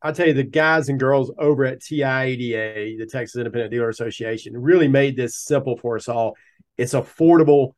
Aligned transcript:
I'll 0.00 0.12
tell 0.12 0.28
you, 0.28 0.34
the 0.34 0.44
guys 0.44 0.90
and 0.90 1.00
girls 1.00 1.32
over 1.40 1.64
at 1.64 1.80
TIADA, 1.80 2.96
the 2.96 3.06
Texas 3.06 3.36
Independent 3.36 3.72
Dealer 3.72 3.88
Association, 3.88 4.56
really 4.56 4.86
made 4.86 5.16
this 5.16 5.36
simple 5.36 5.76
for 5.76 5.96
us 5.96 6.08
all. 6.08 6.36
It's 6.78 6.94
affordable. 6.94 7.72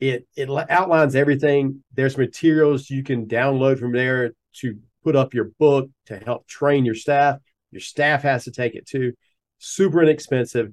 It 0.00 0.26
it 0.36 0.48
outlines 0.70 1.14
everything. 1.14 1.84
There's 1.92 2.16
materials 2.16 2.88
you 2.88 3.02
can 3.02 3.26
download 3.26 3.78
from 3.78 3.92
there 3.92 4.32
to 4.60 4.78
put 5.04 5.14
up 5.14 5.34
your 5.34 5.52
book 5.58 5.88
to 6.06 6.16
help 6.16 6.48
train 6.48 6.84
your 6.84 6.96
staff. 6.96 7.38
Your 7.70 7.80
staff 7.80 8.22
has 8.22 8.42
to 8.44 8.50
take 8.50 8.74
it 8.74 8.86
too. 8.86 9.12
Super 9.58 10.02
inexpensive. 10.02 10.72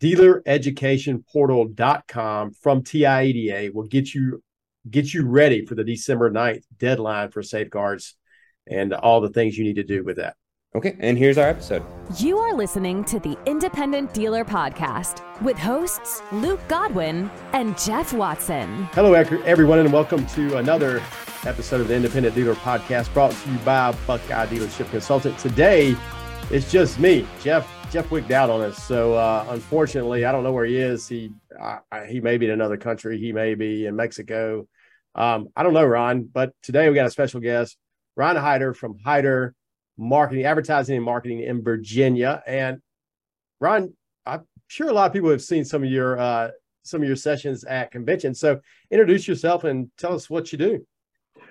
Dealereducationportal.com 0.00 2.52
from 2.52 2.82
TIADA 2.82 3.74
will 3.74 3.86
get 3.86 4.14
you 4.14 4.42
get 4.88 5.12
you 5.12 5.26
ready 5.26 5.66
for 5.66 5.74
the 5.74 5.82
December 5.82 6.30
9th 6.30 6.62
deadline 6.76 7.28
for 7.30 7.42
safeguards 7.42 8.14
and 8.68 8.94
all 8.94 9.20
the 9.20 9.30
things 9.30 9.58
you 9.58 9.64
need 9.64 9.74
to 9.76 9.82
do 9.82 10.04
with 10.04 10.16
that. 10.16 10.36
Okay, 10.76 10.94
and 11.00 11.16
here's 11.16 11.38
our 11.38 11.48
episode. 11.48 11.82
You 12.18 12.36
are 12.36 12.52
listening 12.52 13.02
to 13.04 13.18
the 13.18 13.38
Independent 13.46 14.12
Dealer 14.12 14.44
Podcast 14.44 15.22
with 15.40 15.56
hosts 15.56 16.20
Luke 16.32 16.60
Godwin 16.68 17.30
and 17.54 17.78
Jeff 17.78 18.12
Watson. 18.12 18.84
Hello, 18.92 19.14
everyone, 19.14 19.78
and 19.78 19.90
welcome 19.90 20.26
to 20.26 20.58
another 20.58 21.02
episode 21.46 21.80
of 21.80 21.88
the 21.88 21.94
Independent 21.94 22.34
Dealer 22.34 22.56
Podcast 22.56 23.10
brought 23.14 23.32
to 23.32 23.50
you 23.50 23.56
by 23.60 23.92
Buckeye 24.06 24.44
Dealership 24.48 24.90
Consultant. 24.90 25.38
Today, 25.38 25.96
it's 26.50 26.70
just 26.70 27.00
me, 27.00 27.26
Jeff. 27.40 27.66
Jeff 27.90 28.10
wigged 28.10 28.32
out 28.32 28.50
on 28.50 28.60
us, 28.60 28.76
so 28.82 29.14
uh, 29.14 29.46
unfortunately, 29.48 30.26
I 30.26 30.32
don't 30.32 30.44
know 30.44 30.52
where 30.52 30.66
he 30.66 30.76
is. 30.76 31.08
He 31.08 31.30
uh, 31.58 31.78
he 32.06 32.20
may 32.20 32.36
be 32.36 32.44
in 32.44 32.52
another 32.52 32.76
country. 32.76 33.18
He 33.18 33.32
may 33.32 33.54
be 33.54 33.86
in 33.86 33.96
Mexico. 33.96 34.68
Um, 35.14 35.48
I 35.56 35.62
don't 35.62 35.72
know, 35.72 35.86
Ron. 35.86 36.24
But 36.24 36.52
today 36.62 36.86
we 36.90 36.94
got 36.94 37.06
a 37.06 37.10
special 37.10 37.40
guest, 37.40 37.78
Ron 38.14 38.36
Heider 38.36 38.76
from 38.76 38.98
Heider 38.98 39.52
marketing, 39.98 40.44
advertising 40.44 40.96
and 40.96 41.04
marketing 41.04 41.40
in 41.40 41.62
Virginia. 41.62 42.42
And 42.46 42.80
Ron, 43.60 43.92
I'm 44.24 44.46
sure 44.68 44.88
a 44.88 44.92
lot 44.92 45.06
of 45.06 45.12
people 45.12 45.30
have 45.30 45.42
seen 45.42 45.64
some 45.64 45.82
of 45.82 45.90
your 45.90 46.18
uh, 46.18 46.50
some 46.82 47.02
of 47.02 47.08
your 47.08 47.16
sessions 47.16 47.64
at 47.64 47.90
conventions. 47.90 48.38
So 48.40 48.60
introduce 48.90 49.26
yourself 49.26 49.64
and 49.64 49.90
tell 49.98 50.14
us 50.14 50.30
what 50.30 50.52
you 50.52 50.58
do. 50.58 50.86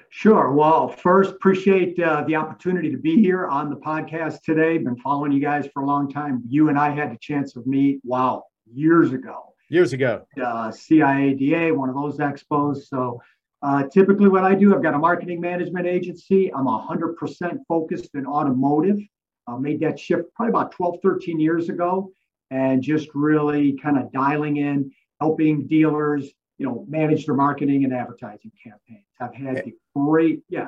Sure. 0.09 0.51
Well, 0.53 0.87
first, 0.87 1.31
appreciate 1.31 1.99
uh, 1.99 2.23
the 2.25 2.35
opportunity 2.35 2.89
to 2.91 2.97
be 2.97 3.19
here 3.19 3.47
on 3.47 3.69
the 3.69 3.75
podcast 3.75 4.43
today. 4.43 4.77
Been 4.77 4.95
following 4.97 5.31
you 5.31 5.41
guys 5.41 5.67
for 5.73 5.83
a 5.83 5.85
long 5.85 6.09
time. 6.09 6.41
You 6.47 6.69
and 6.69 6.79
I 6.79 6.91
had 6.91 7.11
the 7.11 7.17
chance 7.17 7.55
of 7.55 7.67
meet. 7.67 7.99
Wow, 8.03 8.43
years 8.71 9.11
ago. 9.11 9.53
Years 9.69 9.93
ago. 9.93 10.25
Uh, 10.37 10.69
CIADA, 10.69 11.75
one 11.75 11.89
of 11.89 11.95
those 11.95 12.17
expos. 12.19 12.87
So 12.87 13.21
uh, 13.65 13.81
typically, 13.87 14.27
what 14.27 14.43
I 14.43 14.53
do, 14.53 14.75
I've 14.75 14.83
got 14.83 14.93
a 14.93 14.99
marketing 14.99 15.41
management 15.41 15.87
agency. 15.87 16.53
I'm 16.53 16.65
100% 16.65 17.57
focused 17.67 18.13
in 18.13 18.27
automotive. 18.27 18.99
I 19.47 19.57
made 19.57 19.79
that 19.79 19.99
shift 19.99 20.25
probably 20.35 20.51
about 20.51 20.71
12, 20.71 20.97
13 21.01 21.39
years 21.39 21.67
ago, 21.69 22.11
and 22.51 22.83
just 22.83 23.09
really 23.15 23.75
kind 23.81 23.97
of 23.97 24.11
dialing 24.11 24.57
in, 24.57 24.91
helping 25.19 25.65
dealers, 25.65 26.29
you 26.59 26.67
know, 26.67 26.85
manage 26.87 27.25
their 27.25 27.33
marketing 27.33 27.85
and 27.85 27.91
advertising 27.91 28.51
campaigns. 28.63 29.07
I've 29.19 29.33
had 29.33 29.65
the 29.65 29.73
great, 29.95 30.43
yeah. 30.47 30.67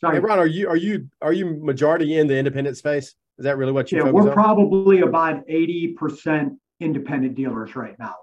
Sorry, 0.00 0.16
hey, 0.16 0.20
Ron, 0.20 0.38
are 0.38 0.46
you 0.46 0.66
are 0.66 0.78
you 0.78 1.10
are 1.20 1.34
you 1.34 1.44
majority 1.44 2.16
in 2.16 2.26
the 2.26 2.38
independent 2.38 2.78
space? 2.78 3.16
Is 3.36 3.44
that 3.44 3.58
really 3.58 3.72
what 3.72 3.92
you? 3.92 3.98
Yeah, 3.98 4.12
we're 4.12 4.28
on? 4.28 4.32
probably 4.32 5.00
about 5.00 5.46
80% 5.46 6.56
independent 6.80 7.34
dealers 7.34 7.76
right 7.76 7.98
now. 7.98 8.14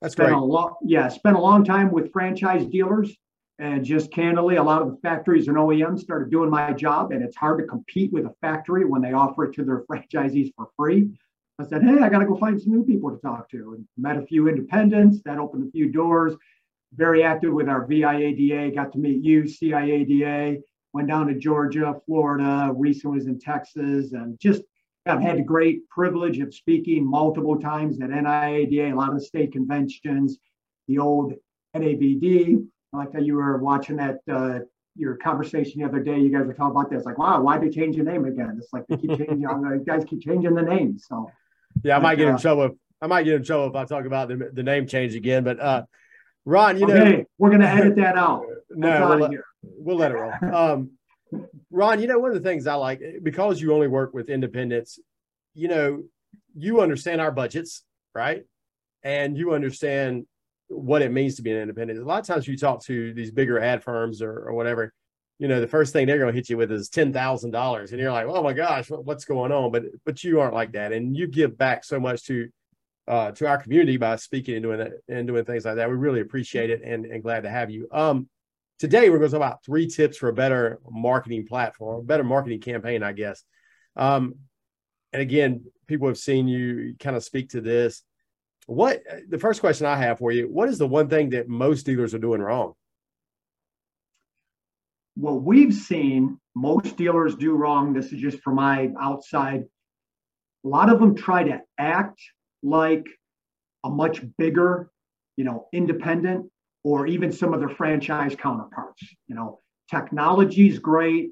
That's 0.00 0.12
spent 0.12 0.30
great. 0.30 0.38
A 0.38 0.42
long, 0.42 0.76
yeah, 0.82 1.08
spent 1.08 1.36
a 1.36 1.38
long 1.38 1.64
time 1.64 1.90
with 1.90 2.10
franchise 2.12 2.64
dealers 2.64 3.14
and 3.58 3.84
just 3.84 4.12
candidly, 4.12 4.56
a 4.56 4.62
lot 4.62 4.82
of 4.82 4.90
the 4.90 4.96
factories 4.98 5.48
and 5.48 5.56
OEMs 5.56 6.00
started 6.00 6.30
doing 6.30 6.50
my 6.50 6.72
job, 6.72 7.12
and 7.12 7.22
it's 7.22 7.36
hard 7.36 7.58
to 7.58 7.64
compete 7.64 8.12
with 8.12 8.26
a 8.26 8.34
factory 8.40 8.84
when 8.84 9.00
they 9.00 9.12
offer 9.12 9.44
it 9.44 9.54
to 9.54 9.64
their 9.64 9.84
franchisees 9.90 10.52
for 10.56 10.68
free. 10.76 11.08
I 11.58 11.66
said, 11.66 11.82
hey, 11.82 12.00
I 12.00 12.10
got 12.10 12.18
to 12.18 12.26
go 12.26 12.36
find 12.36 12.60
some 12.60 12.72
new 12.72 12.84
people 12.84 13.10
to 13.10 13.16
talk 13.16 13.48
to, 13.50 13.74
and 13.74 13.88
met 13.96 14.18
a 14.18 14.26
few 14.26 14.48
independents. 14.48 15.22
That 15.24 15.38
opened 15.38 15.66
a 15.66 15.70
few 15.70 15.90
doors. 15.90 16.34
Very 16.94 17.22
active 17.22 17.52
with 17.52 17.68
our 17.68 17.86
VIADA. 17.86 18.74
Got 18.74 18.92
to 18.92 18.98
meet 18.98 19.24
you, 19.24 19.44
CIADA. 19.44 20.60
Went 20.92 21.08
down 21.08 21.28
to 21.28 21.34
Georgia, 21.34 21.94
Florida. 22.04 22.72
Recently 22.74 23.16
was 23.18 23.26
in 23.26 23.38
Texas, 23.38 24.12
and 24.12 24.38
just 24.38 24.62
I've 25.06 25.22
had 25.22 25.38
the 25.38 25.42
great 25.42 25.88
privilege 25.88 26.40
of 26.40 26.54
speaking 26.54 27.08
multiple 27.08 27.58
times 27.58 28.00
at 28.00 28.10
NIADA, 28.10 28.92
a 28.92 28.94
lot 28.94 29.14
of 29.14 29.22
state 29.22 29.52
conventions, 29.52 30.38
the 30.88 30.98
old 30.98 31.32
NABD 31.74 32.66
I 32.96 33.00
like 33.00 33.12
how 33.12 33.20
you 33.20 33.34
were 33.34 33.58
watching 33.58 33.96
that 33.96 34.20
uh, 34.30 34.60
your 34.94 35.16
conversation 35.16 35.80
the 35.80 35.88
other 35.88 36.00
day. 36.00 36.18
You 36.18 36.30
guys 36.30 36.46
were 36.46 36.54
talking 36.54 36.76
about 36.76 36.90
this, 36.90 37.04
like, 37.04 37.18
wow, 37.18 37.40
why'd 37.42 37.62
they 37.62 37.68
change 37.68 37.96
the 37.96 38.02
name 38.02 38.24
again? 38.24 38.56
It's 38.58 38.72
like 38.72 38.86
they 38.88 38.96
keep 38.96 39.10
changing. 39.10 39.40
you 39.40 39.84
guys 39.86 40.04
keep 40.04 40.22
changing 40.22 40.54
the 40.54 40.62
name. 40.62 40.98
So 40.98 41.30
yeah, 41.82 41.96
I 41.96 42.00
might 42.00 42.16
get 42.16 42.28
in 42.28 42.34
uh, 42.34 42.38
trouble. 42.38 42.78
I 43.00 43.06
might 43.06 43.24
get 43.24 43.34
in 43.34 43.44
trouble 43.44 43.68
if 43.68 43.76
I 43.76 43.84
talk 43.84 44.06
about 44.06 44.28
the, 44.28 44.50
the 44.52 44.62
name 44.62 44.86
change 44.86 45.14
again. 45.14 45.44
But 45.44 45.60
uh, 45.60 45.82
Ron, 46.44 46.78
you 46.78 46.86
okay, 46.86 47.18
know, 47.18 47.24
we're 47.38 47.50
gonna 47.50 47.66
edit 47.66 47.96
that 47.96 48.16
out. 48.16 48.44
no, 48.70 49.08
we'll 49.08 49.18
let, 49.18 49.30
we'll 49.62 49.96
let, 49.96 50.12
it 50.12 50.14
roll. 50.14 50.54
Um, 50.54 50.90
Ron, 51.70 52.00
you 52.00 52.06
know, 52.06 52.18
one 52.18 52.30
of 52.30 52.42
the 52.42 52.48
things 52.48 52.66
I 52.66 52.74
like 52.74 53.02
because 53.22 53.60
you 53.60 53.74
only 53.74 53.88
work 53.88 54.14
with 54.14 54.30
independents, 54.30 54.98
you 55.54 55.68
know, 55.68 56.04
you 56.56 56.80
understand 56.80 57.20
our 57.20 57.30
budgets, 57.30 57.82
right? 58.14 58.44
And 59.02 59.36
you 59.36 59.52
understand 59.52 60.26
what 60.68 61.02
it 61.02 61.12
means 61.12 61.36
to 61.36 61.42
be 61.42 61.52
an 61.52 61.58
independent. 61.58 62.00
A 62.00 62.04
lot 62.04 62.20
of 62.20 62.26
times 62.26 62.48
you 62.48 62.56
talk 62.56 62.84
to 62.84 63.14
these 63.14 63.30
bigger 63.30 63.60
ad 63.60 63.82
firms 63.82 64.20
or, 64.22 64.30
or 64.30 64.52
whatever, 64.52 64.92
you 65.38 65.48
know, 65.48 65.60
the 65.60 65.66
first 65.66 65.92
thing 65.92 66.06
they're 66.06 66.18
going 66.18 66.32
to 66.32 66.36
hit 66.36 66.48
you 66.48 66.56
with 66.56 66.72
is 66.72 66.88
ten 66.88 67.12
thousand 67.12 67.50
dollars, 67.50 67.92
and 67.92 68.00
you're 68.00 68.12
like, 68.12 68.26
oh 68.26 68.42
my 68.42 68.52
gosh, 68.52 68.90
what's 68.90 69.26
going 69.26 69.52
on? 69.52 69.70
But 69.70 69.84
but 70.04 70.24
you 70.24 70.40
aren't 70.40 70.54
like 70.54 70.72
that, 70.72 70.92
and 70.92 71.16
you 71.16 71.26
give 71.26 71.58
back 71.58 71.84
so 71.84 72.00
much 72.00 72.24
to 72.24 72.48
uh, 73.06 73.32
to 73.32 73.46
our 73.46 73.58
community 73.58 73.98
by 73.98 74.16
speaking 74.16 74.54
and 74.54 74.62
doing 74.62 74.78
that 74.78 74.92
and 75.08 75.26
doing 75.26 75.44
things 75.44 75.64
like 75.64 75.76
that. 75.76 75.90
We 75.90 75.96
really 75.96 76.20
appreciate 76.20 76.70
it 76.70 76.82
and, 76.82 77.04
and 77.06 77.22
glad 77.22 77.42
to 77.42 77.50
have 77.50 77.70
you. 77.70 77.86
Um, 77.92 78.28
today 78.78 79.10
we're 79.10 79.18
going 79.18 79.30
to 79.30 79.36
talk 79.36 79.46
about 79.46 79.64
three 79.64 79.86
tips 79.86 80.16
for 80.16 80.28
a 80.28 80.32
better 80.32 80.80
marketing 80.90 81.46
platform, 81.46 82.06
better 82.06 82.24
marketing 82.24 82.60
campaign, 82.60 83.02
I 83.02 83.12
guess. 83.12 83.44
Um, 83.94 84.36
and 85.12 85.22
again, 85.22 85.64
people 85.86 86.08
have 86.08 86.18
seen 86.18 86.48
you 86.48 86.96
kind 86.98 87.14
of 87.14 87.22
speak 87.22 87.50
to 87.50 87.60
this 87.60 88.02
what 88.66 89.02
the 89.28 89.38
first 89.38 89.60
question 89.60 89.86
I 89.86 89.96
have 89.96 90.18
for 90.18 90.32
you, 90.32 90.48
what 90.48 90.68
is 90.68 90.78
the 90.78 90.86
one 90.86 91.08
thing 91.08 91.30
that 91.30 91.48
most 91.48 91.86
dealers 91.86 92.14
are 92.14 92.18
doing 92.18 92.40
wrong? 92.40 92.74
What 95.14 95.42
we've 95.42 95.74
seen 95.74 96.38
most 96.54 96.96
dealers 96.96 97.36
do 97.36 97.54
wrong, 97.54 97.92
this 97.92 98.12
is 98.12 98.20
just 98.20 98.42
from 98.42 98.56
my 98.56 98.90
outside, 99.00 99.64
a 100.64 100.68
lot 100.68 100.90
of 100.90 100.98
them 100.98 101.14
try 101.14 101.44
to 101.44 101.60
act 101.78 102.20
like 102.62 103.06
a 103.84 103.90
much 103.90 104.22
bigger, 104.36 104.90
you 105.36 105.44
know, 105.44 105.68
independent 105.72 106.50
or 106.82 107.06
even 107.06 107.30
some 107.32 107.54
of 107.54 107.60
their 107.60 107.68
franchise 107.68 108.34
counterparts. 108.34 109.02
You 109.28 109.36
know, 109.36 109.60
technology 109.90 110.68
is 110.68 110.78
great, 110.78 111.30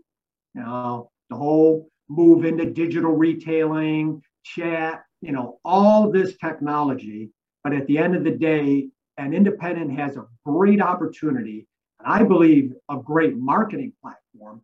you 0.54 0.62
know, 0.62 1.10
the 1.30 1.36
whole 1.36 1.88
move 2.08 2.44
into 2.44 2.66
digital 2.66 3.12
retailing, 3.12 4.22
chat, 4.44 5.04
you 5.24 5.32
know, 5.32 5.58
all 5.64 6.10
this 6.10 6.36
technology. 6.36 7.30
But 7.62 7.72
at 7.72 7.86
the 7.86 7.98
end 7.98 8.14
of 8.14 8.24
the 8.24 8.30
day, 8.30 8.88
an 9.16 9.32
independent 9.32 9.98
has 9.98 10.16
a 10.16 10.26
great 10.44 10.82
opportunity, 10.82 11.66
and 11.98 12.12
I 12.12 12.22
believe 12.24 12.74
a 12.90 12.96
great 12.98 13.36
marketing 13.36 13.92
platform 14.02 14.62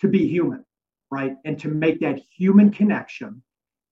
to 0.00 0.08
be 0.08 0.26
human, 0.26 0.64
right? 1.10 1.36
And 1.44 1.58
to 1.60 1.68
make 1.68 2.00
that 2.00 2.20
human 2.36 2.70
connection. 2.70 3.42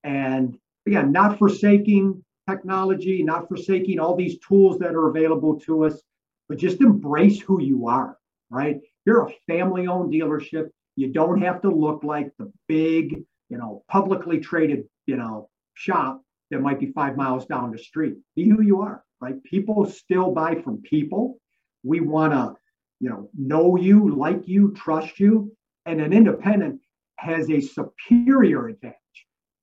And 0.04 0.58
again, 0.86 1.12
not 1.12 1.38
forsaking 1.38 2.24
technology, 2.48 3.22
not 3.22 3.48
forsaking 3.48 4.00
all 4.00 4.16
these 4.16 4.38
tools 4.40 4.78
that 4.78 4.94
are 4.94 5.08
available 5.08 5.60
to 5.60 5.84
us, 5.84 6.00
but 6.48 6.58
just 6.58 6.80
embrace 6.80 7.40
who 7.40 7.60
you 7.62 7.86
are, 7.86 8.16
right? 8.50 8.80
You're 9.04 9.26
a 9.26 9.32
family 9.46 9.86
owned 9.86 10.12
dealership. 10.12 10.70
You 10.96 11.08
don't 11.08 11.40
have 11.40 11.60
to 11.62 11.70
look 11.70 12.04
like 12.04 12.32
the 12.38 12.52
big, 12.68 13.24
you 13.48 13.58
know, 13.58 13.84
publicly 13.88 14.40
traded 14.40 14.84
you 15.06 15.16
know, 15.16 15.48
shop 15.74 16.22
that 16.50 16.60
might 16.60 16.80
be 16.80 16.92
five 16.92 17.16
miles 17.16 17.46
down 17.46 17.70
the 17.72 17.78
street. 17.78 18.14
Be 18.36 18.48
who 18.48 18.62
you 18.62 18.82
are, 18.82 19.02
right? 19.20 19.42
People 19.44 19.86
still 19.86 20.32
buy 20.32 20.56
from 20.56 20.82
people. 20.82 21.38
We 21.82 22.00
want 22.00 22.32
to, 22.32 22.54
you 23.00 23.08
know, 23.08 23.30
know 23.36 23.76
you, 23.76 24.14
like 24.14 24.46
you, 24.46 24.72
trust 24.72 25.18
you. 25.18 25.52
And 25.86 26.00
an 26.00 26.12
independent 26.12 26.80
has 27.16 27.50
a 27.50 27.60
superior 27.60 28.68
advantage 28.68 28.98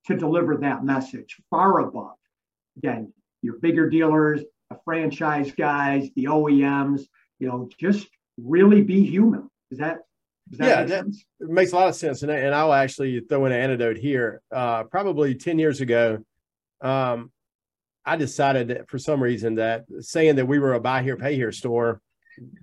to 0.08 0.18
deliver 0.18 0.58
that 0.58 0.84
message 0.84 1.38
far 1.50 1.80
above, 1.80 2.16
again, 2.78 3.14
your 3.42 3.60
bigger 3.60 3.90
dealers, 3.90 4.42
the 4.70 4.80
franchise 4.84 5.52
guys, 5.52 6.10
the 6.16 6.26
OEMs, 6.26 7.04
you 7.40 7.48
know, 7.48 7.70
just 7.80 8.08
really 8.38 8.82
be 8.82 9.06
human. 9.06 9.50
Is 9.72 9.78
that 9.78 10.00
That 10.52 10.90
yeah, 10.90 11.02
that 11.02 11.06
makes 11.40 11.72
a 11.72 11.76
lot 11.76 11.90
of 11.90 11.96
sense. 11.96 12.24
And, 12.24 12.32
and 12.32 12.56
I'll 12.56 12.74
actually 12.74 13.20
throw 13.22 13.46
in 13.46 13.52
an 13.52 13.62
anecdote 13.62 13.98
here. 13.98 14.42
Uh, 14.52 14.84
probably 14.84 15.36
10 15.36 15.60
years 15.60 15.82
ago, 15.82 16.20
um, 16.82 17.32
I 18.06 18.16
decided 18.16 18.70
that 18.70 18.90
for 18.90 18.98
some 18.98 19.22
reason 19.22 19.56
that 19.56 19.86
saying 20.00 20.38
that 20.38 20.48
we 20.48 20.60
were 20.60 20.74
a 20.74 20.80
buy 20.80 21.04
here, 21.04 21.18
pay 21.18 21.36
here 21.36 21.52
store 21.52 22.02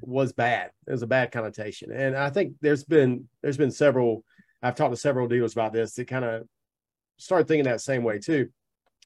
was 0.01 0.33
bad. 0.33 0.71
It 0.87 0.93
was 0.93 1.03
a 1.03 1.07
bad 1.07 1.31
connotation. 1.31 1.93
And 1.93 2.17
I 2.17 2.31
think 2.31 2.55
there's 2.61 2.85
been 2.85 3.29
there's 3.43 3.57
been 3.57 3.71
several 3.71 4.25
I've 4.63 4.75
talked 4.75 4.93
to 4.93 5.01
several 5.01 5.29
dealers 5.29 5.53
about 5.53 5.73
this 5.73 5.95
that 5.95 6.09
kind 6.09 6.25
of 6.25 6.43
started 7.19 7.47
thinking 7.47 7.65
that 7.65 7.81
same 7.81 8.03
way 8.03 8.19
too. 8.19 8.49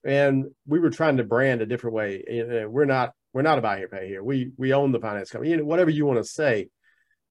And 0.04 0.46
we 0.66 0.78
were 0.78 0.90
trying 0.90 1.18
to 1.18 1.24
brand 1.24 1.60
a 1.60 1.66
different 1.66 1.94
way. 1.94 2.64
We're 2.68 2.86
not 2.86 3.12
we're 3.32 3.42
not 3.42 3.58
a 3.58 3.62
buy 3.62 3.78
here, 3.78 3.88
pay 3.88 4.08
here. 4.08 4.22
We 4.22 4.52
we 4.56 4.72
own 4.72 4.92
the 4.92 5.00
finance 5.00 5.30
company, 5.30 5.50
you 5.50 5.58
know, 5.58 5.64
whatever 5.64 5.90
you 5.90 6.06
want 6.06 6.18
to 6.18 6.24
say. 6.24 6.68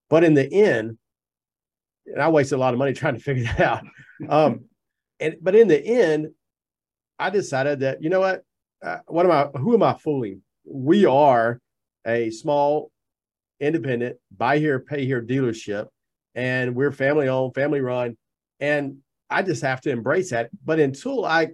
But 0.10 0.24
in 0.24 0.34
the 0.34 0.52
end, 0.52 0.98
and 2.12 2.22
I 2.22 2.30
wasted 2.30 2.58
a 2.58 2.60
lot 2.60 2.74
of 2.74 2.80
money 2.80 2.94
trying 2.94 3.16
to 3.16 3.20
figure 3.20 3.46
that 3.46 3.60
out. 3.60 3.84
Um, 4.28 4.66
and 5.20 5.38
but 5.42 5.56
in 5.56 5.68
the 5.68 5.84
end, 5.84 6.32
I 7.18 7.30
decided 7.30 7.82
that 7.82 8.02
you 8.02 8.10
know 8.10 8.22
what, 8.22 8.44
uh, 8.84 9.00
what 9.08 9.26
am 9.26 9.32
I? 9.32 9.58
Who 9.58 9.74
am 9.74 9.84
I 9.84 9.94
fooling? 9.94 10.42
We 10.66 11.06
are 11.06 11.60
a 12.06 12.30
small, 12.32 12.92
independent, 13.60 14.18
buy 14.36 14.60
here, 14.60 14.80
pay 14.80 15.06
here 15.06 15.22
dealership, 15.22 15.88
and 16.36 16.76
we're 16.76 16.92
family 16.92 17.28
owned, 17.28 17.56
family 17.56 17.82
run, 17.82 18.18
and 18.60 18.98
I 19.30 19.44
just 19.44 19.62
have 19.62 19.82
to 19.82 19.92
embrace 19.92 20.32
that. 20.32 20.50
But 20.64 20.80
until 20.80 21.26
I, 21.26 21.50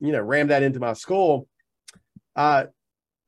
you 0.00 0.12
know, 0.12 0.20
ram 0.20 0.48
that 0.48 0.62
into 0.62 0.80
my 0.80 0.92
skull, 0.92 1.46
uh, 2.36 2.64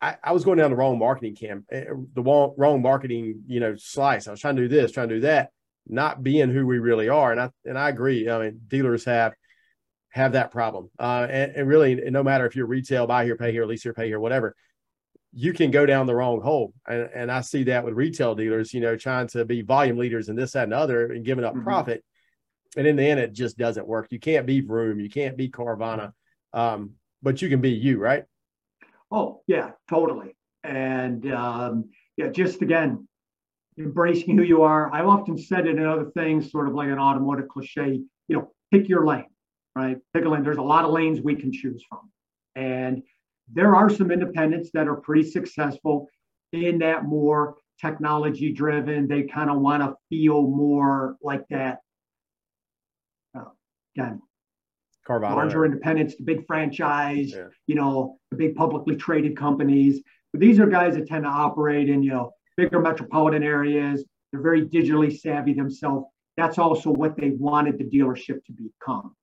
I, 0.01 0.17
I, 0.23 0.33
was 0.33 0.45
going 0.45 0.59
down 0.59 0.71
the 0.71 0.77
wrong 0.77 0.99
marketing 0.99 1.35
camp, 1.35 1.65
eh, 1.71 1.85
the 2.15 2.23
wrong, 2.23 2.55
wrong 2.57 2.83
marketing, 2.83 3.43
you 3.47 3.61
know, 3.61 3.75
slice. 3.77 4.27
I 4.27 4.31
was 4.31 4.41
trying 4.41 4.57
to 4.57 4.63
do 4.63 4.69
this, 4.69 4.93
trying 4.93 5.09
to 5.09 5.17
do 5.17 5.21
that, 5.23 5.51
not 5.87 6.23
being 6.23 6.51
who 6.51 6.67
we 6.67 6.79
really 6.79 7.09
are. 7.09 7.33
And 7.33 7.41
I 7.41 7.51
and 7.65 7.79
I 7.79 7.89
agree. 7.89 8.29
I 8.29 8.39
mean, 8.39 8.61
dealers 8.69 9.05
have 9.05 9.35
have 10.11 10.33
that 10.33 10.53
problem. 10.53 10.91
Uh, 10.99 11.27
and, 11.29 11.53
and 11.57 11.69
really, 11.69 11.97
no 11.97 12.23
matter 12.23 12.47
if 12.47 12.55
you're 12.55 12.67
retail, 12.67 13.07
buy 13.07 13.25
here, 13.25 13.37
pay 13.37 13.51
here, 13.51 13.67
lease 13.67 13.83
here, 13.83 13.93
pay 13.93 14.07
here, 14.07 14.21
whatever, 14.21 14.55
you 15.33 15.53
can 15.53 15.73
go 15.73 15.85
down 15.85 16.07
the 16.07 16.15
wrong 16.15 16.41
hole. 16.41 16.73
And, 16.87 17.11
and 17.13 17.33
I 17.33 17.41
see 17.41 17.65
that 17.65 17.85
with 17.85 17.95
retail 17.95 18.37
dealers, 18.37 18.73
you 18.73 18.81
know, 18.81 18.97
trying 18.97 19.27
to 19.29 19.45
be 19.45 19.63
volume 19.63 19.99
leaders 19.99 20.29
and 20.29 20.39
this, 20.39 20.53
that, 20.53 20.65
and 20.65 20.73
other 20.73 21.13
and 21.13 21.25
giving 21.25 21.45
up 21.45 21.55
mm-hmm. 21.55 21.65
profit. 21.65 22.05
And 22.77 22.87
in 22.87 22.95
the 22.95 23.05
end, 23.05 23.19
it 23.19 23.33
just 23.33 23.59
doesn't 23.59 23.87
work. 23.87 24.07
You 24.11 24.21
can't 24.21 24.47
be 24.47 24.61
Vroom, 24.61 25.01
you 25.01 25.11
can't 25.11 25.37
be 25.37 25.49
Carvana, 25.49 26.13
um, 26.53 26.93
but 27.21 27.43
you 27.43 27.49
can 27.49 27.61
be 27.61 27.71
you, 27.71 27.99
right? 27.99 28.25
Oh, 29.11 29.43
yeah, 29.49 29.73
totally. 29.89 30.37
And 30.63 31.31
um, 31.33 31.91
yeah, 32.17 32.29
just 32.29 32.63
again, 32.63 33.09
embracing 33.79 34.37
who 34.37 34.45
you 34.45 34.63
are. 34.63 34.93
I've 34.93 35.07
often 35.07 35.37
said 35.37 35.67
it 35.67 35.77
in 35.77 35.85
other 35.85 36.11
things, 36.11 36.51
sort 36.51 36.69
of 36.69 36.75
like 36.75 36.89
an 36.89 36.99
automotive 36.99 37.49
cliche, 37.49 38.01
you 38.29 38.37
know, 38.37 38.53
pick 38.71 38.89
your 38.89 39.07
lane, 39.07 39.27
right? 39.75 39.99
Pick 40.13 40.25
a 40.25 40.29
lane. 40.29 40.43
There's 40.43 40.59
a 40.59 40.63
lot 40.63 40.85
of 40.85 40.93
lanes 40.93 41.21
we 41.21 41.35
can 41.35 41.53
choose 41.53 41.85
from. 41.89 42.11
And 42.55 43.03
there 43.53 43.75
are 43.75 43.91
some 43.91 44.11
independents 44.11 44.71
that 44.75 44.89
are 44.89 44.97
pretty 44.97 45.29
successful 45.29 46.09
in 46.53 46.79
that 46.79 47.05
more 47.05 47.57
technology 47.81 48.53
driven. 48.53 49.09
They 49.09 49.25
kind 49.25 49.51
of 49.51 49.59
want 49.59 49.83
to 49.83 49.95
feel 50.09 50.43
more 50.43 51.17
like 51.21 51.45
that. 51.51 51.81
Uh, 53.37 53.51
again, 53.97 54.23
Carvana. 55.07 55.35
larger 55.35 55.65
independents, 55.65 56.17
the 56.17 56.23
big 56.23 56.47
franchise, 56.47 57.33
yeah. 57.33 57.49
you 57.67 57.75
know, 57.75 58.19
the 58.31 58.37
big 58.37 58.55
publicly 58.55 58.97
traded 58.97 59.37
companies. 59.37 60.01
But 60.33 60.41
these 60.41 60.59
are 60.59 60.67
guys 60.67 60.95
that 60.95 61.07
tend 61.07 61.25
to 61.25 61.31
operate 61.31 61.89
in, 61.89 62.03
you 62.03 62.11
know, 62.11 62.33
bigger 62.57 62.81
metropolitan 62.81 63.43
areas. 63.43 64.05
They're 64.33 64.43
very 64.43 64.67
digitally 64.67 65.17
savvy 65.17 65.55
themselves. 65.55 66.07
That's 66.37 66.59
also 66.59 66.91
what 66.91 67.17
they 67.17 67.31
wanted 67.31 67.79
the 67.79 67.85
dealership 67.85 68.45
to 68.45 68.53
become. 68.53 69.15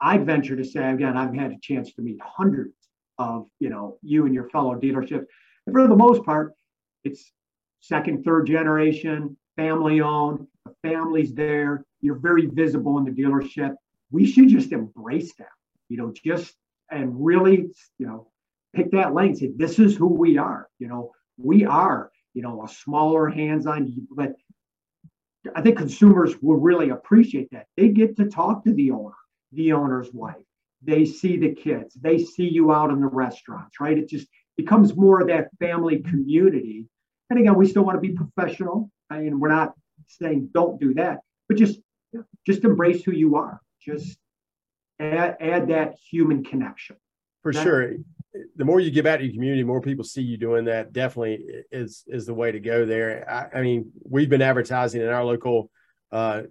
I'd 0.00 0.24
venture 0.24 0.56
to 0.56 0.64
say, 0.64 0.90
again, 0.90 1.16
I've 1.16 1.34
had 1.34 1.52
a 1.52 1.58
chance 1.60 1.92
to 1.94 2.02
meet 2.02 2.18
hundreds 2.22 2.74
of, 3.18 3.46
you 3.58 3.68
know, 3.68 3.98
you 4.02 4.26
and 4.26 4.34
your 4.34 4.48
fellow 4.48 4.74
dealerships. 4.74 5.26
And 5.66 5.74
for 5.74 5.86
the 5.86 5.96
most 5.96 6.24
part, 6.24 6.54
it's 7.04 7.32
second, 7.80 8.24
third 8.24 8.46
generation, 8.46 9.36
family 9.56 10.00
owned, 10.00 10.46
the 10.64 10.74
family's 10.82 11.34
there. 11.34 11.84
You're 12.00 12.18
very 12.18 12.46
visible 12.46 12.98
in 12.98 13.04
the 13.04 13.10
dealership. 13.10 13.74
We 14.10 14.26
should 14.26 14.48
just 14.48 14.72
embrace 14.72 15.34
that, 15.38 15.48
you 15.88 15.96
know, 15.96 16.12
just 16.24 16.54
and 16.90 17.24
really, 17.24 17.68
you 17.98 18.06
know, 18.06 18.28
pick 18.74 18.90
that 18.92 19.14
lane. 19.14 19.34
Say, 19.36 19.50
this 19.54 19.78
is 19.78 19.96
who 19.96 20.06
we 20.06 20.38
are. 20.38 20.68
You 20.78 20.88
know, 20.88 21.12
we 21.36 21.64
are, 21.64 22.10
you 22.34 22.42
know, 22.42 22.64
a 22.64 22.68
smaller 22.68 23.28
hands-on, 23.28 24.06
but 24.10 24.34
I 25.54 25.62
think 25.62 25.78
consumers 25.78 26.40
will 26.40 26.56
really 26.56 26.90
appreciate 26.90 27.50
that. 27.52 27.66
They 27.76 27.88
get 27.88 28.16
to 28.16 28.26
talk 28.26 28.64
to 28.64 28.72
the 28.72 28.90
owner, 28.90 29.14
the 29.52 29.72
owner's 29.72 30.12
wife. 30.12 30.36
They 30.82 31.04
see 31.04 31.36
the 31.36 31.54
kids. 31.54 31.94
They 31.94 32.18
see 32.18 32.48
you 32.48 32.72
out 32.72 32.90
in 32.90 33.00
the 33.00 33.06
restaurants, 33.06 33.80
right? 33.80 33.98
It 33.98 34.08
just 34.08 34.28
becomes 34.56 34.96
more 34.96 35.20
of 35.20 35.28
that 35.28 35.48
family 35.58 36.00
community. 36.00 36.86
And 37.28 37.38
again, 37.38 37.56
we 37.56 37.66
still 37.66 37.84
want 37.84 37.96
to 37.96 38.00
be 38.00 38.14
professional. 38.14 38.90
I 39.08 39.20
mean, 39.20 39.40
we're 39.40 39.48
not 39.48 39.74
saying 40.06 40.50
don't 40.52 40.80
do 40.80 40.94
that, 40.94 41.20
but 41.48 41.58
just 41.58 41.80
just 42.46 42.64
embrace 42.64 43.04
who 43.04 43.12
you 43.12 43.36
are. 43.36 43.60
Just 43.80 44.18
add, 44.98 45.36
add 45.40 45.68
that 45.68 45.94
human 46.10 46.44
connection. 46.44 46.96
For 47.42 47.52
that, 47.52 47.62
sure. 47.62 47.94
The 48.56 48.64
more 48.64 48.80
you 48.80 48.90
give 48.90 49.06
out 49.06 49.16
to 49.18 49.24
your 49.24 49.32
community, 49.32 49.64
more 49.64 49.80
people 49.80 50.04
see 50.04 50.22
you 50.22 50.36
doing 50.36 50.66
that. 50.66 50.92
Definitely 50.92 51.44
is 51.72 52.04
is 52.06 52.26
the 52.26 52.34
way 52.34 52.52
to 52.52 52.60
go 52.60 52.86
there. 52.86 53.28
I, 53.28 53.58
I 53.58 53.62
mean, 53.62 53.90
we've 54.08 54.30
been 54.30 54.42
advertising 54.42 55.02
in 55.02 55.08
our 55.08 55.24
local 55.24 55.70
uh, 56.12 56.42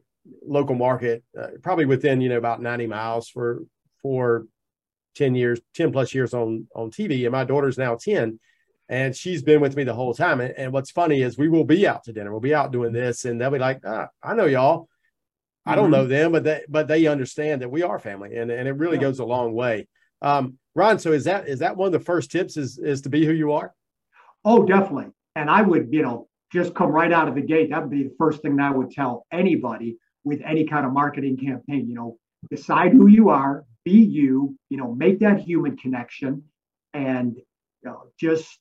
local 0.46 0.76
market, 0.76 1.24
uh, 1.40 1.48
probably 1.64 1.86
within 1.86 2.22
you 2.22 2.30
know 2.30 2.38
about 2.38 2.62
90 2.62 2.88
miles 2.88 3.30
for 3.30 3.64
for 4.02 4.46
10 5.16 5.36
years, 5.36 5.60
10 5.76 5.92
plus 5.92 6.14
years 6.14 6.34
on 6.34 6.68
on 6.76 6.92
TV. 6.92 7.24
And 7.24 7.31
my 7.31 7.44
daughter's 7.44 7.78
now 7.78 7.96
10 7.96 8.40
and 8.90 9.16
she's 9.16 9.44
been 9.44 9.62
with 9.62 9.76
me 9.76 9.84
the 9.84 9.94
whole 9.94 10.14
time. 10.14 10.42
And, 10.42 10.54
and, 10.58 10.74
what's 10.74 10.90
funny 10.90 11.22
is 11.22 11.38
we 11.38 11.48
will 11.48 11.64
be 11.64 11.88
out 11.88 12.04
to 12.06 12.14
dinner. 12.14 12.31
We'll 12.31 12.40
be 12.40 12.56
out 12.56 12.72
doing 12.72 12.92
this, 12.92 13.24
and 13.26 13.40
they'll 13.40 13.52
be 13.52 13.60
like, 13.60 13.81
ah, 13.86 14.08
"I 14.22 14.34
know 14.34 14.46
y'all. 14.46 14.90
I 15.66 15.76
don't 15.76 15.86
mm-hmm. 15.86 15.92
know 15.92 16.08
them, 16.08 16.31
but 16.31 16.44
they 16.44 16.64
but 16.68 16.88
they 16.88 17.06
understand 17.06 17.62
that 17.62 17.70
we 17.70 17.84
are 17.84 18.00
family, 18.00 18.36
and 18.36 18.50
and 18.50 18.68
it 18.68 18.74
really 18.74 18.98
yeah. 18.98 19.04
goes 19.04 19.20
a 19.20 19.26
long 19.26 19.54
way." 19.54 19.88
Um, 20.22 20.58
Ron, 20.75 21.00
so 21.00 21.12
is 21.12 21.24
that 21.25 21.48
is 21.48 21.60
that 21.60 21.75
one 21.75 21.88
of 21.88 21.94
the 21.94 22.00
first 22.00 22.31
tips? 22.31 22.57
Is 22.57 22.77
is 22.77 23.01
to 23.01 23.10
be 23.10 23.25
who 23.25 23.33
you 23.33 23.51
are? 23.51 23.74
Oh, 24.45 24.66
definitely. 24.66 25.12
And 25.36 25.50
I 25.50 25.62
would, 25.62 25.89
you 25.92 26.01
know, 26.01 26.27
just 26.51 26.74
come 26.74 26.92
right 26.92 27.12
out 27.12 27.27
of 27.27 27.36
the 27.36 27.42
gate. 27.42 27.69
That 27.69 27.81
would 27.81 27.92
be 27.92 28.04
the 28.04 28.16
first 28.18 28.42
thing 28.42 28.56
that 28.57 28.71
I 28.71 28.75
would 28.75 28.92
tell 28.92 29.25
anybody 29.31 29.98
with 30.24 30.42
any 30.45 30.66
kind 30.66 30.86
of 30.86 30.94
marketing 30.94 31.38
campaign. 31.38 31.88
You 31.88 31.95
know, 31.95 32.18
decide 32.50 32.94
who 32.94 33.07
you 33.07 33.30
are, 33.30 33.66
be 33.83 33.92
you, 33.92 34.56
you 34.69 34.78
know, 34.78 34.94
make 34.94 35.19
that 35.19 35.40
human 35.40 35.78
connection 35.78 36.44
and 36.94 37.35
you 37.35 37.44
know, 37.90 38.11
just 38.19 38.59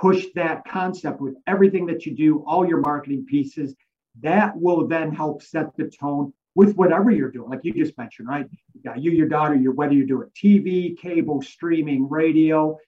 push 0.00 0.26
that 0.34 0.62
concept 0.66 1.20
with 1.20 1.34
everything 1.46 1.86
that 1.86 2.06
you 2.06 2.14
do, 2.14 2.44
all 2.46 2.66
your 2.66 2.80
marketing 2.80 3.26
pieces. 3.26 3.74
That 4.20 4.56
will 4.56 4.86
then 4.86 5.12
help 5.12 5.42
set 5.42 5.76
the 5.76 5.90
tone 5.90 6.32
with 6.54 6.74
whatever 6.76 7.10
you're 7.10 7.30
doing. 7.30 7.48
Like 7.48 7.60
you 7.62 7.72
just 7.72 7.96
mentioned, 7.96 8.28
right? 8.28 8.46
You 8.74 8.82
got 8.82 9.02
you, 9.02 9.10
your 9.10 9.28
daughter, 9.28 9.54
your 9.54 9.72
whether 9.72 9.94
you're 9.94 10.06
doing 10.06 10.28
TV, 10.36 10.96
cable, 10.96 11.42
streaming, 11.42 12.08
radio, 12.08 12.78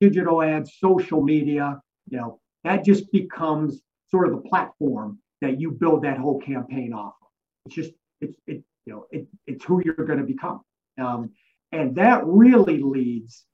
digital 0.00 0.42
ads, 0.42 0.76
social 0.78 1.22
media, 1.22 1.80
you 2.08 2.18
know, 2.18 2.40
that 2.64 2.84
just 2.84 3.10
becomes 3.12 3.80
sort 4.10 4.26
of 4.26 4.34
the 4.34 4.48
platform 4.48 5.18
that 5.40 5.60
you 5.60 5.70
build 5.70 6.02
that 6.04 6.18
whole 6.18 6.40
campaign 6.40 6.92
off 6.92 7.14
of. 7.22 7.28
It's 7.66 7.74
just 7.74 7.92
it's 8.20 8.36
it 8.46 8.62
you 8.86 8.92
know 8.92 9.06
it, 9.10 9.26
it's 9.46 9.64
who 9.64 9.82
you're 9.84 9.94
going 9.94 10.18
to 10.18 10.24
become. 10.24 10.62
Um, 10.98 11.30
and 11.70 11.94
that 11.96 12.24
really 12.26 12.82
leads 12.82 13.44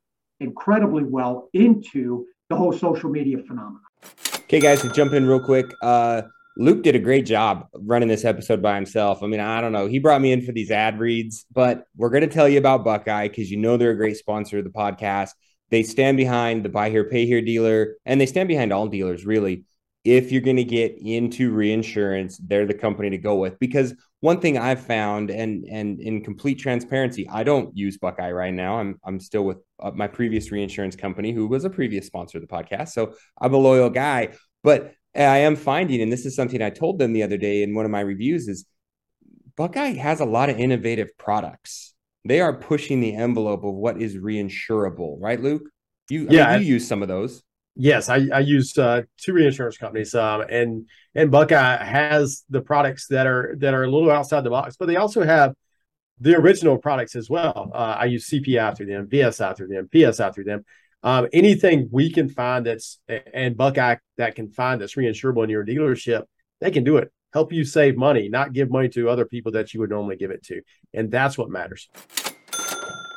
incredibly 0.40 1.04
well 1.04 1.48
into 1.52 2.26
the 2.48 2.56
whole 2.56 2.72
social 2.72 3.10
media 3.10 3.38
phenomenon. 3.38 3.80
Okay, 4.44 4.60
guys, 4.60 4.82
to 4.82 4.88
jump 4.90 5.12
in 5.12 5.26
real 5.26 5.40
quick. 5.40 5.66
Uh, 5.82 6.22
Luke 6.58 6.82
did 6.82 6.96
a 6.96 6.98
great 6.98 7.24
job 7.24 7.68
running 7.72 8.08
this 8.08 8.24
episode 8.24 8.60
by 8.60 8.74
himself. 8.74 9.22
I 9.22 9.26
mean, 9.26 9.40
I 9.40 9.60
don't 9.60 9.72
know. 9.72 9.86
He 9.86 10.00
brought 10.00 10.20
me 10.20 10.32
in 10.32 10.42
for 10.42 10.52
these 10.52 10.70
ad 10.70 10.98
reads, 10.98 11.46
but 11.52 11.84
we're 11.96 12.10
going 12.10 12.22
to 12.22 12.26
tell 12.26 12.48
you 12.48 12.58
about 12.58 12.84
Buckeye 12.84 13.28
because 13.28 13.50
you 13.50 13.56
know 13.56 13.76
they're 13.76 13.92
a 13.92 13.96
great 13.96 14.16
sponsor 14.16 14.58
of 14.58 14.64
the 14.64 14.70
podcast. 14.70 15.30
They 15.70 15.82
stand 15.84 16.16
behind 16.16 16.64
the 16.64 16.68
buy 16.68 16.90
here, 16.90 17.04
pay 17.04 17.26
here 17.26 17.40
dealer, 17.40 17.94
and 18.04 18.20
they 18.20 18.26
stand 18.26 18.48
behind 18.48 18.72
all 18.72 18.88
dealers, 18.88 19.24
really 19.24 19.64
if 20.04 20.32
you're 20.32 20.40
going 20.40 20.56
to 20.56 20.64
get 20.64 20.96
into 20.98 21.52
reinsurance, 21.52 22.38
they're 22.38 22.66
the 22.66 22.74
company 22.74 23.10
to 23.10 23.18
go 23.18 23.36
with. 23.36 23.58
Because 23.58 23.94
one 24.20 24.40
thing 24.40 24.56
I've 24.56 24.80
found, 24.80 25.30
and 25.30 25.64
and 25.64 26.00
in 26.00 26.24
complete 26.24 26.56
transparency, 26.56 27.28
I 27.28 27.44
don't 27.44 27.76
use 27.76 27.98
Buckeye 27.98 28.32
right 28.32 28.54
now. 28.54 28.78
I'm 28.78 28.98
I'm 29.04 29.20
still 29.20 29.44
with 29.44 29.58
uh, 29.80 29.90
my 29.90 30.08
previous 30.08 30.50
reinsurance 30.50 30.96
company, 30.96 31.32
who 31.32 31.46
was 31.46 31.64
a 31.64 31.70
previous 31.70 32.06
sponsor 32.06 32.38
of 32.38 32.42
the 32.42 32.48
podcast. 32.48 32.90
So 32.90 33.14
I'm 33.40 33.54
a 33.54 33.58
loyal 33.58 33.90
guy. 33.90 34.30
But 34.64 34.94
I 35.18 35.38
am 35.38 35.56
finding, 35.56 36.00
and 36.00 36.12
this 36.12 36.24
is 36.24 36.36
something 36.36 36.62
I 36.62 36.70
told 36.70 36.98
them 36.98 37.12
the 37.12 37.22
other 37.22 37.36
day 37.36 37.62
in 37.62 37.74
one 37.74 37.84
of 37.84 37.90
my 37.90 38.00
reviews, 38.00 38.48
is 38.48 38.66
Buckeye 39.56 39.94
has 39.94 40.20
a 40.20 40.24
lot 40.24 40.50
of 40.50 40.58
innovative 40.58 41.16
products. 41.18 41.94
They 42.24 42.40
are 42.40 42.52
pushing 42.52 43.00
the 43.00 43.14
envelope 43.14 43.64
of 43.64 43.74
what 43.74 44.00
is 44.00 44.16
reinsurable, 44.16 45.16
right, 45.20 45.40
Luke? 45.40 45.62
You 46.08 46.28
yeah, 46.30 46.48
I 46.48 46.58
mean, 46.58 46.66
you 46.66 46.74
use 46.74 46.86
some 46.86 47.02
of 47.02 47.08
those. 47.08 47.42
Yes, 47.74 48.08
I, 48.08 48.26
I 48.32 48.40
use 48.40 48.76
uh, 48.76 49.02
two 49.16 49.32
reinsurance 49.32 49.76
companies, 49.76 50.14
um, 50.14 50.42
and 50.42 50.88
and 51.14 51.30
Buckeye 51.30 51.84
has 51.84 52.44
the 52.48 52.60
products 52.60 53.06
that 53.08 53.26
are 53.26 53.54
that 53.58 53.74
are 53.74 53.84
a 53.84 53.90
little 53.90 54.10
outside 54.10 54.42
the 54.42 54.50
box, 54.50 54.76
but 54.76 54.86
they 54.86 54.96
also 54.96 55.22
have 55.22 55.54
the 56.20 56.34
original 56.34 56.78
products 56.78 57.14
as 57.14 57.30
well. 57.30 57.70
Uh, 57.74 57.96
I 57.98 58.06
use 58.06 58.28
CPI 58.28 58.76
through 58.76 58.86
them, 58.86 59.06
VSI 59.06 59.56
through 59.56 59.68
them, 59.68 59.88
PSI 59.92 60.30
through 60.30 60.44
them. 60.44 60.64
Um, 61.02 61.28
anything 61.32 61.88
we 61.92 62.10
can 62.10 62.28
find 62.28 62.66
that's 62.66 62.98
and 63.32 63.56
Buckeye 63.56 63.96
that 64.16 64.34
can 64.34 64.50
find 64.50 64.80
that's 64.80 64.94
reinsurable 64.94 65.44
in 65.44 65.50
your 65.50 65.64
dealership, 65.64 66.24
they 66.60 66.70
can 66.70 66.84
do 66.84 66.96
it. 66.96 67.12
Help 67.32 67.52
you 67.52 67.64
save 67.64 67.96
money, 67.96 68.28
not 68.28 68.52
give 68.52 68.70
money 68.70 68.88
to 68.88 69.08
other 69.08 69.24
people 69.24 69.52
that 69.52 69.72
you 69.72 69.80
would 69.80 69.90
normally 69.90 70.16
give 70.16 70.30
it 70.30 70.42
to, 70.44 70.62
and 70.94 71.10
that's 71.10 71.38
what 71.38 71.50
matters. 71.50 71.88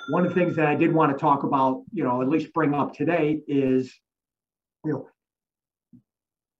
One 0.09 0.25
of 0.25 0.33
the 0.33 0.39
things 0.39 0.55
that 0.57 0.67
I 0.67 0.75
did 0.75 0.93
want 0.93 1.11
to 1.11 1.17
talk 1.17 1.43
about, 1.43 1.83
you 1.93 2.03
know, 2.03 2.21
at 2.21 2.27
least 2.27 2.53
bring 2.53 2.73
up 2.73 2.93
today 2.93 3.39
is, 3.47 3.93
you 4.83 4.91
know, 4.91 5.07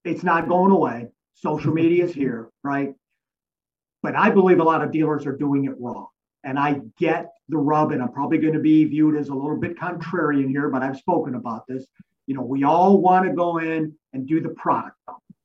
it's 0.05 0.23
not 0.23 0.47
going 0.47 0.71
away. 0.71 1.07
Social 1.33 1.73
media 1.73 2.05
is 2.05 2.13
here, 2.13 2.49
right? 2.63 2.93
But 4.01 4.15
I 4.15 4.29
believe 4.29 4.59
a 4.59 4.63
lot 4.63 4.81
of 4.81 4.91
dealers 4.91 5.25
are 5.25 5.35
doing 5.35 5.65
it 5.65 5.73
wrong. 5.79 6.07
And 6.43 6.57
I 6.57 6.81
get 6.98 7.29
the 7.50 7.57
rub, 7.57 7.91
and 7.91 8.01
I'm 8.01 8.12
probably 8.12 8.39
going 8.39 8.53
to 8.53 8.60
be 8.60 8.86
viewed 8.86 9.15
as 9.15 9.29
a 9.29 9.33
little 9.33 9.57
bit 9.57 9.77
contrarian 9.77 10.50
here, 10.50 10.69
but 10.69 10.81
I've 10.81 10.98
spoken 10.98 11.36
about 11.36 11.67
this. 11.67 11.86
You 12.27 12.36
know, 12.36 12.41
we 12.41 12.63
all 12.63 13.00
want 13.00 13.25
to 13.27 13.33
go 13.33 13.60
in 13.60 13.93
and 14.13 14.27
do 14.27 14.41
the 14.41 14.50
product, 14.50 14.95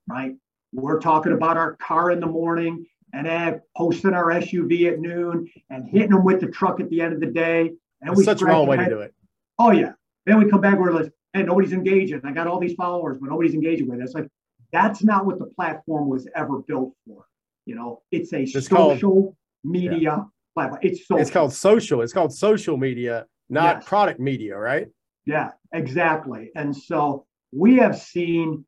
right? 0.08 0.34
We're 0.72 1.00
talking 1.00 1.32
about 1.32 1.56
our 1.56 1.76
car 1.76 2.10
in 2.10 2.20
the 2.20 2.26
morning 2.26 2.86
and 3.12 3.26
then 3.26 3.60
posting 3.76 4.14
our 4.14 4.26
SUV 4.26 4.92
at 4.92 5.00
noon 5.00 5.50
and 5.70 5.88
hitting 5.88 6.10
them 6.10 6.24
with 6.24 6.40
the 6.40 6.48
truck 6.48 6.80
at 6.80 6.90
the 6.90 7.00
end 7.00 7.14
of 7.14 7.20
the 7.20 7.26
day. 7.26 7.72
And 8.00 8.10
That's 8.10 8.18
we 8.18 8.24
such 8.24 8.42
a 8.42 8.44
wrong 8.44 8.66
way 8.66 8.76
to 8.76 8.88
do 8.88 9.00
it. 9.00 9.14
Oh 9.58 9.70
yeah. 9.70 9.92
Then 10.26 10.38
we 10.38 10.50
come 10.50 10.60
back, 10.60 10.78
we're 10.78 10.92
like, 10.92 11.12
hey, 11.32 11.42
nobody's 11.42 11.72
engaging. 11.72 12.20
I 12.24 12.32
got 12.32 12.46
all 12.46 12.58
these 12.58 12.74
followers, 12.74 13.18
but 13.20 13.30
nobody's 13.30 13.54
engaging 13.54 13.88
with 13.88 14.00
it. 14.00 14.02
It's 14.02 14.14
like 14.14 14.28
that's 14.72 15.02
not 15.02 15.24
what 15.24 15.38
the 15.38 15.46
platform 15.46 16.08
was 16.08 16.28
ever 16.34 16.58
built 16.60 16.92
for. 17.06 17.26
You 17.64 17.74
know, 17.74 18.02
it's 18.10 18.32
a 18.32 18.42
it's 18.42 18.52
social 18.52 19.10
called, 19.10 19.36
media. 19.64 20.26
Platform. 20.56 20.80
It's 20.82 21.06
social. 21.06 21.20
It's 21.20 21.30
called 21.30 21.52
social. 21.52 22.00
It's 22.02 22.12
called 22.12 22.32
social 22.32 22.76
media, 22.76 23.26
not 23.48 23.76
yes. 23.76 23.84
product 23.84 24.18
media, 24.18 24.56
right? 24.56 24.88
Yeah, 25.26 25.50
exactly. 25.72 26.50
And 26.56 26.74
so 26.74 27.26
we 27.52 27.76
have 27.76 27.98
seen 27.98 28.64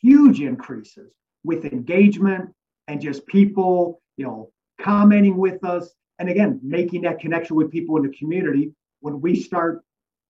huge 0.00 0.40
increases 0.40 1.12
with 1.44 1.64
engagement 1.66 2.50
and 2.86 3.00
just 3.00 3.26
people, 3.26 4.00
you 4.16 4.24
know, 4.24 4.50
commenting 4.80 5.36
with 5.36 5.62
us. 5.64 5.90
And 6.18 6.28
again, 6.28 6.60
making 6.62 7.02
that 7.02 7.20
connection 7.20 7.54
with 7.56 7.70
people 7.70 7.96
in 7.98 8.02
the 8.04 8.16
community 8.16 8.72
when 9.00 9.20
we 9.20 9.36
start 9.36 9.82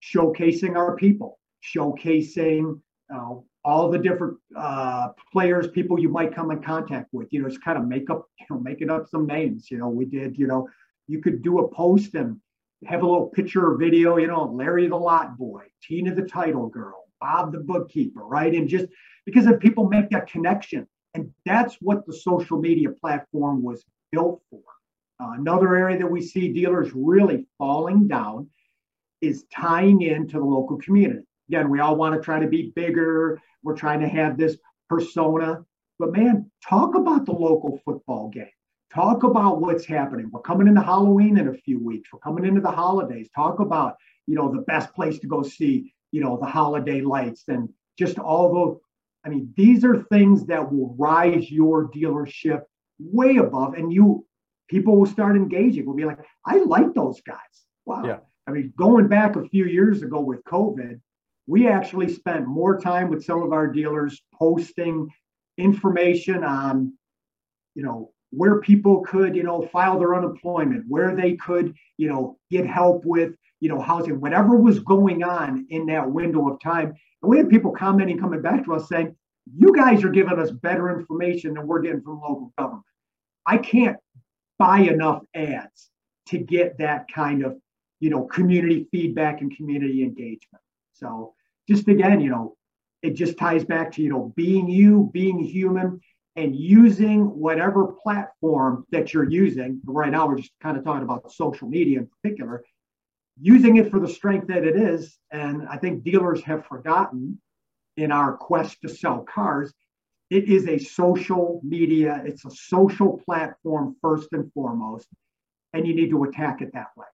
showcasing 0.03 0.77
our 0.77 0.97
people, 0.97 1.39
showcasing 1.65 2.81
uh, 3.15 3.35
all 3.65 3.91
the 3.91 3.99
different 3.99 4.37
uh, 4.57 5.09
players, 5.33 5.69
people 5.69 5.99
you 5.99 6.09
might 6.09 6.35
come 6.35 6.51
in 6.51 6.63
contact 6.63 7.09
with. 7.13 7.29
You 7.33 7.43
know, 7.43 7.49
just 7.49 7.63
kind 7.63 7.79
of 7.79 7.87
make 7.87 8.11
up, 8.11 8.27
you 8.41 8.47
know, 8.51 8.61
making 8.61 8.91
up 8.91 9.09
some 9.09 9.27
names. 9.27 9.71
You 9.71 9.79
know, 9.79 9.89
we 9.89 10.05
did. 10.05 10.39
You 10.39 10.47
know, 10.47 10.69
you 11.07 11.21
could 11.21 11.43
do 11.43 11.61
a 11.61 11.69
post 11.69 12.15
and 12.15 12.41
have 12.87 13.03
a 13.03 13.07
little 13.07 13.27
picture 13.27 13.67
or 13.67 13.77
video. 13.77 14.17
You 14.17 14.29
know, 14.29 14.45
Larry 14.45 14.89
the 14.89 14.97
Lot 14.97 15.37
Boy, 15.37 15.65
Tina 15.83 16.15
the 16.15 16.23
Title 16.23 16.69
Girl, 16.69 17.05
Bob 17.21 17.53
the 17.53 17.59
Bookkeeper, 17.59 18.25
right? 18.25 18.55
And 18.55 18.69
just 18.69 18.87
because 19.27 19.47
if 19.47 19.61
people 19.61 19.89
make 19.89 20.11
that 20.11 20.31
connection, 20.31 20.87
and 21.15 21.31
that's 21.45 21.77
what 21.81 22.07
the 22.07 22.13
social 22.13 22.59
media 22.59 22.91
platform 22.91 23.63
was 23.63 23.85
built 24.13 24.43
for. 24.51 24.63
Uh, 25.21 25.33
another 25.33 25.75
area 25.77 25.99
that 25.99 26.07
we 26.07 26.23
see 26.23 26.53
dealers 26.53 26.93
really 26.95 27.45
falling 27.59 28.07
down 28.07 28.49
is 29.21 29.45
tying 29.53 30.03
into 30.03 30.39
the 30.39 30.45
local 30.45 30.77
community. 30.79 31.27
Again, 31.49 31.71
we 31.71 31.81
all 31.81 31.97
want 31.97 32.15
to 32.15 32.21
try 32.21 32.41
to 32.41 32.47
be 32.47 32.73
bigger. 32.75 33.41
We're 33.63 33.77
trying 33.77 34.01
to 34.01 34.09
have 34.09 34.37
this 34.37 34.57
persona. 34.89 35.65
But 35.99 36.13
man, 36.13 36.51
talk 36.67 36.95
about 36.95 37.27
the 37.27 37.33
local 37.33 37.81
football 37.85 38.29
game. 38.29 38.47
Talk 38.93 39.23
about 39.23 39.61
what's 39.61 39.85
happening. 39.85 40.31
We're 40.33 40.41
coming 40.41 40.67
into 40.67 40.81
Halloween 40.81 41.39
in 41.39 41.49
a 41.49 41.55
few 41.55 41.83
weeks. 41.83 42.11
We're 42.13 42.21
coming 42.21 42.45
into 42.45 42.61
the 42.61 42.71
holidays. 42.71 43.29
Talk 43.35 43.61
about, 43.61 43.97
you 44.27 44.35
know, 44.35 44.51
the 44.51 44.63
best 44.63 44.95
place 44.95 45.19
to 45.19 45.27
go 45.27 45.43
see, 45.43 45.93
you 46.11 46.23
know, 46.23 46.39
the 46.39 46.47
holiday 46.47 47.01
lights 47.01 47.45
and 47.49 47.69
just 47.99 48.19
all 48.19 48.53
the 48.53 48.81
I 49.25 49.31
mean, 49.31 49.53
these 49.57 49.85
are 49.85 50.05
things 50.05 50.47
that 50.47 50.73
will 50.73 50.95
rise 50.99 51.51
your 51.51 51.91
dealership 51.91 52.63
way 52.99 53.37
above, 53.37 53.75
and 53.75 53.93
you 53.93 54.25
people 54.69 54.97
will 54.97 55.07
start 55.07 55.37
engaging. 55.37 55.85
Will 55.87 55.95
be 55.95 56.05
like, 56.05 56.21
I 56.47 56.59
like 56.59 56.95
those 56.95 57.21
guys. 57.21 57.37
Wow. 57.85 58.05
Yeah. 58.05 58.19
I 58.47 58.53
mean, 58.53 58.73
going 58.77 59.09
back 59.09 59.37
a 59.37 59.47
few 59.49 59.67
years 59.67 60.03
ago 60.03 60.21
with 60.21 60.43
COVID, 60.45 61.01
we 61.49 61.67
actually 61.67 62.13
spent 62.13 62.47
more 62.47 62.79
time 62.79 63.09
with 63.09 63.25
some 63.25 63.43
of 63.43 63.53
our 63.53 63.67
dealers 63.67 64.21
posting 64.35 65.09
information 65.57 66.45
on, 66.45 66.93
you 67.75 67.83
know, 67.83 68.13
where 68.31 68.61
people 68.61 69.01
could, 69.01 69.35
you 69.35 69.43
know, 69.43 69.63
file 69.73 69.99
their 69.99 70.15
unemployment, 70.15 70.85
where 70.89 71.17
they 71.17 71.35
could, 71.37 71.75
you 71.97 72.07
know, 72.07 72.37
get 72.51 72.67
help 72.67 73.07
with, 73.07 73.33
you 73.61 73.71
know, 73.71 73.81
housing, 73.81 74.21
whatever 74.21 74.57
was 74.57 74.81
going 74.81 75.25
on 75.25 75.67
in 75.71 75.87
that 75.87 76.09
window 76.09 76.51
of 76.51 76.61
time. 76.61 76.89
And 77.23 77.31
we 77.31 77.39
had 77.39 77.49
people 77.49 77.73
commenting, 77.73 78.19
coming 78.19 78.43
back 78.43 78.65
to 78.67 78.75
us 78.75 78.87
saying, 78.87 79.17
you 79.57 79.75
guys 79.75 80.05
are 80.05 80.11
giving 80.11 80.39
us 80.39 80.51
better 80.51 80.91
information 80.91 81.55
than 81.55 81.67
we're 81.67 81.81
getting 81.81 82.03
from 82.03 82.21
local 82.21 82.53
government. 82.59 82.85
I 83.47 83.57
can't 83.57 83.97
buy 84.59 84.81
enough 84.81 85.23
ads 85.35 85.89
to 86.27 86.37
get 86.37 86.77
that 86.77 87.07
kind 87.11 87.43
of, 87.43 87.57
you 88.01 88.11
know, 88.11 88.25
community 88.25 88.87
feedback 88.91 89.41
and 89.41 89.57
community 89.57 90.03
engagement. 90.03 90.63
So 90.93 91.33
just 91.69 91.89
again, 91.89 92.21
you 92.21 92.31
know, 92.31 92.57
it 93.03 93.15
just 93.15 93.39
ties 93.39 93.65
back 93.65 93.93
to, 93.93 94.03
you 94.03 94.11
know, 94.11 94.33
being 94.35 94.69
you, 94.69 95.11
being 95.13 95.39
human, 95.39 96.01
and 96.37 96.55
using 96.57 97.27
whatever 97.39 97.87
platform 97.87 98.87
that 98.91 99.13
you're 99.13 99.29
using. 99.29 99.81
Right 99.85 100.11
now, 100.11 100.27
we're 100.27 100.37
just 100.37 100.53
kind 100.63 100.77
of 100.77 100.85
talking 100.85 101.03
about 101.03 101.31
social 101.33 101.69
media 101.69 101.99
in 101.99 102.09
particular, 102.23 102.65
using 103.41 103.77
it 103.77 103.91
for 103.91 104.01
the 104.01 104.09
strength 104.09 104.49
that 104.49 104.65
it 104.65 104.77
is. 104.77 105.19
And 105.31 105.69
I 105.69 105.77
think 105.77 106.05
dealers 106.05 106.43
have 106.45 106.67
forgotten 106.67 107.41
in 107.97 108.13
our 108.13 108.37
quest 108.37 108.81
to 108.83 108.89
sell 108.89 109.25
cars. 109.33 109.73
It 110.31 110.45
is 110.49 110.69
a 110.69 110.79
social 110.79 111.61
media, 111.65 112.23
it's 112.25 112.45
a 112.45 112.51
social 112.51 113.21
platform 113.25 113.97
first 114.01 114.29
and 114.33 114.53
foremost, 114.53 115.09
and 115.73 115.87
you 115.87 115.95
need 115.95 116.11
to 116.11 116.25
attack 116.25 116.61
it 116.61 116.73
that 116.75 116.89
way. 116.97 117.07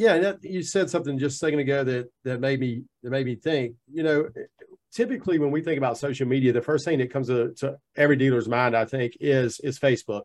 Yeah, 0.00 0.16
that, 0.16 0.38
you 0.42 0.62
said 0.62 0.88
something 0.88 1.18
just 1.18 1.36
a 1.36 1.38
second 1.40 1.58
ago 1.58 1.84
that 1.84 2.10
that 2.24 2.40
made 2.40 2.58
me 2.58 2.84
that 3.02 3.10
made 3.10 3.26
me 3.26 3.34
think. 3.34 3.74
You 3.92 4.02
know, 4.02 4.30
typically 4.90 5.38
when 5.38 5.50
we 5.50 5.60
think 5.60 5.76
about 5.76 5.98
social 5.98 6.26
media, 6.26 6.54
the 6.54 6.62
first 6.62 6.86
thing 6.86 7.00
that 7.00 7.12
comes 7.12 7.26
to, 7.26 7.52
to 7.58 7.76
every 7.98 8.16
dealer's 8.16 8.48
mind, 8.48 8.74
I 8.74 8.86
think, 8.86 9.18
is 9.20 9.60
is 9.60 9.78
Facebook, 9.78 10.22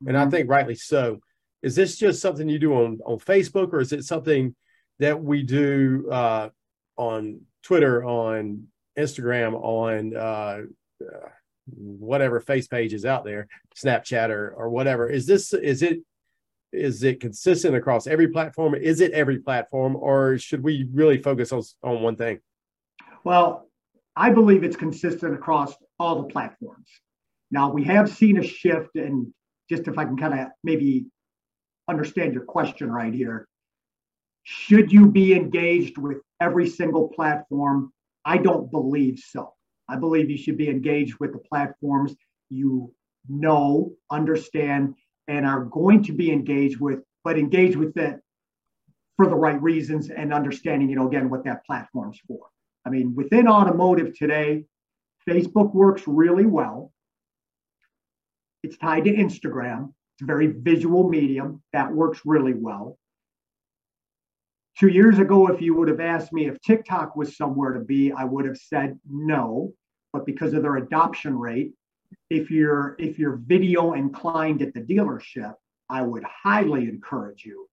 and 0.00 0.16
mm-hmm. 0.16 0.28
I 0.28 0.30
think 0.30 0.48
rightly 0.48 0.76
so. 0.76 1.18
Is 1.62 1.76
this 1.76 1.98
just 1.98 2.22
something 2.22 2.48
you 2.48 2.58
do 2.58 2.72
on 2.72 3.00
on 3.04 3.18
Facebook, 3.18 3.74
or 3.74 3.80
is 3.80 3.92
it 3.92 4.04
something 4.04 4.56
that 4.98 5.22
we 5.22 5.42
do 5.42 6.08
uh, 6.10 6.48
on 6.96 7.42
Twitter, 7.62 8.02
on 8.06 8.68
Instagram, 8.98 9.52
on 9.62 10.16
uh, 10.16 10.62
whatever 11.76 12.40
face 12.40 12.66
page 12.66 12.94
is 12.94 13.04
out 13.04 13.26
there, 13.26 13.46
Snapchat 13.76 14.30
or 14.30 14.54
or 14.56 14.70
whatever? 14.70 15.06
Is 15.06 15.26
this 15.26 15.52
is 15.52 15.82
it 15.82 15.98
is 16.72 17.02
it 17.02 17.20
consistent 17.20 17.74
across 17.74 18.06
every 18.06 18.28
platform? 18.28 18.74
Is 18.74 19.00
it 19.00 19.12
every 19.12 19.38
platform, 19.38 19.96
or 19.96 20.38
should 20.38 20.62
we 20.62 20.88
really 20.92 21.18
focus 21.18 21.52
on 21.52 21.62
on 21.82 22.02
one 22.02 22.16
thing? 22.16 22.40
Well, 23.24 23.68
I 24.16 24.30
believe 24.30 24.64
it's 24.64 24.76
consistent 24.76 25.34
across 25.34 25.74
all 25.98 26.22
the 26.22 26.28
platforms. 26.28 26.88
Now, 27.50 27.70
we 27.70 27.84
have 27.84 28.10
seen 28.10 28.38
a 28.38 28.42
shift, 28.42 28.94
and 28.94 29.32
just 29.70 29.88
if 29.88 29.98
I 29.98 30.04
can 30.04 30.16
kind 30.16 30.38
of 30.38 30.48
maybe 30.62 31.06
understand 31.88 32.34
your 32.34 32.44
question 32.44 32.90
right 32.90 33.14
here, 33.14 33.48
should 34.44 34.92
you 34.92 35.10
be 35.10 35.34
engaged 35.34 35.98
with 35.98 36.18
every 36.40 36.68
single 36.68 37.08
platform? 37.08 37.92
I 38.24 38.38
don't 38.38 38.70
believe 38.70 39.18
so. 39.18 39.54
I 39.88 39.96
believe 39.96 40.30
you 40.30 40.36
should 40.36 40.58
be 40.58 40.68
engaged 40.68 41.16
with 41.18 41.32
the 41.32 41.38
platforms 41.38 42.14
you 42.50 42.92
know, 43.28 43.92
understand, 44.10 44.94
and 45.28 45.46
are 45.46 45.64
going 45.64 46.02
to 46.04 46.12
be 46.12 46.32
engaged 46.32 46.80
with, 46.80 47.00
but 47.22 47.38
engage 47.38 47.76
with 47.76 47.96
it 47.96 48.18
for 49.16 49.26
the 49.26 49.34
right 49.34 49.60
reasons 49.60 50.10
and 50.10 50.32
understanding, 50.32 50.88
you 50.88 50.96
know, 50.96 51.06
again, 51.06 51.28
what 51.28 51.44
that 51.44 51.64
platform's 51.66 52.18
for. 52.26 52.46
I 52.86 52.90
mean, 52.90 53.14
within 53.14 53.46
automotive 53.46 54.16
today, 54.16 54.64
Facebook 55.28 55.74
works 55.74 56.02
really 56.06 56.46
well. 56.46 56.92
It's 58.62 58.78
tied 58.78 59.04
to 59.04 59.12
Instagram. 59.12 59.92
It's 60.14 60.22
a 60.22 60.26
very 60.26 60.46
visual 60.46 61.08
medium 61.08 61.62
that 61.72 61.92
works 61.92 62.22
really 62.24 62.54
well. 62.54 62.98
Two 64.78 64.88
years 64.88 65.18
ago, 65.18 65.48
if 65.48 65.60
you 65.60 65.74
would 65.74 65.88
have 65.88 66.00
asked 66.00 66.32
me 66.32 66.46
if 66.46 66.60
TikTok 66.60 67.16
was 67.16 67.36
somewhere 67.36 67.72
to 67.72 67.80
be, 67.80 68.12
I 68.12 68.24
would 68.24 68.46
have 68.46 68.56
said 68.56 68.98
no. 69.08 69.72
But 70.12 70.24
because 70.24 70.54
of 70.54 70.62
their 70.62 70.76
adoption 70.76 71.36
rate, 71.36 71.72
if 72.30 72.50
you're 72.50 72.96
if 72.98 73.18
you're 73.18 73.36
video 73.36 73.94
inclined 73.94 74.62
at 74.62 74.74
the 74.74 74.80
dealership, 74.80 75.54
I 75.88 76.02
would 76.02 76.24
highly 76.24 76.84
encourage 76.84 77.44
you 77.44 77.68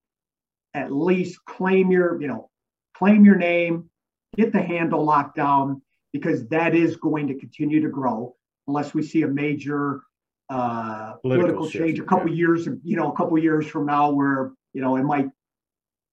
at 0.74 0.92
least 0.92 1.42
claim 1.46 1.90
your, 1.90 2.20
you 2.20 2.28
know, 2.28 2.50
claim 2.94 3.24
your 3.24 3.36
name, 3.36 3.90
get 4.36 4.52
the 4.52 4.60
handle 4.60 5.04
locked 5.04 5.34
down 5.34 5.82
because 6.12 6.46
that 6.48 6.74
is 6.74 6.96
going 6.96 7.28
to 7.28 7.34
continue 7.34 7.80
to 7.80 7.88
grow 7.88 8.34
unless 8.68 8.94
we 8.94 9.02
see 9.02 9.22
a 9.22 9.28
major 9.28 10.02
uh, 10.48 11.14
political, 11.22 11.48
political 11.48 11.70
change 11.70 11.98
a 11.98 12.04
couple 12.04 12.28
yeah. 12.28 12.36
years, 12.36 12.68
you 12.84 12.96
know, 12.96 13.10
a 13.10 13.16
couple 13.16 13.38
years 13.38 13.66
from 13.66 13.86
now 13.86 14.10
where, 14.10 14.52
you 14.74 14.80
know, 14.80 14.96
it 14.96 15.02
might 15.02 15.28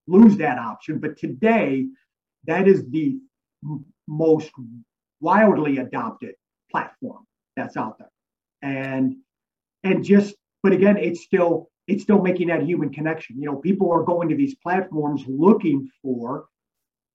lose 0.07 0.37
that 0.37 0.57
option. 0.57 0.97
But 0.97 1.17
today, 1.17 1.87
that 2.45 2.67
is 2.67 2.89
the 2.89 3.17
most 4.07 4.51
wildly 5.19 5.77
adopted 5.77 6.35
platform 6.71 7.25
that's 7.55 7.77
out 7.77 7.97
there. 7.99 8.12
And 8.63 9.17
and 9.83 10.03
just 10.03 10.33
but 10.63 10.71
again, 10.71 10.97
it's 10.97 11.21
still 11.21 11.69
it's 11.87 12.03
still 12.03 12.21
making 12.21 12.47
that 12.47 12.63
human 12.63 12.91
connection. 12.91 13.39
You 13.39 13.51
know, 13.51 13.57
people 13.57 13.91
are 13.91 14.03
going 14.03 14.29
to 14.29 14.35
these 14.35 14.55
platforms 14.55 15.23
looking 15.27 15.89
for 16.01 16.45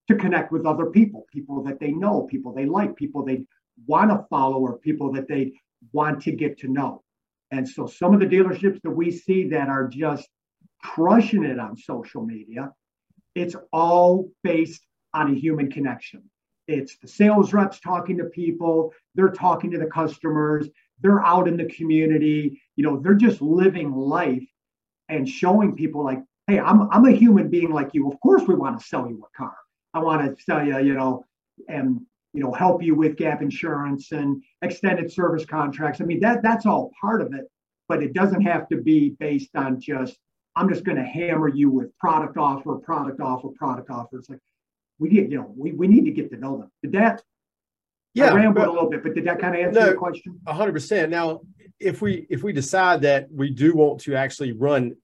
to 0.09 0.15
connect 0.15 0.53
with 0.53 0.67
other 0.67 0.87
people, 0.87 1.27
people 1.33 1.63
that 1.65 1.81
they 1.81 1.91
know, 1.91 2.23
people 2.23 2.53
they 2.53 2.67
like, 2.67 2.95
people 2.95 3.25
they 3.25 3.45
want 3.87 4.11
to 4.11 4.27
follow, 4.29 4.59
or 4.59 4.79
people 4.79 5.13
that 5.13 5.29
they 5.29 5.53
want 5.93 6.23
to 6.23 6.33
get 6.33 6.59
to 6.59 6.69
know. 6.69 7.03
And 7.51 7.67
so 7.67 7.87
some 7.87 8.13
of 8.13 8.21
the 8.21 8.27
dealerships 8.27 8.81
that 8.83 8.91
we 8.91 9.11
see 9.11 9.49
that 9.49 9.69
are 9.69 9.89
just 9.89 10.29
crushing 10.83 11.45
it 11.45 11.59
on 11.59 11.77
social 11.77 12.23
media, 12.25 12.73
it's 13.35 13.57
all 13.73 14.31
based 14.43 14.87
on 15.15 15.33
a 15.33 15.39
human 15.39 15.71
connection. 15.71 16.23
It's 16.67 16.99
the 16.99 17.09
sales 17.09 17.55
reps 17.55 17.81
talking 17.81 18.19
to 18.19 18.25
people, 18.25 18.93
they're 19.15 19.31
talking 19.31 19.71
to 19.71 19.79
the 19.79 19.87
customers, 19.87 20.69
they're 21.01 21.25
out 21.25 21.49
in 21.49 21.57
the 21.57 21.67
community, 21.67 22.61
you 22.77 22.85
know, 22.85 22.99
they're 22.99 23.15
just 23.15 23.41
living 23.41 23.93
life 23.93 24.47
and 25.09 25.29
showing 25.29 25.75
people 25.75 26.05
like, 26.05 26.21
hey, 26.47 26.59
I'm, 26.59 26.91
I'm 26.91 27.05
a 27.07 27.13
human 27.13 27.49
being 27.49 27.71
like 27.71 27.95
you. 27.95 28.11
Of 28.11 28.19
course, 28.21 28.43
we 28.47 28.55
want 28.55 28.81
to 28.81 28.87
sell 28.87 29.09
you 29.09 29.25
a 29.25 29.37
car. 29.37 29.57
I 29.95 30.01
want 30.01 30.37
to 30.37 30.43
sell 30.43 30.65
you, 30.65 30.79
you 30.81 30.95
know, 30.95 31.25
and 31.69 32.01
you 32.35 32.43
know, 32.43 32.53
help 32.53 32.83
you 32.83 32.95
with 32.95 33.17
gap 33.17 33.41
insurance 33.43 34.13
and 34.13 34.43
extended 34.63 35.11
service 35.11 35.45
contracts. 35.45 36.01
I 36.01 36.05
mean, 36.05 36.21
that 36.21 36.43
that's 36.43 36.67
all 36.67 36.93
part 37.01 37.23
of 37.23 37.33
it, 37.33 37.47
but 37.89 38.03
it 38.03 38.13
doesn't 38.13 38.43
have 38.43 38.69
to 38.69 38.77
be 38.77 39.17
based 39.19 39.57
on 39.57 39.81
just 39.81 40.19
I'm 40.55 40.69
just 40.69 40.85
going 40.85 40.99
to 40.99 41.05
hammer 41.05 41.49
you 41.49 41.71
with 41.71 41.97
product 41.99 42.37
offer, 42.37 42.75
product 42.77 43.21
offer, 43.21 43.49
product 43.57 43.91
offer. 43.91 44.19
It's 44.19 44.29
like 44.29 44.41
we 44.99 45.09
need, 45.09 45.31
you 45.31 45.39
know, 45.39 45.55
we, 45.57 45.73
we 45.73 45.87
need 45.87 46.05
to 46.05 46.11
get 46.11 46.31
to 46.31 46.37
know 46.37 46.59
them. 46.59 46.93
That? 46.93 47.23
Yeah, 48.15 48.33
I 48.33 48.35
rambled 48.35 48.67
a 48.67 48.71
little 48.71 48.91
bit, 48.91 49.03
but 49.03 49.15
did 49.15 49.27
that 49.27 49.41
kind 49.41 49.55
of 49.55 49.61
answer 49.61 49.81
no, 49.81 49.87
your 49.87 49.97
question? 49.97 50.41
hundred 50.47 50.73
percent. 50.73 51.11
Now, 51.11 51.41
if 51.79 52.03
we 52.03 52.27
if 52.31 52.43
we 52.43 52.53
decide 52.53 53.03
that 53.03 53.29
we 53.31 53.51
do 53.51 53.75
want 53.75 54.01
to 54.01 54.17
actually 54.17 54.53
run 54.53 54.97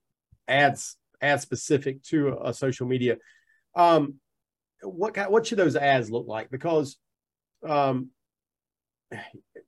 ads 0.47 0.97
ad 1.21 1.41
specific 1.41 2.03
to 2.03 2.29
a, 2.29 2.49
a 2.49 2.53
social 2.53 2.87
media, 2.87 3.17
um, 3.75 4.15
what 4.81 5.15
what 5.31 5.45
should 5.45 5.59
those 5.59 5.75
ads 5.75 6.09
look 6.09 6.27
like? 6.27 6.49
Because 6.49 6.97
um, 7.67 8.09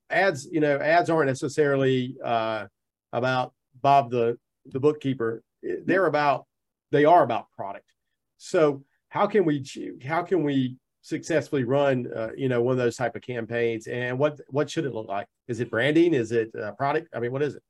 ads, 0.10 0.48
you 0.52 0.60
know, 0.60 0.78
ads 0.78 1.10
aren't 1.10 1.28
necessarily 1.28 2.16
uh, 2.24 2.66
about 3.14 3.54
Bob 3.82 4.12
the 4.12 4.38
the 4.66 4.80
bookkeeper. 4.80 5.44
They're 5.64 6.06
about 6.06 6.46
they 6.92 7.06
are 7.06 7.24
about 7.24 7.52
product. 7.52 7.86
So 8.38 8.84
how 9.10 9.28
can 9.28 9.46
we 9.46 9.64
how 10.06 10.24
can 10.24 10.44
we 10.44 10.78
successfully 11.08 11.64
run 11.64 12.06
uh, 12.14 12.30
you 12.36 12.50
know 12.50 12.62
one 12.62 12.74
of 12.74 12.78
those 12.78 12.98
type 12.98 13.16
of 13.16 13.22
campaigns 13.22 13.88
and 13.88 14.20
what 14.20 14.42
what 14.50 14.70
should 14.70 14.84
it 14.86 14.94
look 14.94 15.08
like? 15.08 15.28
Is 15.48 15.62
it 15.62 15.72
branding? 15.72 16.14
Is 16.14 16.34
it 16.34 16.52
a 16.54 16.74
product? 16.74 17.08
I 17.16 17.20
mean 17.22 17.32
what 17.32 17.42
is 17.42 17.56
it? 17.56 17.64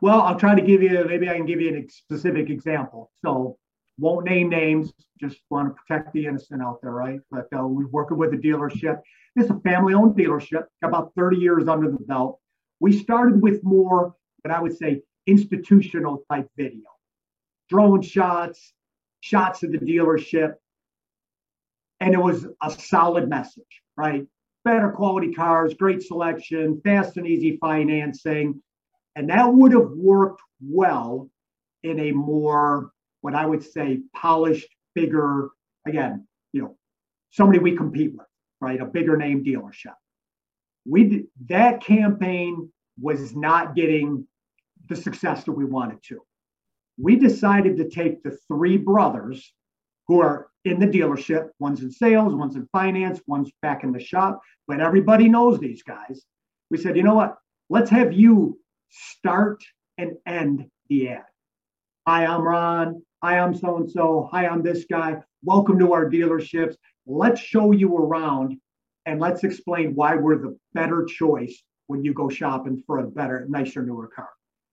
Well 0.00 0.22
i'll 0.22 0.38
try 0.38 0.54
to 0.54 0.62
give 0.62 0.82
you 0.82 1.04
maybe 1.08 1.28
i 1.28 1.34
can 1.34 1.46
give 1.46 1.60
you 1.60 1.76
a 1.76 1.90
specific 1.90 2.48
example. 2.48 3.10
So 3.24 3.58
won't 3.98 4.24
name 4.24 4.48
names 4.48 4.92
just 5.20 5.38
want 5.50 5.68
to 5.68 5.74
protect 5.74 6.12
the 6.12 6.26
innocent 6.26 6.62
out 6.62 6.80
there 6.80 6.92
right? 6.92 7.20
But 7.30 7.48
uh, 7.56 7.66
we're 7.66 7.88
working 7.88 8.18
with 8.18 8.32
a 8.34 8.36
dealership. 8.36 9.00
It's 9.34 9.50
a 9.50 9.58
family 9.60 9.94
owned 9.94 10.16
dealership 10.16 10.66
about 10.82 11.12
30 11.16 11.38
years 11.38 11.66
under 11.66 11.90
the 11.90 11.98
belt. 11.98 12.38
We 12.78 12.96
started 12.96 13.42
with 13.42 13.64
more 13.64 14.14
what 14.42 14.54
i 14.54 14.60
would 14.60 14.76
say 14.76 15.02
institutional 15.26 16.24
type 16.30 16.48
video. 16.56 16.88
Drone 17.68 18.02
shots 18.02 18.74
shots 19.24 19.62
of 19.62 19.72
the 19.72 19.78
dealership. 19.78 20.54
And 22.04 22.12
it 22.12 22.20
was 22.20 22.46
a 22.62 22.70
solid 22.70 23.30
message, 23.30 23.80
right? 23.96 24.26
Better 24.62 24.90
quality 24.90 25.32
cars, 25.32 25.72
great 25.72 26.02
selection, 26.02 26.78
fast 26.84 27.16
and 27.16 27.26
easy 27.26 27.56
financing. 27.56 28.62
And 29.16 29.30
that 29.30 29.46
would 29.46 29.72
have 29.72 29.88
worked 29.92 30.42
well 30.60 31.30
in 31.82 31.98
a 31.98 32.12
more, 32.12 32.90
what 33.22 33.34
I 33.34 33.46
would 33.46 33.62
say, 33.62 34.02
polished, 34.14 34.68
bigger, 34.94 35.48
again, 35.86 36.28
you 36.52 36.60
know, 36.60 36.76
somebody 37.30 37.58
we 37.58 37.74
compete 37.74 38.12
with, 38.14 38.26
right? 38.60 38.82
A 38.82 38.84
bigger 38.84 39.16
name 39.16 39.42
dealership. 39.42 39.94
We 40.84 41.04
did, 41.04 41.24
that 41.46 41.82
campaign 41.82 42.70
was 43.00 43.34
not 43.34 43.74
getting 43.74 44.28
the 44.90 44.96
success 44.96 45.44
that 45.44 45.52
we 45.52 45.64
wanted 45.64 46.02
to 46.08 46.20
we 46.96 47.16
decided 47.16 47.76
to 47.76 47.88
take 47.88 48.22
the 48.22 48.38
three 48.48 48.76
brothers 48.76 49.52
who 50.06 50.20
are 50.20 50.48
in 50.64 50.78
the 50.78 50.86
dealership 50.86 51.48
one's 51.58 51.82
in 51.82 51.90
sales, 51.90 52.34
one's 52.34 52.56
in 52.56 52.66
finance, 52.72 53.20
one's 53.26 53.50
back 53.62 53.84
in 53.84 53.92
the 53.92 54.00
shop, 54.00 54.40
but 54.66 54.80
everybody 54.80 55.28
knows 55.28 55.58
these 55.58 55.82
guys. 55.82 56.22
We 56.70 56.78
said, 56.78 56.96
you 56.96 57.02
know 57.02 57.14
what? 57.14 57.36
Let's 57.70 57.90
have 57.90 58.12
you 58.12 58.58
start 58.90 59.62
and 59.98 60.16
end 60.26 60.66
the 60.88 61.08
ad. 61.10 61.24
Hi, 62.06 62.26
I'm 62.26 62.42
Ron. 62.42 63.02
Hi, 63.22 63.38
I'm 63.38 63.54
so 63.54 63.76
and 63.76 63.90
so. 63.90 64.28
Hi, 64.32 64.46
I'm 64.46 64.62
this 64.62 64.84
guy. 64.90 65.16
Welcome 65.42 65.78
to 65.78 65.92
our 65.92 66.10
dealerships. 66.10 66.76
Let's 67.06 67.40
show 67.40 67.72
you 67.72 67.96
around 67.96 68.58
and 69.06 69.20
let's 69.20 69.44
explain 69.44 69.94
why 69.94 70.16
we're 70.16 70.38
the 70.38 70.58
better 70.72 71.04
choice 71.04 71.62
when 71.86 72.04
you 72.04 72.14
go 72.14 72.28
shopping 72.28 72.82
for 72.86 72.98
a 72.98 73.06
better, 73.06 73.46
nicer, 73.48 73.82
newer 73.82 74.08
car. 74.08 74.30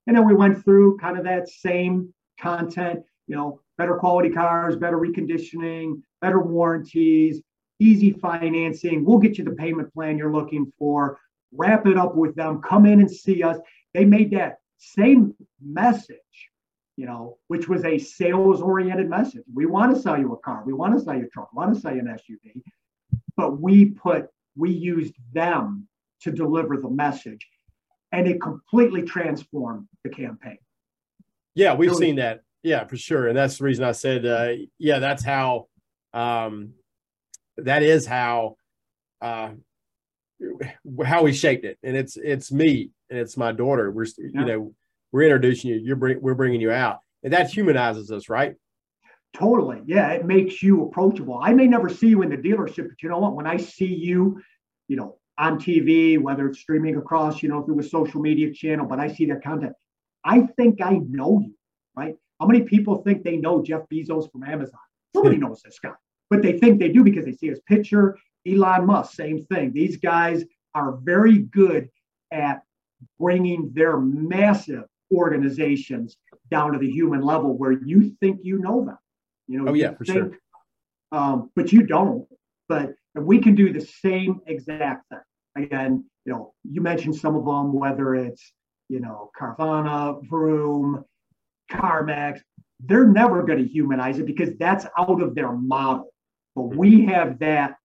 And 0.08 0.15
then 0.15 0.26
we 0.26 0.34
went 0.34 0.63
through 0.63 0.98
kind 0.98 1.17
of 1.17 1.24
that 1.26 1.50
same 1.50 2.13
content, 2.39 3.02
you 3.32 3.38
know, 3.38 3.62
better 3.78 3.96
quality 3.96 4.30
cars, 4.30 4.76
better 4.76 4.98
reconditioning, 4.98 6.02
better 6.20 6.41
warranties, 6.41 7.41
easy 7.80 8.12
financing. 8.12 9.06
We'll 9.06 9.20
get 9.20 9.38
you 9.38 9.46
the 9.46 9.52
payment 9.52 9.94
plan 9.94 10.17
you're 10.17 10.34
looking 10.34 10.72
for. 10.78 11.17
Wrap 11.54 11.88
it 11.88 11.98
up 11.98 12.13
with 12.13 12.36
them. 12.36 12.62
Come 12.62 12.86
in 12.86 13.00
and 13.00 13.10
see 13.10 13.41
us. 13.41 13.58
They 13.94 14.04
made 14.04 14.32
that 14.32 14.58
same 14.80 15.34
message, 15.63 16.17
you 16.98 17.06
know, 17.06 17.38
which 17.48 17.70
was 17.70 17.86
a 17.86 17.98
sales 17.98 18.62
oriented 18.62 19.10
message. 19.10 19.44
We 19.54 19.65
want 19.65 19.96
to 19.96 20.02
sell 20.02 20.20
you 20.20 20.34
a 20.34 20.38
car. 20.38 20.63
We 20.65 20.74
want 20.74 21.00
to 21.00 21.04
sell 21.04 21.15
you 21.15 21.24
a 21.24 21.30
truck. 21.30 21.54
We 21.54 21.58
want 21.58 21.74
to 21.74 21.80
sell 21.80 21.96
you 21.96 22.02
an 22.02 22.08
SUV. 22.08 22.62
But 23.38 23.62
we 23.62 23.86
put, 23.86 24.28
we 24.58 24.72
used 24.72 25.13
them 25.32 25.88
to 26.24 26.34
deliver 26.34 26.76
the 26.76 26.89
message 26.89 27.48
and 28.12 28.28
it 28.28 28.41
completely 28.41 29.04
transformed 29.04 29.88
the 30.04 30.10
campaign. 30.10 30.58
Yeah, 31.56 31.76
we've 31.76 31.96
seen 31.96 32.17
that. 32.17 32.44
Yeah, 32.63 32.86
for 32.86 32.97
sure, 32.97 33.28
and 33.28 33.38
that's 33.38 33.58
the 33.58 33.63
reason 33.63 33.84
I 33.84 33.91
said, 33.91 34.26
uh, 34.26 34.50
yeah, 34.78 35.00
that's 35.00 35.24
how. 35.24 35.67
Um, 36.13 36.74
that 37.58 37.84
is 37.84 38.06
how. 38.06 38.58
Uh, 39.21 39.52
how 41.06 41.24
we 41.24 41.34
shaped 41.34 41.65
it, 41.65 41.78
and 41.84 41.95
it's 41.95 42.17
it's 42.17 42.52
me 42.52 42.89
and 43.10 43.19
it's 43.19 43.38
my 43.38 43.52
daughter. 43.52 43.91
We're 43.91 44.06
yeah. 44.17 44.41
you 44.41 44.45
know 44.45 44.74
we're 45.12 45.24
introducing 45.24 45.69
you. 45.69 45.78
You're 45.78 45.95
bring, 45.95 46.21
we're 46.21 46.34
bringing 46.34 46.62
you 46.62 46.71
out, 46.71 47.00
and 47.24 47.34
that 47.34 47.52
humanizes 47.52 48.12
us, 48.12 48.30
right? 48.30 48.56
Totally. 49.34 49.82
Yeah, 49.86 50.10
it 50.12 50.26
makes 50.26 50.62
you 50.62 50.84
approachable. 50.84 51.39
I 51.41 51.54
may 51.54 51.67
never 51.67 51.89
see 51.89 52.08
you 52.08 52.21
in 52.21 52.30
the 52.30 52.38
dealership, 52.38 52.89
but 52.89 53.02
you 53.02 53.10
know 53.10 53.19
what? 53.19 53.36
When 53.36 53.47
I 53.47 53.58
see 53.58 53.86
you, 53.86 54.41
you 54.88 54.97
know, 54.97 55.17
on 55.38 55.58
TV, 55.58 56.19
whether 56.19 56.47
it's 56.47 56.60
streaming 56.60 56.97
across, 56.97 57.41
you 57.41 57.50
know, 57.50 57.63
through 57.63 57.80
a 57.80 57.84
social 57.84 58.19
media 58.19 58.54
channel, 58.54 58.86
but 58.86 59.00
I 59.00 59.08
see 59.08 59.26
that 59.28 59.43
content. 59.43 59.74
I 60.24 60.41
think 60.58 60.82
I 60.82 61.00
know 61.08 61.39
you, 61.39 61.56
right? 61.95 62.15
How 62.41 62.47
many 62.47 62.62
people 62.62 63.04
think 63.04 63.23
they 63.23 63.38
know 63.38 63.62
Jeff 63.62 63.84
Bezos 63.93 64.32
from 64.32 64.43
Amazon? 64.43 64.80
Nobody 65.13 65.38
knows 65.38 65.62
this 65.63 65.77
guy, 65.77 65.91
but 66.32 66.41
they 66.41 66.58
think 66.58 66.80
they 66.80 66.89
do 66.89 67.04
because 67.04 67.23
they 67.23 67.34
see 67.34 67.49
his 67.49 67.60
picture. 67.67 68.17
Elon 68.47 68.88
Musk, 68.88 69.13
same 69.13 69.45
thing. 69.45 69.71
These 69.71 69.97
guys 69.97 70.43
are 70.73 70.97
very 71.04 71.38
good 71.38 71.89
at 72.32 72.63
bringing 73.19 73.69
their 73.73 73.99
massive 73.99 74.86
organizations 75.13 76.17
down 76.49 76.73
to 76.73 76.80
the 76.80 76.89
human 76.89 77.21
level 77.21 77.56
where 77.56 77.73
you 77.73 78.15
think 78.19 78.39
you 78.41 78.58
know 78.58 78.86
them. 78.86 78.97
You 79.47 79.60
know, 79.60 79.71
oh 79.71 79.73
yeah, 79.75 79.93
for 79.93 80.06
think, 80.06 80.17
sure. 80.17 80.38
Um, 81.12 81.51
but 81.56 81.71
you 81.71 81.84
don't. 81.84 82.27
But 82.67 82.93
we 83.13 83.39
can 83.39 83.54
do 83.54 83.71
the 83.71 83.82
same 83.82 84.39
exact 84.47 85.10
thing. 85.10 85.19
Again, 85.63 86.06
you 86.25 86.34
know, 86.34 86.54
you 86.63 86.82
mentioned 86.82 87.15
some 87.15 87.36
of 87.36 87.45
them, 87.45 87.73
whether 87.73 88.15
it's, 88.15 88.51
you 88.89 88.99
know, 88.99 89.30
Carvana, 89.39 90.27
Vroom, 90.27 91.04
CarMax, 91.72 92.42
they're 92.80 93.08
never 93.08 93.44
going 93.44 93.60
to 93.60 93.68
humanize 93.68 94.20
it 94.20 94.26
because 94.26 94.50
that's 94.60 94.86
out 94.98 95.22
of 95.22 95.36
their 95.36 95.52
model. 95.52 96.12
But 96.56 96.76
we 96.76 97.06
have 97.06 97.40
that, 97.40 97.76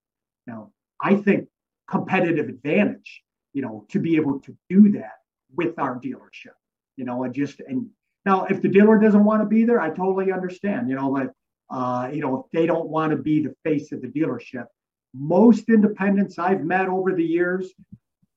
you 0.45 0.53
know, 0.53 0.71
I 1.01 1.15
think 1.15 1.47
competitive 1.89 2.49
advantage, 2.49 3.23
you 3.53 3.61
know, 3.61 3.85
to 3.89 3.99
be 3.99 4.15
able 4.15 4.39
to 4.41 4.55
do 4.69 4.91
that 4.93 5.13
with 5.55 5.79
our 5.79 5.99
dealership, 5.99 6.55
you 6.97 7.05
know, 7.05 7.23
and 7.23 7.33
just, 7.33 7.61
and 7.61 7.87
now 8.25 8.45
if 8.45 8.61
the 8.61 8.67
dealer 8.67 8.99
doesn't 8.99 9.23
want 9.23 9.41
to 9.41 9.47
be 9.47 9.63
there, 9.63 9.79
I 9.79 9.89
totally 9.89 10.31
understand, 10.31 10.89
you 10.89 10.95
know, 10.95 11.13
but, 11.13 11.31
uh, 11.69 12.09
you 12.11 12.21
know, 12.21 12.43
if 12.43 12.51
they 12.51 12.65
don't 12.65 12.89
want 12.89 13.11
to 13.11 13.17
be 13.17 13.41
the 13.41 13.53
face 13.63 13.91
of 13.91 14.01
the 14.01 14.07
dealership, 14.07 14.65
most 15.13 15.69
independents 15.69 16.37
I've 16.37 16.63
met 16.63 16.87
over 16.87 17.13
the 17.13 17.23
years 17.23 17.71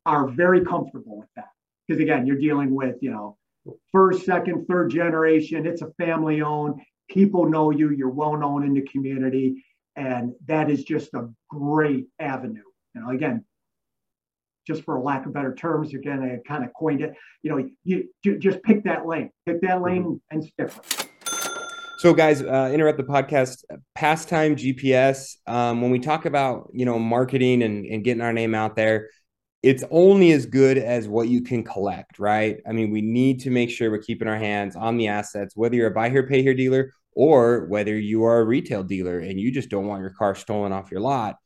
are 0.07 0.29
very 0.29 0.65
comfortable 0.65 1.19
with 1.19 1.29
that. 1.37 1.49
Because 1.87 2.01
again, 2.01 2.27
you're 2.27 2.39
dealing 2.39 2.75
with, 2.75 2.97
you 3.01 3.11
know, 3.11 3.37
first, 3.93 4.25
second, 4.25 4.67
third 4.67 4.91
generation. 4.91 5.67
It's 5.67 5.83
a 5.83 5.91
family 5.99 6.43
owned. 6.43 6.81
People 7.09 7.49
know 7.49 7.71
you. 7.71 7.91
You're 7.91 8.11
well 8.11 8.37
known 8.37 8.65
in 8.65 8.75
the 8.75 8.83
community, 8.83 9.65
and 9.97 10.33
that 10.47 10.71
is 10.71 10.85
just 10.85 11.13
a 11.15 11.29
great 11.49 12.07
avenue. 12.19 12.63
You 12.95 13.01
know, 13.01 13.11
again, 13.11 13.45
just 14.67 14.85
for 14.85 14.97
a 14.97 15.03
lack 15.03 15.27
of 15.27 15.33
better 15.33 15.55
terms, 15.55 15.95
again, 15.95 16.23
I 16.23 16.49
kind 16.49 16.65
of 16.65 16.71
coined 16.79 17.03
it. 17.03 17.15
You 17.43 17.51
know, 17.51 17.69
you, 17.85 18.09
you 18.23 18.39
just 18.39 18.63
pick 18.63 18.85
that 18.85 19.07
lane, 19.07 19.31
pick 19.47 19.61
that 19.63 19.83
lane, 19.83 20.05
mm-hmm. 20.05 20.17
and 20.31 20.45
stick 20.45 20.73
it. 20.77 21.07
So, 21.99 22.15
guys, 22.15 22.41
uh, 22.41 22.71
interrupt 22.73 22.97
the 22.97 23.05
podcast. 23.05 23.63
Passtime 23.95 24.57
GPS. 24.57 25.37
Um, 25.47 25.83
when 25.83 25.91
we 25.91 25.99
talk 25.99 26.25
about 26.25 26.71
you 26.73 26.87
know 26.87 26.99
marketing 26.99 27.63
and, 27.63 27.85
and 27.85 28.03
getting 28.03 28.23
our 28.23 28.33
name 28.33 28.55
out 28.55 28.75
there, 28.75 29.11
it's 29.63 29.85
only 29.91 30.33
as 30.33 30.47
good 30.47 30.79
as 30.79 31.07
what 31.07 31.29
you 31.29 31.43
can 31.43 31.63
collect, 31.63 32.19
right? 32.19 32.59
I 32.67 32.73
mean, 32.73 32.91
we 32.91 33.03
need 33.03 33.41
to 33.41 33.51
make 33.51 33.71
sure 33.71 33.91
we're 33.91 33.99
keeping 33.99 34.29
our 34.29 34.39
hands 34.39 34.75
on 34.75 34.97
the 34.97 35.09
assets, 35.09 35.55
whether 35.55 35.75
you're 35.75 35.89
a 35.89 35.93
buy 35.93 36.09
here, 36.09 36.27
pay 36.27 36.43
here 36.43 36.55
dealer 36.55 36.93
or 37.15 37.67
whether 37.67 37.99
you 37.99 38.25
are 38.25 38.41
a 38.41 38.45
retail 38.45 38.83
dealer 38.83 39.19
and 39.19 39.39
you 39.39 39.53
just 39.53 39.69
don't 39.69 39.87
want 39.87 40.01
your 40.01 40.11
car 40.11 40.35
stolen 40.35 40.73
off 40.73 40.91
your 40.91 41.01
lot. 41.01 41.37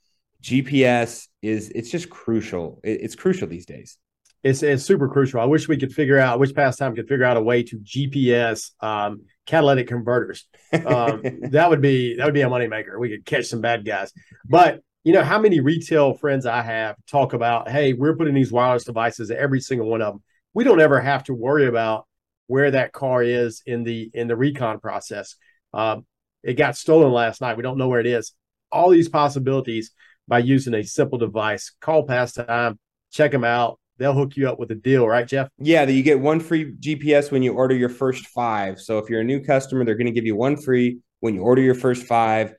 GPS 0.42 1.27
is 1.42 1.70
it's 1.74 1.90
just 1.90 2.11
crucial. 2.11 2.81
It's 2.85 3.16
crucial 3.16 3.48
these 3.48 3.66
days. 3.66 3.96
It's, 4.44 4.62
it's 4.62 4.85
super 4.85 5.09
crucial. 5.09 5.40
I 5.40 5.46
wish 5.46 5.68
we 5.68 5.79
could 5.79 5.92
figure 5.92 6.18
out, 6.18 6.38
which 6.38 6.55
Passtime 6.55 6.94
could 6.94 7.09
figure 7.09 7.24
out 7.24 7.38
a 7.38 7.42
way 7.42 7.62
to 7.62 7.79
GPS 7.79 8.72
um, 8.81 9.22
catalytic 9.46 9.88
converters. 9.88 10.46
Um, 10.72 11.22
that 11.50 11.70
would 11.70 11.81
be 11.81 12.16
that 12.16 12.27
would 12.27 12.35
be 12.35 12.42
a 12.42 12.48
moneymaker. 12.48 12.98
We 12.98 13.09
could 13.09 13.24
catch 13.24 13.46
some 13.46 13.62
bad 13.62 13.87
guys. 13.87 14.12
But 14.44 14.81
you 15.05 15.12
know 15.12 15.23
how 15.23 15.38
many 15.38 15.61
retail 15.61 16.14
friends 16.14 16.47
I 16.47 16.62
have 16.62 16.97
talk 17.07 17.35
about, 17.35 17.71
hey, 17.71 17.93
we're 17.93 18.17
putting 18.17 18.35
these 18.35 18.51
wireless 18.51 18.85
devices 18.85 19.31
every 19.31 19.61
single 19.61 19.88
one 19.88 20.03
of 20.03 20.14
them. 20.14 20.23
We 20.55 20.64
don't 20.64 20.81
ever 20.81 21.01
have 21.01 21.25
to 21.25 21.35
worry 21.35 21.67
about 21.67 22.07
where 22.47 22.71
that 22.71 22.93
car 22.93 23.23
is 23.23 23.62
in 23.67 23.85
the 23.85 24.11
in 24.14 24.29
the 24.29 24.37
recon 24.37 24.81
process. 24.81 25.37
Um, 25.75 26.07
it 26.43 26.55
got 26.55 26.77
stolen 26.77 27.12
last 27.12 27.40
night. 27.40 27.57
We 27.57 27.62
don't 27.62 27.79
know 27.79 27.88
where 27.88 28.01
it 28.01 28.07
is. 28.07 28.33
All 28.73 28.90
these 28.90 29.09
possibilities 29.09 29.90
by 30.27 30.38
using 30.38 30.75
a 30.75 30.83
simple 30.83 31.19
device. 31.19 31.73
Call 31.81 32.07
Passtime, 32.07 32.79
check 33.12 33.31
them 33.31 33.45
out. 33.45 33.79
They'll 33.99 34.14
hook 34.14 34.37
you 34.37 34.49
up 34.49 34.59
with 34.59 34.71
a 34.73 34.75
deal, 34.75 35.07
right, 35.07 35.27
Jeff? 35.27 35.49
Yeah, 35.59 35.85
you 35.85 36.03
get 36.03 36.19
one 36.19 36.40
free 36.40 36.75
GPS 36.75 37.31
when 37.31 37.43
you 37.43 37.53
order 37.53 37.77
your 37.77 37.88
first 37.88 38.27
five. 38.27 38.81
So 38.81 38.99
if 38.99 39.09
you're 39.09 39.21
a 39.21 39.25
new 39.25 39.40
customer, 39.40 39.85
they're 39.85 39.95
going 39.95 40.07
to 40.07 40.12
give 40.12 40.27
you 40.27 40.35
one 40.35 40.57
free 40.57 40.99
when 41.21 41.35
you 41.35 41.43
order 41.43 41.62
your 41.62 41.77
first 41.77 42.07
five. 42.07 42.55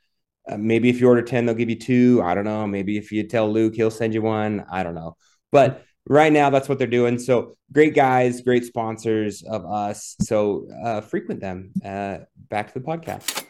Uh, 0.50 0.58
maybe 0.58 0.90
if 0.90 1.00
you 1.00 1.08
order 1.08 1.22
10, 1.22 1.46
they'll 1.46 1.56
give 1.56 1.70
you 1.70 1.80
two. 1.80 2.22
I 2.24 2.36
don't 2.36 2.46
know. 2.46 2.68
Maybe 2.68 2.98
if 2.98 3.12
you 3.12 3.24
tell 3.24 3.52
Luke, 3.52 3.76
he'll 3.76 3.92
send 3.92 4.14
you 4.14 4.22
one. 4.22 4.66
I 4.72 4.84
don't 4.84 4.96
know. 4.96 5.18
But 5.52 5.84
right 6.08 6.32
now, 6.32 6.50
that's 6.50 6.70
what 6.70 6.78
they're 6.78 6.88
doing. 6.88 7.18
So 7.20 7.58
great 7.72 7.96
guys, 7.96 8.42
great 8.42 8.66
sponsors 8.66 9.44
of 9.44 9.66
us. 9.66 10.16
So 10.22 10.68
uh, 10.84 11.02
frequent 11.02 11.42
them. 11.42 11.72
Uh, 11.84 12.20
back 12.50 12.72
to 12.72 12.80
the 12.80 12.86
podcast. 12.86 13.46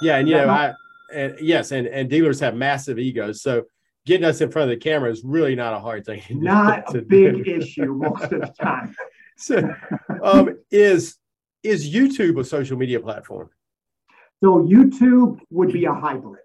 Yeah. 0.00 0.18
And, 0.18 0.28
you 0.28 0.36
know, 0.36 0.48
I, 0.48 0.74
and 1.12 1.36
yes, 1.40 1.72
and, 1.72 1.86
and 1.86 2.08
dealers 2.08 2.40
have 2.40 2.54
massive 2.54 2.98
egos. 2.98 3.42
So 3.42 3.64
getting 4.06 4.24
us 4.24 4.40
in 4.40 4.50
front 4.50 4.70
of 4.70 4.78
the 4.78 4.82
camera 4.82 5.10
is 5.10 5.22
really 5.24 5.54
not 5.54 5.74
a 5.74 5.78
hard 5.78 6.04
thing. 6.04 6.22
Not 6.30 6.94
a 6.94 7.02
big 7.02 7.46
issue 7.46 7.94
most 7.94 8.24
of 8.24 8.40
the 8.40 8.52
time. 8.60 8.94
So, 9.40 9.72
um, 10.20 10.58
is 10.68 11.14
is 11.62 11.94
YouTube 11.94 12.40
a 12.40 12.44
social 12.44 12.76
media 12.76 12.98
platform? 12.98 13.50
So 14.42 14.62
YouTube 14.62 15.40
would 15.50 15.72
be 15.72 15.84
a 15.86 15.92
hybrid. 15.92 16.42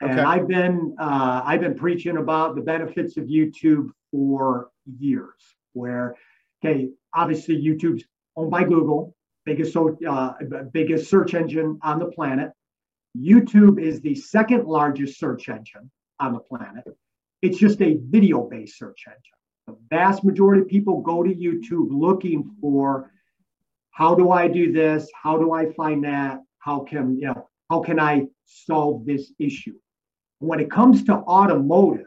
And 0.00 0.12
okay. 0.12 0.22
I've 0.22 0.48
been 0.48 0.96
uh, 0.98 1.42
I've 1.44 1.60
been 1.60 1.74
preaching 1.74 2.16
about 2.16 2.56
the 2.56 2.62
benefits 2.62 3.16
of 3.16 3.24
YouTube 3.24 3.90
for 4.10 4.70
years. 4.98 5.34
Where, 5.72 6.16
okay, 6.64 6.88
obviously 7.14 7.62
YouTube's 7.62 8.04
owned 8.36 8.50
by 8.50 8.64
Google, 8.64 9.14
biggest 9.44 9.72
so 9.72 9.96
uh, 10.08 10.32
biggest 10.72 11.10
search 11.10 11.34
engine 11.34 11.78
on 11.82 11.98
the 11.98 12.06
planet. 12.06 12.50
YouTube 13.16 13.80
is 13.80 14.00
the 14.00 14.14
second 14.14 14.66
largest 14.66 15.18
search 15.18 15.48
engine 15.48 15.90
on 16.18 16.32
the 16.32 16.40
planet. 16.40 16.84
It's 17.42 17.58
just 17.58 17.80
a 17.80 17.98
video-based 18.00 18.78
search 18.78 19.04
engine. 19.06 19.20
The 19.66 19.76
vast 19.90 20.24
majority 20.24 20.62
of 20.62 20.68
people 20.68 21.00
go 21.00 21.22
to 21.22 21.34
YouTube 21.34 21.88
looking 21.90 22.50
for 22.60 23.10
how 23.90 24.14
do 24.14 24.30
I 24.30 24.48
do 24.48 24.72
this? 24.72 25.10
How 25.20 25.36
do 25.36 25.52
I 25.52 25.72
find 25.72 26.04
that? 26.04 26.40
How 26.60 26.80
can 26.80 27.18
you 27.18 27.26
know 27.26 27.48
how 27.70 27.80
can 27.80 28.00
I 28.00 28.26
solve 28.44 29.06
this 29.06 29.32
issue? 29.38 29.74
When 30.38 30.60
it 30.60 30.70
comes 30.70 31.04
to 31.04 31.12
automotive, 31.14 32.06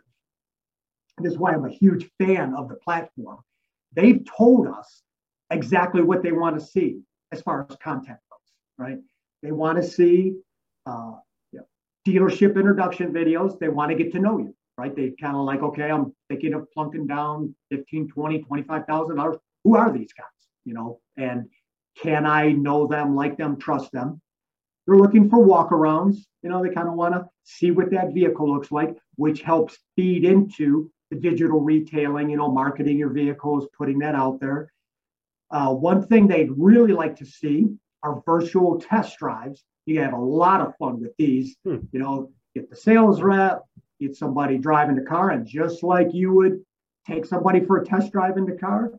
this 1.19 1.33
is 1.33 1.37
why 1.37 1.53
I'm 1.53 1.65
a 1.65 1.69
huge 1.69 2.09
fan 2.19 2.53
of 2.55 2.67
the 2.67 2.75
platform. 2.75 3.39
They've 3.93 4.23
told 4.25 4.67
us 4.67 5.03
exactly 5.51 6.01
what 6.01 6.23
they 6.23 6.31
want 6.31 6.59
to 6.59 6.65
see 6.65 6.99
as 7.31 7.41
far 7.41 7.65
as 7.69 7.75
content 7.77 8.17
goes, 8.29 8.39
right? 8.77 8.97
They 9.41 9.51
want 9.51 9.77
to 9.77 9.83
see 9.83 10.35
uh, 10.85 11.13
you 11.51 11.59
know, 11.59 11.65
dealership 12.07 12.55
introduction 12.55 13.13
videos. 13.13 13.59
They 13.59 13.69
want 13.69 13.91
to 13.91 13.95
get 13.95 14.11
to 14.13 14.19
know 14.19 14.39
you, 14.39 14.55
right? 14.77 14.95
They 14.95 15.13
kind 15.21 15.35
of 15.35 15.45
like, 15.45 15.61
okay, 15.61 15.91
I'm 15.91 16.13
thinking 16.29 16.53
of 16.53 16.69
plunking 16.71 17.07
down 17.07 17.55
15, 17.71 18.09
20, 18.09 18.43
25,000 18.43 19.15
dollars. 19.15 19.37
Who 19.63 19.75
are 19.75 19.91
these 19.91 20.11
guys? 20.13 20.27
You 20.65 20.73
know, 20.73 20.99
and 21.17 21.47
can 22.01 22.25
I 22.25 22.51
know 22.51 22.87
them, 22.87 23.15
like 23.15 23.37
them, 23.37 23.57
trust 23.57 23.91
them? 23.91 24.21
They're 24.85 24.97
looking 24.97 25.29
for 25.29 25.39
walkarounds. 25.39 26.17
You 26.41 26.49
know, 26.49 26.61
they 26.61 26.73
kind 26.73 26.87
of 26.87 26.95
want 26.95 27.13
to 27.13 27.25
see 27.43 27.71
what 27.71 27.91
that 27.91 28.13
vehicle 28.13 28.53
looks 28.53 28.71
like, 28.71 28.95
which 29.15 29.41
helps 29.41 29.77
feed 29.95 30.25
into 30.25 30.91
the 31.09 31.17
digital 31.17 31.61
retailing, 31.61 32.29
you 32.29 32.37
know, 32.37 32.51
marketing 32.51 32.97
your 32.97 33.11
vehicles, 33.11 33.67
putting 33.77 33.99
that 33.99 34.15
out 34.15 34.39
there. 34.39 34.71
Uh, 35.51 35.73
one 35.73 36.05
thing 36.05 36.27
they'd 36.27 36.51
really 36.57 36.93
like 36.93 37.15
to 37.17 37.25
see 37.25 37.67
are 38.01 38.21
virtual 38.25 38.79
test 38.79 39.17
drives. 39.19 39.63
You 39.85 40.01
have 40.01 40.13
a 40.13 40.17
lot 40.17 40.61
of 40.61 40.75
fun 40.77 40.99
with 40.99 41.15
these. 41.17 41.55
Hmm. 41.63 41.77
You 41.91 41.99
know, 41.99 42.31
get 42.55 42.69
the 42.69 42.75
sales 42.75 43.21
rep, 43.21 43.63
get 44.01 44.15
somebody 44.15 44.57
driving 44.57 44.95
the 44.95 45.03
car, 45.03 45.29
and 45.29 45.45
just 45.45 45.83
like 45.83 46.13
you 46.13 46.33
would 46.33 46.63
take 47.07 47.25
somebody 47.25 47.63
for 47.63 47.77
a 47.77 47.85
test 47.85 48.11
drive 48.11 48.37
in 48.37 48.45
the 48.45 48.57
car, 48.57 48.91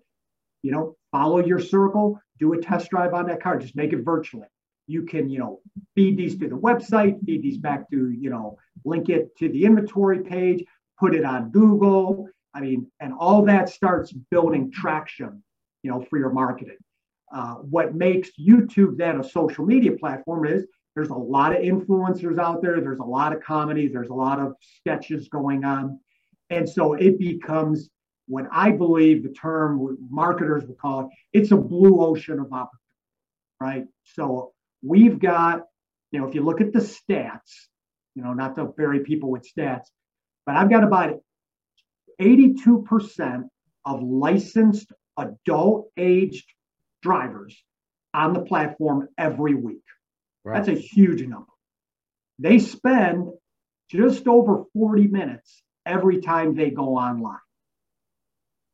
you 0.62 0.73
know, 0.73 0.97
follow 1.11 1.44
your 1.44 1.59
circle, 1.59 2.20
do 2.38 2.53
a 2.53 2.61
test 2.61 2.90
drive 2.90 3.14
on 3.14 3.27
that 3.27 3.42
car, 3.42 3.59
just 3.59 3.77
make 3.77 3.92
it 3.92 4.05
virtually 4.05 4.47
you 4.87 5.03
can, 5.03 5.29
you 5.29 5.38
know, 5.38 5.61
feed 5.94 6.16
these 6.16 6.38
to 6.38 6.49
the 6.49 6.57
website, 6.57 7.25
feed 7.25 7.42
these 7.42 7.59
back 7.59 7.88
to, 7.90 8.11
you 8.11 8.31
know, 8.31 8.59
link 8.85 9.09
it 9.09 9.37
to 9.38 9.49
the 9.49 9.64
inventory 9.64 10.23
page, 10.23 10.64
put 10.99 11.14
it 11.14 11.25
on 11.25 11.51
Google. 11.51 12.29
I 12.55 12.61
mean, 12.61 12.90
and 13.01 13.12
all 13.18 13.42
that 13.47 13.68
starts 13.68 14.12
building 14.12 14.70
traction, 14.70 15.42
you 15.83 15.90
know, 15.90 16.05
for 16.09 16.18
your 16.18 16.31
marketing. 16.31 16.77
Uh, 17.35 17.55
what 17.55 17.94
makes 17.94 18.31
YouTube 18.38 18.97
then 18.97 19.20
a 19.20 19.25
social 19.25 19.64
media 19.64 19.92
platform 19.92 20.47
is 20.47 20.66
there's 20.94 21.09
a 21.09 21.14
lot 21.14 21.55
of 21.55 21.62
influencers 21.62 22.38
out 22.38 22.62
there, 22.62 22.81
there's 22.81 23.01
a 23.01 23.05
lot 23.05 23.35
of 23.35 23.42
comedy, 23.42 23.88
there's 23.88 24.11
a 24.11 24.14
lot 24.14 24.38
of 24.38 24.55
sketches 24.61 25.29
going 25.29 25.64
on. 25.64 25.99
And 26.51 26.68
so 26.68 26.94
it 26.94 27.18
becomes 27.18 27.90
what 28.27 28.47
I 28.53 28.70
believe 28.70 29.23
the 29.23 29.31
term 29.31 29.99
marketers 30.09 30.64
would 30.66 30.79
call 30.79 31.01
it, 31.01 31.07
it's 31.33 31.51
a 31.51 31.57
blue 31.57 32.01
ocean 32.01 32.38
of 32.38 32.47
opportunity, 32.47 32.79
right? 33.61 33.85
So 34.05 34.54
We've 34.87 35.18
got, 35.18 35.62
you 36.11 36.20
know, 36.20 36.29
if 36.29 36.35
you 36.35 36.42
look 36.42 36.61
at 36.61 36.73
the 36.73 36.81
stats, 36.81 37.68
you 38.14 38.23
know, 38.23 38.35
not 38.35 38.57
to 38.57 38.64
bury 38.66 39.01
people 39.01 39.31
with 39.31 39.49
stats, 39.51 39.87
but 40.47 40.57
I've 40.57 40.70
got 40.70 40.85
about 40.85 41.20
82% 42.20 43.49
of 43.87 44.03
licensed 44.03 44.92
adult 45.16 45.90
aged 45.97 46.47
drivers 47.03 47.57
on 48.12 48.33
the 48.33 48.40
platform 48.40 49.09
every 49.18 49.55
week. 49.55 49.83
Right. 50.44 50.57
That's 50.57 50.68
a 50.68 50.81
huge 50.81 51.23
number. 51.23 51.47
They 52.38 52.59
spend 52.59 53.29
just 53.90 54.27
over 54.27 54.64
40 54.75 55.09
minutes 55.09 55.62
every 55.87 56.20
time 56.20 56.55
they 56.55 56.70
go 56.70 56.97
online. 56.97 57.38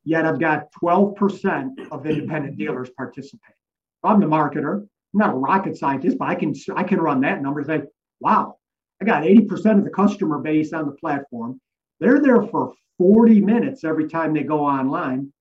Yet 0.04 0.24
I've 0.24 0.40
got 0.40 0.72
12% 0.82 1.90
of 1.90 2.06
independent 2.06 2.56
dealers 2.56 2.90
participate. 2.96 3.54
I'm 4.02 4.20
the 4.20 4.26
marketer. 4.26 4.86
I'm 5.12 5.18
not 5.18 5.34
a 5.34 5.36
rocket 5.36 5.76
scientist, 5.76 6.18
but 6.18 6.28
I 6.28 6.34
can 6.34 6.54
I 6.74 6.82
can 6.82 7.00
run 7.00 7.20
that 7.22 7.42
number 7.42 7.60
and 7.60 7.68
say, 7.68 7.82
wow, 8.20 8.56
I 9.00 9.04
got 9.04 9.22
80% 9.22 9.78
of 9.78 9.84
the 9.84 9.90
customer 9.90 10.38
base 10.38 10.72
on 10.72 10.86
the 10.86 10.92
platform. 10.92 11.60
They're 11.98 12.20
there 12.20 12.42
for 12.42 12.74
40 12.98 13.40
minutes 13.40 13.82
every 13.84 14.08
time 14.08 14.34
they 14.34 14.42
go 14.42 14.60
online, 14.60 15.32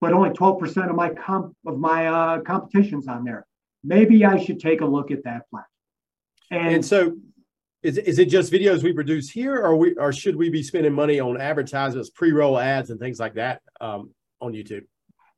but 0.00 0.12
only 0.12 0.30
12% 0.30 0.88
of 0.88 0.96
my 0.96 1.10
comp 1.10 1.54
of 1.66 1.78
my 1.78 2.06
uh, 2.06 2.40
competitions 2.40 3.08
on 3.08 3.24
there. 3.24 3.46
Maybe 3.84 4.24
I 4.24 4.42
should 4.42 4.60
take 4.60 4.80
a 4.80 4.86
look 4.86 5.10
at 5.10 5.24
that 5.24 5.48
platform. 5.50 5.64
And, 6.50 6.76
and 6.76 6.84
so 6.84 7.16
is, 7.82 7.98
is 7.98 8.18
it 8.18 8.26
just 8.26 8.52
videos 8.52 8.82
we 8.82 8.92
produce 8.92 9.30
here 9.30 9.56
or 9.56 9.76
we 9.76 9.94
or 9.94 10.12
should 10.12 10.36
we 10.36 10.48
be 10.48 10.62
spending 10.62 10.92
money 10.92 11.20
on 11.20 11.40
advertisements, 11.40 12.10
pre-roll 12.10 12.58
ads 12.58 12.90
and 12.90 12.98
things 12.98 13.20
like 13.20 13.34
that 13.34 13.62
um, 13.80 14.10
on 14.40 14.52
YouTube? 14.52 14.84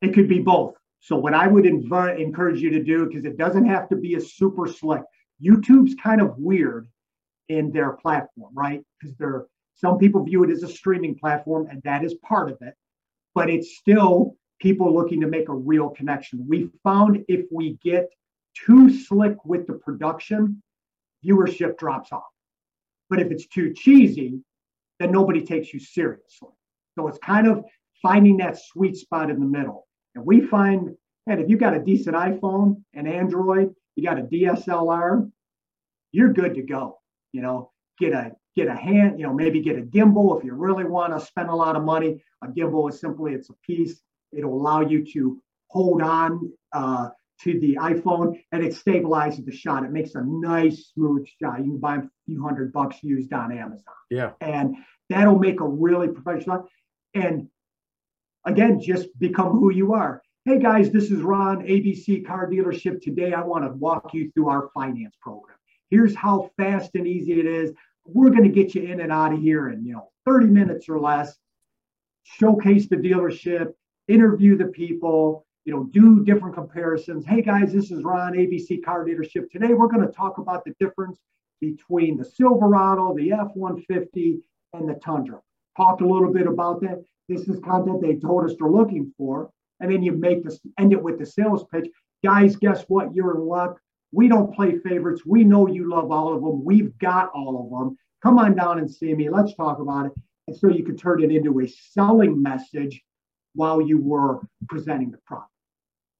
It 0.00 0.14
could 0.14 0.28
be 0.28 0.38
both. 0.38 0.74
So 1.00 1.16
what 1.16 1.34
I 1.34 1.46
would 1.46 1.66
invite, 1.66 2.20
encourage 2.20 2.60
you 2.60 2.70
to 2.70 2.82
do, 2.82 3.06
because 3.06 3.24
it 3.24 3.38
doesn't 3.38 3.66
have 3.66 3.88
to 3.88 3.96
be 3.96 4.14
a 4.14 4.20
super 4.20 4.66
slick. 4.66 5.02
YouTube's 5.42 5.94
kind 5.94 6.20
of 6.20 6.36
weird 6.38 6.88
in 7.48 7.70
their 7.70 7.92
platform, 7.92 8.52
right? 8.54 8.82
Because 9.00 9.16
they're 9.16 9.46
Some 9.80 9.98
people 9.98 10.24
view 10.24 10.42
it 10.42 10.50
as 10.50 10.64
a 10.64 10.68
streaming 10.68 11.14
platform, 11.14 11.68
and 11.70 11.80
that 11.84 12.04
is 12.04 12.14
part 12.14 12.50
of 12.50 12.58
it, 12.62 12.74
but 13.34 13.48
it's 13.48 13.76
still 13.78 14.36
people 14.60 14.92
looking 14.92 15.20
to 15.20 15.28
make 15.28 15.48
a 15.48 15.54
real 15.54 15.90
connection. 15.90 16.44
We 16.48 16.70
found 16.82 17.24
if 17.28 17.46
we 17.52 17.78
get 17.82 18.08
too 18.54 18.92
slick 18.92 19.36
with 19.44 19.68
the 19.68 19.74
production, 19.74 20.60
viewership 21.24 21.78
drops 21.78 22.10
off. 22.10 22.24
But 23.08 23.20
if 23.20 23.30
it's 23.30 23.46
too 23.46 23.72
cheesy, 23.72 24.40
then 24.98 25.12
nobody 25.12 25.42
takes 25.42 25.72
you 25.72 25.78
seriously. 25.78 26.50
So 26.96 27.06
it's 27.06 27.18
kind 27.18 27.46
of 27.46 27.64
finding 28.02 28.38
that 28.38 28.58
sweet 28.58 28.96
spot 28.96 29.30
in 29.30 29.38
the 29.38 29.46
middle. 29.46 29.86
And 30.18 30.26
we 30.26 30.40
find 30.40 30.96
that 31.26 31.38
if 31.38 31.48
you 31.48 31.56
got 31.56 31.76
a 31.76 31.78
decent 31.78 32.16
iPhone, 32.16 32.82
an 32.92 33.06
Android, 33.06 33.72
you 33.94 34.02
got 34.02 34.18
a 34.18 34.22
DSLR, 34.22 35.30
you're 36.10 36.32
good 36.32 36.54
to 36.54 36.62
go. 36.62 36.98
You 37.32 37.42
know, 37.42 37.70
get 38.00 38.12
a 38.12 38.32
get 38.56 38.66
a 38.66 38.74
hand, 38.74 39.20
you 39.20 39.26
know, 39.26 39.32
maybe 39.32 39.60
get 39.60 39.78
a 39.78 39.82
gimbal 39.82 40.36
if 40.36 40.44
you 40.44 40.54
really 40.54 40.84
want 40.84 41.16
to 41.16 41.24
spend 41.24 41.48
a 41.50 41.54
lot 41.54 41.76
of 41.76 41.84
money. 41.84 42.20
A 42.42 42.48
gimbal 42.48 42.90
is 42.90 42.98
simply 42.98 43.32
it's 43.32 43.50
a 43.50 43.54
piece. 43.64 44.00
It'll 44.32 44.52
allow 44.52 44.80
you 44.80 45.04
to 45.12 45.40
hold 45.68 46.02
on 46.02 46.50
uh, 46.72 47.10
to 47.42 47.60
the 47.60 47.76
iPhone 47.76 48.40
and 48.50 48.64
it 48.64 48.74
stabilizes 48.74 49.44
the 49.44 49.52
shot. 49.52 49.84
It 49.84 49.92
makes 49.92 50.16
a 50.16 50.22
nice 50.24 50.90
smooth 50.94 51.28
shot. 51.40 51.58
You 51.58 51.72
can 51.72 51.78
buy 51.78 51.96
a 51.96 52.02
few 52.26 52.42
hundred 52.42 52.72
bucks 52.72 52.96
used 53.02 53.32
on 53.32 53.56
Amazon. 53.56 53.94
Yeah. 54.10 54.32
And 54.40 54.76
that'll 55.10 55.38
make 55.38 55.60
a 55.60 55.68
really 55.68 56.08
professional. 56.08 56.68
And 57.14 57.48
again, 58.44 58.80
just 58.80 59.08
become 59.18 59.52
who 59.52 59.72
you 59.72 59.92
are. 59.92 60.22
Hey 60.44 60.58
guys, 60.58 60.90
this 60.90 61.10
is 61.10 61.22
Ron, 61.22 61.62
ABC 61.66 62.26
Car 62.26 62.48
Dealership. 62.48 63.02
Today 63.02 63.32
I 63.32 63.42
want 63.42 63.64
to 63.64 63.72
walk 63.72 64.14
you 64.14 64.30
through 64.32 64.48
our 64.48 64.70
finance 64.72 65.14
program. 65.20 65.56
Here's 65.90 66.14
how 66.14 66.50
fast 66.56 66.94
and 66.94 67.06
easy 67.06 67.38
it 67.38 67.46
is. 67.46 67.72
We're 68.04 68.30
going 68.30 68.44
to 68.44 68.48
get 68.48 68.74
you 68.74 68.82
in 68.82 69.00
and 69.00 69.12
out 69.12 69.34
of 69.34 69.40
here 69.40 69.68
in, 69.68 69.84
you 69.84 69.92
know, 69.92 70.10
30 70.24 70.46
minutes 70.46 70.88
or 70.88 70.98
less. 70.98 71.36
Showcase 72.22 72.88
the 72.88 72.96
dealership, 72.96 73.72
interview 74.06 74.56
the 74.56 74.66
people, 74.66 75.46
you 75.64 75.74
know, 75.74 75.84
do 75.84 76.24
different 76.24 76.54
comparisons. 76.54 77.26
Hey 77.26 77.42
guys, 77.42 77.72
this 77.72 77.90
is 77.90 78.02
Ron, 78.02 78.32
ABC 78.32 78.82
Car 78.82 79.04
Dealership. 79.04 79.50
Today 79.50 79.74
we're 79.74 79.88
going 79.88 80.06
to 80.06 80.12
talk 80.12 80.38
about 80.38 80.64
the 80.64 80.74
difference 80.80 81.18
between 81.60 82.16
the 82.16 82.24
Silverado, 82.24 83.14
the 83.14 83.32
F-150, 83.32 84.38
and 84.72 84.88
the 84.88 84.94
Tundra. 85.04 85.40
Talk 85.76 86.00
a 86.00 86.06
little 86.06 86.32
bit 86.32 86.46
about 86.46 86.80
that. 86.80 87.02
This 87.28 87.48
is 87.48 87.60
content 87.60 88.00
they 88.00 88.16
told 88.16 88.44
us 88.44 88.56
they're 88.58 88.70
looking 88.70 89.12
for. 89.18 89.50
And 89.80 89.92
then 89.92 90.02
you 90.02 90.12
make 90.12 90.42
this 90.44 90.58
end 90.78 90.92
it 90.92 91.02
with 91.02 91.18
the 91.18 91.26
sales 91.26 91.64
pitch. 91.72 91.88
Guys, 92.24 92.56
guess 92.56 92.84
what? 92.88 93.14
You're 93.14 93.36
in 93.36 93.42
luck. 93.42 93.78
We 94.12 94.28
don't 94.28 94.54
play 94.54 94.78
favorites. 94.78 95.22
We 95.26 95.44
know 95.44 95.68
you 95.68 95.88
love 95.88 96.10
all 96.10 96.34
of 96.34 96.42
them. 96.42 96.64
We've 96.64 96.96
got 96.98 97.30
all 97.34 97.64
of 97.64 97.70
them. 97.70 97.96
Come 98.22 98.38
on 98.38 98.56
down 98.56 98.78
and 98.78 98.90
see 98.90 99.14
me. 99.14 99.28
Let's 99.28 99.54
talk 99.54 99.78
about 99.78 100.06
it. 100.06 100.12
And 100.48 100.56
so 100.56 100.68
you 100.68 100.82
could 100.84 100.98
turn 100.98 101.22
it 101.22 101.30
into 101.30 101.60
a 101.60 101.68
selling 101.68 102.42
message 102.42 103.02
while 103.54 103.80
you 103.80 104.00
were 104.00 104.40
presenting 104.68 105.10
the 105.10 105.18
product. 105.18 105.50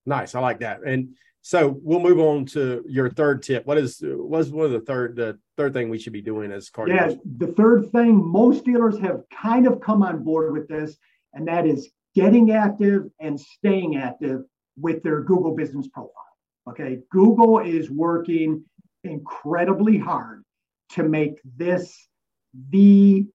Nice. 0.07 0.35
I 0.35 0.41
like 0.41 0.61
that. 0.61 0.83
And 0.85 1.15
so 1.49 1.81
we'll 1.83 2.01
move 2.01 2.19
on 2.19 2.45
to 2.45 2.85
your 2.87 3.09
third 3.09 3.43
tip. 3.43 3.65
What 3.65 3.79
is 3.79 4.03
what's 4.05 4.51
one 4.51 4.67
of 4.67 4.73
the 4.73 4.83
third 4.83 5.17
the 5.17 5.39
third 5.57 5.73
thing 5.73 5.89
we 5.89 5.99
should 5.99 6.13
be 6.13 6.21
doing 6.21 6.53
as 6.53 6.69
car 6.69 6.87
Yeah, 6.87 7.15
the 7.39 7.55
third 7.55 7.91
thing 7.91 8.23
most 8.23 8.67
dealers 8.67 8.99
have 8.99 9.23
kind 9.33 9.67
of 9.67 9.81
come 9.81 10.03
on 10.03 10.23
board 10.23 10.53
with 10.53 10.69
this, 10.69 10.99
and 11.33 11.49
that 11.49 11.67
is 11.67 11.89
getting 12.15 12.51
active 12.51 13.05
and 13.19 13.41
staying 13.41 13.97
active 13.97 14.43
with 14.77 15.03
their 15.03 15.23
Google 15.23 15.57
business 15.57 15.89
profile. 15.89 16.13
Okay, 16.69 16.99
Google 17.11 17.61
is 17.61 17.91
working 17.91 18.63
incredibly 19.05 19.97
hard 19.97 20.45
to 20.91 21.03
make 21.03 21.41
this 21.57 22.09
the 22.69 23.27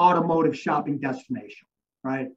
automotive 0.00 0.58
shopping 0.58 0.98
destination, 0.98 1.68
right? 2.02 2.28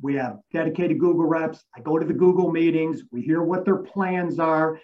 We 0.00 0.14
have 0.14 0.38
dedicated 0.52 0.98
Google 0.98 1.24
reps. 1.24 1.64
I 1.76 1.80
go 1.80 1.98
to 1.98 2.06
the 2.06 2.14
Google 2.14 2.50
meetings. 2.50 3.02
We 3.10 3.22
hear 3.22 3.42
what 3.42 3.64
their 3.64 3.76
plans 3.78 4.38
are. 4.38 4.78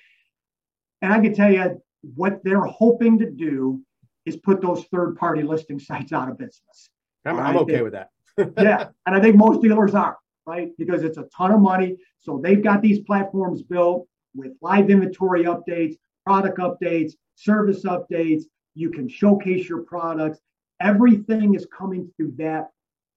And 1.02 1.12
I 1.12 1.20
can 1.20 1.34
tell 1.34 1.52
you 1.52 1.80
what 2.14 2.42
they're 2.44 2.64
hoping 2.64 3.18
to 3.18 3.30
do 3.30 3.80
is 4.26 4.36
put 4.36 4.60
those 4.60 4.84
third 4.86 5.16
party 5.16 5.42
listing 5.42 5.78
sites 5.78 6.12
out 6.12 6.28
of 6.28 6.38
business. 6.38 6.88
I'm? 7.24 7.38
I'm 7.38 7.56
okay 7.58 7.82
with 7.82 7.92
that. 7.92 8.08
yeah. 8.58 8.88
And 9.06 9.14
I 9.14 9.20
think 9.20 9.36
most 9.36 9.62
dealers 9.62 9.94
are, 9.94 10.18
right? 10.46 10.70
Because 10.78 11.04
it's 11.04 11.18
a 11.18 11.28
ton 11.36 11.52
of 11.52 11.60
money. 11.60 11.96
So 12.18 12.40
they've 12.42 12.62
got 12.62 12.82
these 12.82 13.00
platforms 13.00 13.62
built 13.62 14.06
with 14.34 14.52
live 14.60 14.90
inventory 14.90 15.44
updates, 15.44 15.96
product 16.26 16.58
updates, 16.58 17.12
service 17.36 17.84
updates. 17.84 18.42
You 18.74 18.90
can 18.90 19.08
showcase 19.08 19.68
your 19.68 19.82
products. 19.82 20.40
Everything 20.80 21.54
is 21.54 21.66
coming 21.66 22.10
through 22.16 22.32
that 22.38 22.70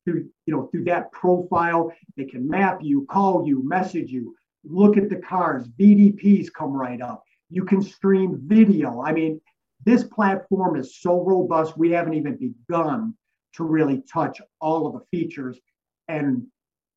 through 0.07 0.29
you 0.45 0.55
know 0.55 0.67
through 0.67 0.85
that 0.85 1.11
profile. 1.11 1.91
They 2.15 2.25
can 2.25 2.47
map 2.47 2.79
you 2.81 3.05
call 3.09 3.45
you 3.45 3.67
message 3.67 4.09
you 4.09 4.35
look 4.63 4.97
at 4.97 5.09
the 5.09 5.17
cars 5.17 5.67
vdps 5.79 6.51
come 6.53 6.71
right 6.71 7.01
up. 7.01 7.23
You 7.49 7.65
can 7.65 7.81
stream 7.81 8.39
video. 8.43 9.01
I 9.01 9.11
mean 9.11 9.41
this 9.85 10.03
platform 10.03 10.77
is 10.77 10.99
so 11.01 11.23
robust 11.23 11.77
we 11.77 11.91
haven't 11.91 12.13
even 12.13 12.37
begun 12.37 13.13
to 13.53 13.63
really 13.63 14.03
touch 14.11 14.41
all 14.61 14.87
of 14.87 14.93
the 14.93 15.17
features. 15.17 15.59
And 16.07 16.43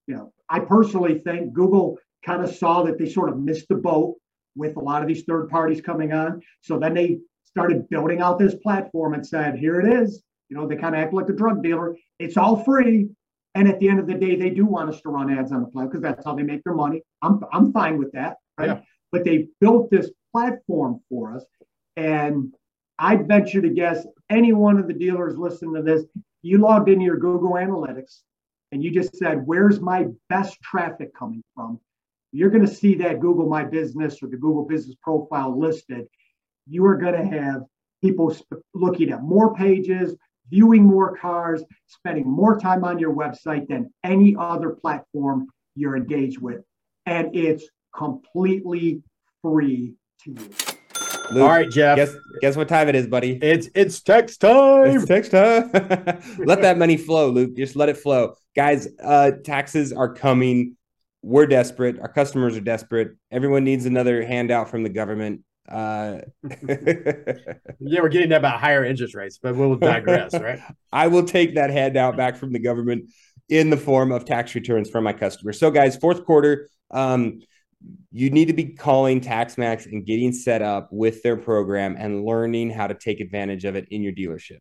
you 0.07 0.15
know 0.15 0.33
i 0.49 0.59
personally 0.59 1.19
think 1.19 1.53
google 1.53 1.99
kind 2.25 2.43
of 2.45 2.55
saw 2.55 2.83
that 2.83 2.99
they 2.99 3.09
sort 3.09 3.29
of 3.29 3.39
missed 3.39 3.69
the 3.69 3.77
boat 3.77 4.17
with 4.57 4.77
a 4.77 4.81
lot 4.81 5.03
of 5.03 5.09
these 5.09 5.25
third 5.25 5.49
parties 5.49 5.81
coming 5.81 6.13
on. 6.13 6.43
So 6.61 6.79
then 6.79 6.95
they 6.95 7.19
started 7.45 7.89
building 7.89 8.21
out 8.21 8.39
this 8.39 8.55
platform 8.57 9.15
and 9.15 9.27
said 9.27 9.57
here 9.57 9.81
it 9.81 9.93
is 10.03 10.23
you 10.51 10.57
know, 10.57 10.67
they 10.67 10.77
kind 10.77 10.95
of 10.95 11.01
act 11.01 11.15
like 11.15 11.29
a 11.29 11.33
drug 11.33 11.63
dealer. 11.63 11.97
It's 12.19 12.37
all 12.37 12.63
free. 12.65 13.09
And 13.55 13.69
at 13.69 13.81
the 13.81 13.89
end 13.89 14.01
of 14.01 14.07
the 14.07 14.15
day, 14.15 14.37
they 14.37 14.51
do 14.51 14.67
want 14.67 14.91
us 14.91 15.01
to 15.03 15.09
run 15.09 15.37
ads 15.37 15.53
on 15.53 15.61
the 15.61 15.67
platform 15.67 15.89
because 15.89 16.03
that's 16.03 16.25
how 16.25 16.35
they 16.35 16.43
make 16.43 16.63
their 16.65 16.75
money. 16.75 17.03
I'm, 17.23 17.41
I'm 17.53 17.73
fine 17.73 17.99
with 17.99 18.13
that. 18.13 18.37
Right? 18.59 18.69
Yeah. 18.69 18.81
But 19.13 19.25
they 19.25 19.49
built 19.61 19.91
this 19.91 20.11
platform 20.33 21.01
for 21.09 21.37
us. 21.37 21.45
And 21.97 22.55
I'd 22.99 23.27
venture 23.27 23.63
to 23.63 23.71
guess 23.71 24.07
any 24.29 24.53
one 24.53 24.79
of 24.79 24.87
the 24.87 24.93
dealers 24.93 25.39
listening 25.39 25.75
to 25.75 25.83
this, 25.83 26.05
you 26.43 26.59
logged 26.59 26.89
into 26.89 27.05
your 27.05 27.17
Google 27.17 27.53
Analytics 27.53 28.21
and 28.73 28.83
you 28.83 28.91
just 28.91 29.17
said, 29.17 29.47
Where's 29.47 29.81
my 29.81 30.07
best 30.29 30.61
traffic 30.63 31.15
coming 31.15 31.43
from? 31.55 31.81
You're 32.33 32.51
going 32.51 32.67
to 32.67 32.73
see 32.73 32.95
that 32.97 33.21
Google 33.21 33.49
My 33.49 33.65
Business 33.65 34.23
or 34.23 34.29
the 34.29 34.37
Google 34.37 34.65
Business 34.65 34.97
Profile 35.03 35.59
listed. 35.59 36.07
You 36.69 36.85
are 36.87 36.97
going 36.97 37.15
to 37.15 37.39
have 37.39 37.63
people 38.03 38.35
looking 38.75 39.11
at 39.11 39.23
more 39.23 39.55
pages, 39.55 40.15
viewing 40.51 40.85
more 40.85 41.17
cars, 41.17 41.63
spending 41.87 42.29
more 42.29 42.59
time 42.59 42.85
on 42.85 42.99
your 42.99 43.15
website 43.15 43.69
than 43.69 43.93
any 44.05 44.37
other 44.39 44.71
platform 44.71 45.47
you're 45.75 45.97
engaged 45.97 46.41
with. 46.41 46.63
And 47.07 47.35
it's 47.35 47.65
completely 47.95 49.03
free 49.43 49.95
to 50.25 50.31
you. 50.33 50.51
Luke, 51.33 51.43
All 51.43 51.49
right, 51.49 51.71
Jeff. 51.71 51.97
Guess 51.97 52.17
guess 52.41 52.57
what 52.57 52.69
time 52.69 52.89
it 52.89 52.97
is, 52.97 53.07
buddy? 53.07 53.39
It's 53.41 53.69
it's 53.75 54.01
text 54.01 54.41
time. 54.41 54.97
It's 54.97 55.07
text 55.07 55.31
time. 55.31 55.71
let 56.45 56.61
that 56.63 56.77
money 56.77 56.97
flow, 56.97 57.31
Luke. 57.31 57.57
Just 57.57 57.77
let 57.77 57.89
it 57.89 57.97
flow, 57.97 58.35
guys. 58.57 58.89
Uh, 59.03 59.33
taxes 59.45 59.93
are 59.93 60.13
coming. 60.13 60.77
We're 61.23 61.47
desperate. 61.47 62.01
Our 62.01 62.09
customers 62.09 62.57
are 62.57 62.63
desperate. 62.63 63.13
Everyone 63.31 63.63
needs 63.63 63.87
another 63.87 64.25
handout 64.27 64.71
from 64.71 64.83
the 64.83 64.89
government. 64.89 65.43
Uh, 65.71 66.19
yeah, 66.69 68.01
we're 68.01 68.09
getting 68.09 68.31
that 68.31 68.39
about 68.39 68.61
higher 68.61 68.85
interest 68.85 69.15
rates, 69.15 69.39
but 69.41 69.55
we'll 69.57 69.77
digress, 69.77 70.35
right? 70.35 70.59
I 70.93 71.07
will 71.07 71.25
take 71.25 71.55
that 71.55 71.71
handout 71.71 72.17
back 72.17 72.37
from 72.37 72.53
the 72.53 72.59
government 72.59 73.11
in 73.49 73.71
the 73.71 73.77
form 73.77 74.13
of 74.13 74.25
tax 74.25 74.55
returns 74.55 74.91
from 74.91 75.05
my 75.05 75.13
customers. 75.13 75.59
So, 75.59 75.71
guys, 75.71 75.97
fourth 75.97 76.25
quarter, 76.25 76.69
um, 76.91 77.41
you 78.13 78.31
need 78.31 78.47
to 78.47 78.53
be 78.53 78.65
calling 78.75 79.21
TaxMax 79.21 79.87
and 79.87 80.05
getting 80.05 80.33
set 80.33 80.63
up 80.63 80.89
with 80.91 81.23
their 81.23 81.37
program 81.37 81.97
and 81.99 82.25
learning 82.25 82.71
how 82.71 82.87
to 82.87 82.95
take 82.95 83.21
advantage 83.21 83.65
of 83.65 83.77
it 83.77 83.89
in 83.91 84.03
your 84.03 84.13
dealership. 84.13 84.59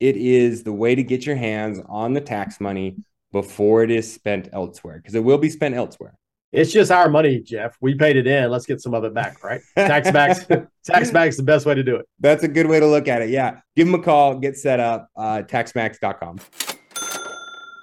It 0.00 0.16
is 0.16 0.64
the 0.64 0.72
way 0.72 0.94
to 0.94 1.02
get 1.02 1.26
your 1.26 1.36
hands 1.36 1.80
on 1.88 2.12
the 2.12 2.20
tax 2.20 2.60
money 2.60 2.96
before 3.32 3.82
it 3.82 3.90
is 3.90 4.12
spent 4.12 4.48
elsewhere 4.52 4.98
because 4.98 5.14
it 5.14 5.24
will 5.24 5.38
be 5.38 5.50
spent 5.50 5.74
elsewhere. 5.74 6.14
It's 6.50 6.72
just 6.72 6.90
our 6.90 7.10
money, 7.10 7.40
Jeff. 7.40 7.76
We 7.80 7.94
paid 7.94 8.16
it 8.16 8.26
in. 8.26 8.50
Let's 8.50 8.64
get 8.64 8.80
some 8.80 8.94
of 8.94 9.04
it 9.04 9.12
back, 9.12 9.44
right? 9.44 9.60
Tax 9.76 10.10
back, 10.12 10.48
tax 10.84 11.10
back 11.10 11.28
is 11.28 11.36
the 11.36 11.42
best 11.42 11.66
way 11.66 11.74
to 11.74 11.82
do 11.82 11.96
it. 11.96 12.08
That's 12.20 12.42
a 12.42 12.48
good 12.48 12.66
way 12.66 12.80
to 12.80 12.86
look 12.86 13.06
at 13.06 13.20
it. 13.20 13.28
Yeah. 13.28 13.60
Give 13.76 13.86
them 13.86 14.00
a 14.00 14.02
call, 14.02 14.38
get 14.38 14.56
set 14.56 14.80
up, 14.80 15.08
uh, 15.14 15.42
taxmax.com. 15.42 16.38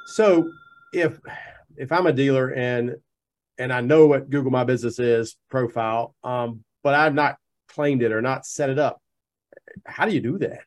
So 0.07 0.49
if 0.93 1.19
if 1.77 1.91
I'm 1.91 2.07
a 2.07 2.13
dealer 2.13 2.53
and 2.53 2.95
and 3.57 3.71
I 3.71 3.81
know 3.81 4.07
what 4.07 4.29
Google 4.29 4.51
My 4.51 4.63
Business 4.63 4.97
is 4.97 5.37
profile, 5.49 6.15
um, 6.23 6.63
but 6.83 6.95
I've 6.95 7.13
not 7.13 7.37
claimed 7.69 8.01
it 8.01 8.11
or 8.11 8.21
not 8.21 8.45
set 8.45 8.69
it 8.69 8.79
up, 8.79 8.99
how 9.85 10.05
do 10.05 10.13
you 10.13 10.21
do 10.21 10.37
that? 10.39 10.61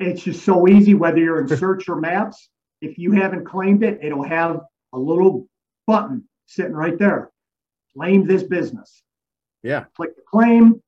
It's 0.00 0.22
just 0.22 0.44
so 0.44 0.68
easy, 0.68 0.94
whether 0.94 1.18
you're 1.18 1.40
in 1.40 1.48
search 1.48 1.88
or 1.88 1.96
maps. 1.96 2.48
If 2.80 2.98
you 2.98 3.12
haven't 3.12 3.46
claimed 3.46 3.82
it, 3.82 4.00
it'll 4.02 4.22
have 4.22 4.60
a 4.92 4.98
little 4.98 5.48
button 5.86 6.24
sitting 6.46 6.72
right 6.72 6.98
there. 6.98 7.30
Claim 7.96 8.26
this 8.26 8.42
business. 8.42 9.02
Yeah. 9.62 9.84
Click 9.96 10.14
the 10.16 10.22
claim. 10.28 10.80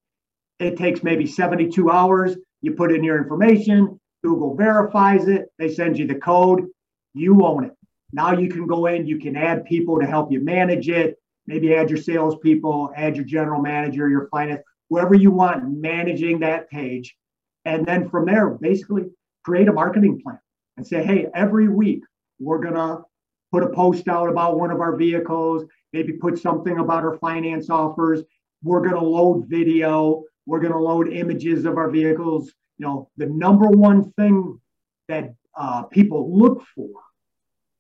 It 0.59 0.77
takes 0.77 1.03
maybe 1.03 1.27
72 1.27 1.91
hours. 1.91 2.37
You 2.61 2.73
put 2.73 2.93
in 2.93 3.05
your 3.05 3.19
information. 3.19 3.99
Google 4.25 4.55
verifies 4.55 5.29
it. 5.29 5.47
They 5.59 5.73
send 5.73 5.99
you 5.99 6.07
the 6.07 6.17
code. 6.17 6.67
You 7.15 7.45
own 7.45 7.65
it. 7.65 7.73
Now 8.13 8.33
you 8.33 8.49
can 8.49 8.67
go 8.67 8.87
in, 8.87 9.07
you 9.07 9.19
can 9.19 9.37
add 9.37 9.65
people 9.65 10.01
to 10.01 10.07
help 10.07 10.33
you 10.33 10.41
manage 10.41 10.89
it. 10.89 11.19
Maybe 11.47 11.75
add 11.75 11.91
your 11.91 11.99
salespeople, 11.99 12.93
add 12.97 13.17
your 13.17 13.25
general 13.25 13.61
manager, 13.61 14.09
your 14.09 14.29
finance, 14.29 14.63
whoever 14.91 15.15
you 15.15 15.31
want 15.31 15.71
managing 15.71 16.41
that 16.41 16.69
page. 16.71 17.17
And 17.65 17.87
then 17.87 18.09
from 18.09 18.27
there, 18.27 18.51
basically 18.51 19.05
create 19.45 19.69
a 19.69 19.73
marketing 19.73 20.21
plan 20.23 20.39
and 20.77 20.87
say, 20.87 21.05
hey, 21.05 21.27
every 21.35 21.69
week 21.69 22.03
we're 22.39 22.59
going 22.59 22.75
to 22.75 23.03
put 23.51 23.63
a 23.63 23.69
post 23.69 24.09
out 24.09 24.29
about 24.29 24.59
one 24.59 24.71
of 24.71 24.81
our 24.81 24.97
vehicles, 24.97 25.65
maybe 25.93 26.13
put 26.13 26.39
something 26.39 26.79
about 26.79 27.05
our 27.05 27.17
finance 27.19 27.71
offers. 27.71 28.23
We're 28.63 28.81
going 28.81 29.01
to 29.01 29.07
load 29.07 29.47
video. 29.49 30.25
We're 30.47 30.61
going 30.61 30.73
to 30.73 30.79
load 30.79 31.13
images 31.13 31.65
of 31.65 31.77
our 31.77 31.91
vehicles. 31.91 32.53
You 32.79 32.87
know, 32.87 33.11
the 33.17 33.27
number 33.27 33.67
one 33.69 34.13
thing 34.13 34.61
that 35.09 35.35
uh, 35.55 35.85
people 35.85 36.37
look 36.37 36.65
for 36.75 36.91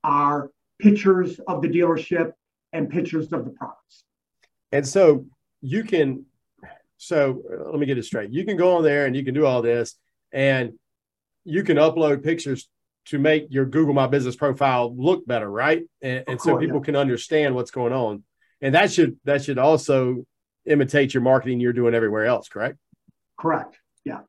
are 0.05 0.51
pictures 0.79 1.41
of 1.47 1.63
the 1.63 1.69
dealership 1.69 2.33
and 2.73 2.89
pictures 2.89 3.33
of 3.33 3.45
the 3.45 3.51
products. 3.51 4.05
And 4.73 4.87
so 4.87 5.27
you 5.61 5.85
can, 5.85 6.25
so 6.97 7.43
let 7.71 7.79
me 7.79 7.87
get 7.87 7.99
it 7.99 8.05
straight. 8.05 8.31
You 8.31 8.45
can 8.45 8.57
go 8.57 8.77
on 8.77 8.83
there 8.83 9.07
and 9.07 9.17
you 9.17 9.25
can 9.25 9.35
do 9.35 9.47
all 9.47 9.63
this 9.63 9.95
and 10.33 10.73
you 11.45 11.63
can 11.63 11.77
upload 11.79 12.23
pictures 12.23 12.69
to 13.09 13.19
make 13.19 13.47
your 13.51 13.65
Google 13.65 13.95
My 13.95 14.07
Business 14.07 14.37
profile 14.37 14.95
look 14.97 15.27
better, 15.27 15.51
right? 15.51 15.83
And, 16.03 16.19
and 16.19 16.39
course, 16.39 16.43
so 16.43 16.59
people 16.59 16.79
yeah. 16.79 16.85
can 16.85 16.97
understand 16.97 17.55
what's 17.55 17.71
going 17.71 17.93
on. 17.93 18.23
And 18.61 18.75
that 18.75 18.93
should 18.93 19.19
that 19.25 19.45
should 19.45 19.59
also 19.59 20.27
imitate 20.67 21.15
your 21.15 21.23
marketing 21.23 21.61
you're 21.61 21.73
doing 21.73 21.95
everywhere 21.95 22.27
else, 22.27 22.49
correct? 22.49 22.79
Correct. 23.39 23.79
Yeah. 24.05 24.21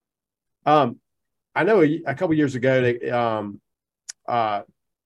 Um, 0.66 1.00
I 1.56 1.64
know 1.64 1.82
a, 1.82 2.02
a 2.06 2.16
couple 2.16 2.36
years 2.36 2.56
ago, 2.56 2.82
they, 2.82 3.10
um, 3.10 3.60
uh, 4.28 4.62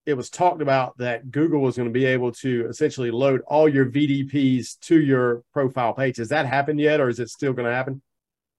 it 0.06 0.14
was 0.14 0.28
talked 0.28 0.60
about 0.60 0.98
that 0.98 1.30
Google 1.30 1.60
was 1.60 1.76
going 1.76 1.88
to 1.88 1.92
be 1.92 2.04
able 2.04 2.32
to 2.32 2.66
essentially 2.68 3.10
load 3.10 3.40
all 3.46 3.68
your 3.68 3.86
VDPs 3.86 4.78
to 4.80 5.00
your 5.00 5.42
profile 5.52 5.94
page. 5.94 6.18
Has 6.18 6.28
that 6.28 6.46
happened 6.46 6.78
yet, 6.78 7.00
or 7.00 7.08
is 7.08 7.20
it 7.20 7.30
still 7.30 7.54
going 7.54 7.66
to 7.66 7.74
happen? 7.74 8.02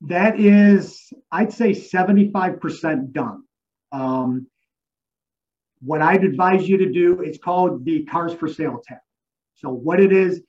That 0.02 0.40
is, 0.40 1.14
I'd 1.32 1.54
say, 1.54 1.72
75% 1.72 3.12
done. 3.12 3.44
Um, 3.92 4.48
what 5.86 6.02
I'd 6.02 6.24
advise 6.24 6.68
you 6.68 6.78
to 6.78 6.92
do, 6.92 7.22
it's 7.22 7.38
called 7.38 7.86
the 7.86 8.04
Cars 8.06 8.34
for 8.34 8.48
Sale 8.48 8.82
tab. 8.86 8.98
So, 9.56 9.70
what 9.70 10.00
it 10.00 10.12
is, 10.12 10.42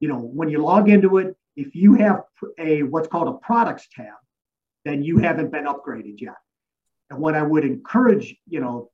you 0.00 0.08
know, 0.08 0.18
when 0.18 0.50
you 0.50 0.58
log 0.58 0.88
into 0.88 1.18
it, 1.18 1.36
if 1.56 1.74
you 1.74 1.94
have 1.94 2.22
a 2.58 2.82
what's 2.82 3.08
called 3.08 3.28
a 3.28 3.38
products 3.38 3.88
tab, 3.94 4.14
then 4.84 5.02
you 5.02 5.18
haven't 5.18 5.50
been 5.50 5.64
upgraded 5.64 6.20
yet. 6.20 6.36
And 7.10 7.18
what 7.18 7.34
I 7.34 7.42
would 7.42 7.64
encourage, 7.64 8.36
you 8.48 8.60
know, 8.60 8.90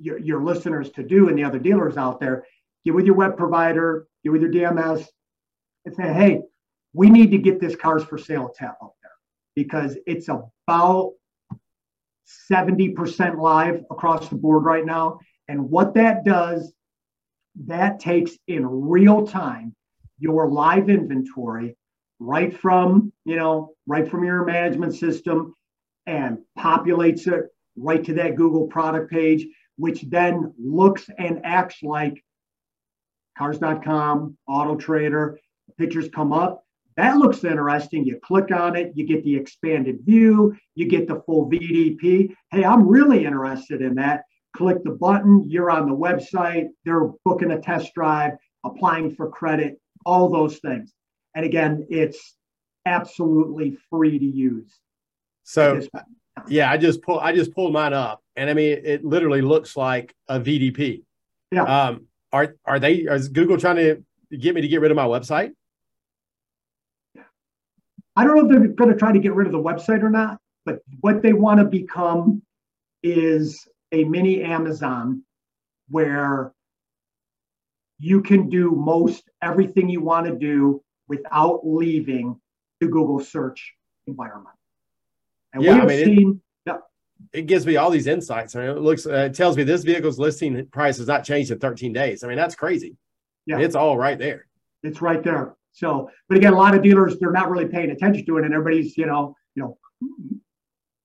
your, 0.00 0.18
your 0.18 0.42
listeners 0.42 0.90
to 0.90 1.02
do 1.02 1.28
and 1.28 1.38
the 1.38 1.44
other 1.44 1.58
dealers 1.58 1.96
out 1.96 2.20
there, 2.20 2.46
get 2.84 2.94
with 2.94 3.06
your 3.06 3.14
web 3.14 3.36
provider, 3.36 4.06
get 4.22 4.32
with 4.32 4.42
your 4.42 4.50
DMS, 4.50 5.06
and 5.84 5.94
say, 5.94 6.12
hey, 6.12 6.42
we 6.92 7.10
need 7.10 7.30
to 7.30 7.38
get 7.38 7.60
this 7.60 7.76
cars 7.76 8.04
for 8.04 8.18
sale 8.18 8.52
tab 8.56 8.74
up 8.82 8.94
there 9.02 9.12
because 9.54 9.96
it's 10.06 10.28
about 10.28 11.12
70% 12.50 13.38
live 13.38 13.84
across 13.90 14.28
the 14.28 14.36
board 14.36 14.64
right 14.64 14.84
now. 14.84 15.18
And 15.48 15.70
what 15.70 15.94
that 15.94 16.24
does, 16.24 16.72
that 17.66 18.00
takes 18.00 18.32
in 18.48 18.66
real 18.66 19.26
time 19.26 19.74
your 20.18 20.48
live 20.48 20.88
inventory 20.88 21.76
right 22.18 22.56
from, 22.58 23.12
you 23.24 23.36
know, 23.36 23.74
right 23.86 24.08
from 24.08 24.24
your 24.24 24.44
management 24.44 24.94
system 24.94 25.54
and 26.06 26.38
populates 26.58 27.26
it 27.26 27.46
right 27.76 28.04
to 28.04 28.14
that 28.14 28.36
Google 28.36 28.66
product 28.66 29.10
page 29.10 29.46
which 29.76 30.02
then 30.02 30.52
looks 30.58 31.08
and 31.18 31.40
acts 31.44 31.82
like 31.82 32.22
cars.com, 33.36 34.36
Auto 34.46 34.76
Trader, 34.76 35.38
pictures 35.78 36.08
come 36.14 36.32
up. 36.32 36.64
That 36.96 37.16
looks 37.16 37.42
interesting. 37.42 38.04
You 38.04 38.20
click 38.22 38.52
on 38.52 38.76
it, 38.76 38.92
you 38.94 39.06
get 39.06 39.24
the 39.24 39.34
expanded 39.34 39.98
view, 40.04 40.54
you 40.74 40.86
get 40.86 41.08
the 41.08 41.22
full 41.26 41.50
VDP. 41.50 42.34
Hey, 42.52 42.64
I'm 42.64 42.86
really 42.86 43.24
interested 43.24 43.82
in 43.82 43.96
that. 43.96 44.22
Click 44.56 44.84
the 44.84 44.92
button, 44.92 45.42
you're 45.48 45.70
on 45.70 45.88
the 45.88 45.96
website, 45.96 46.68
they're 46.84 47.10
booking 47.24 47.50
a 47.50 47.60
test 47.60 47.92
drive, 47.94 48.34
applying 48.64 49.14
for 49.16 49.28
credit, 49.28 49.80
all 50.06 50.28
those 50.28 50.58
things. 50.58 50.92
And 51.34 51.44
again, 51.44 51.86
it's 51.90 52.36
absolutely 52.86 53.76
free 53.90 54.18
to 54.18 54.24
use. 54.24 54.72
So, 55.42 55.80
yeah, 56.48 56.70
I 56.70 56.76
just 56.76 57.02
pull 57.02 57.18
I 57.18 57.34
just 57.34 57.52
pulled 57.54 57.72
mine 57.72 57.92
up 57.92 58.22
and 58.36 58.48
I 58.48 58.54
mean 58.54 58.80
it 58.84 59.04
literally 59.04 59.42
looks 59.42 59.76
like 59.76 60.14
a 60.28 60.40
VDP. 60.40 61.02
Yeah. 61.50 61.62
Um, 61.62 62.06
are 62.32 62.54
are 62.64 62.78
they? 62.78 62.94
Is 62.94 63.28
Google 63.28 63.58
trying 63.58 63.76
to 63.76 64.04
get 64.36 64.54
me 64.54 64.60
to 64.60 64.68
get 64.68 64.80
rid 64.80 64.90
of 64.90 64.96
my 64.96 65.06
website? 65.06 65.52
I 68.16 68.24
don't 68.24 68.36
know 68.36 68.44
if 68.44 68.48
they're 68.48 68.68
going 68.68 68.90
to 68.90 68.96
try 68.96 69.12
to 69.12 69.18
get 69.18 69.34
rid 69.34 69.46
of 69.46 69.52
the 69.52 69.62
website 69.62 70.02
or 70.02 70.10
not, 70.10 70.38
but 70.64 70.80
what 71.00 71.22
they 71.22 71.32
want 71.32 71.58
to 71.60 71.64
become 71.64 72.42
is 73.02 73.66
a 73.92 74.04
mini 74.04 74.42
Amazon 74.42 75.22
where 75.88 76.52
you 77.98 78.22
can 78.22 78.48
do 78.48 78.70
most 78.70 79.28
everything 79.42 79.88
you 79.88 80.00
want 80.00 80.26
to 80.26 80.34
do 80.34 80.82
without 81.08 81.60
leaving 81.64 82.40
the 82.80 82.86
Google 82.86 83.20
search 83.20 83.74
environment. 84.06 84.56
And 85.52 85.62
yeah, 85.62 85.72
we 85.72 85.80
have 85.80 85.84
I 85.84 85.88
mean, 85.88 86.04
seen 86.04 86.40
it 87.32 87.46
gives 87.46 87.66
me 87.66 87.76
all 87.76 87.90
these 87.90 88.06
insights. 88.06 88.54
I 88.54 88.60
mean, 88.60 88.76
it 88.76 88.80
looks, 88.80 89.06
uh, 89.06 89.28
it 89.30 89.34
tells 89.34 89.56
me 89.56 89.64
this 89.64 89.82
vehicle's 89.82 90.18
listing 90.18 90.66
price 90.66 90.98
has 90.98 91.06
not 91.06 91.24
changed 91.24 91.50
in 91.50 91.58
13 91.58 91.92
days. 91.92 92.22
I 92.22 92.28
mean, 92.28 92.36
that's 92.36 92.54
crazy. 92.54 92.96
Yeah, 93.46 93.58
it's 93.58 93.74
all 93.74 93.96
right 93.96 94.18
there. 94.18 94.46
It's 94.82 95.00
right 95.00 95.22
there. 95.22 95.54
So, 95.74 96.10
but 96.28 96.38
again, 96.38 96.54
a 96.54 96.56
lot 96.56 96.74
of 96.74 96.82
dealers 96.82 97.18
they're 97.18 97.30
not 97.30 97.50
really 97.50 97.66
paying 97.66 97.90
attention 97.90 98.24
to 98.26 98.38
it, 98.38 98.44
and 98.44 98.54
everybody's, 98.54 98.96
you 98.96 99.06
know, 99.06 99.36
you 99.54 99.62
know, 99.62 99.78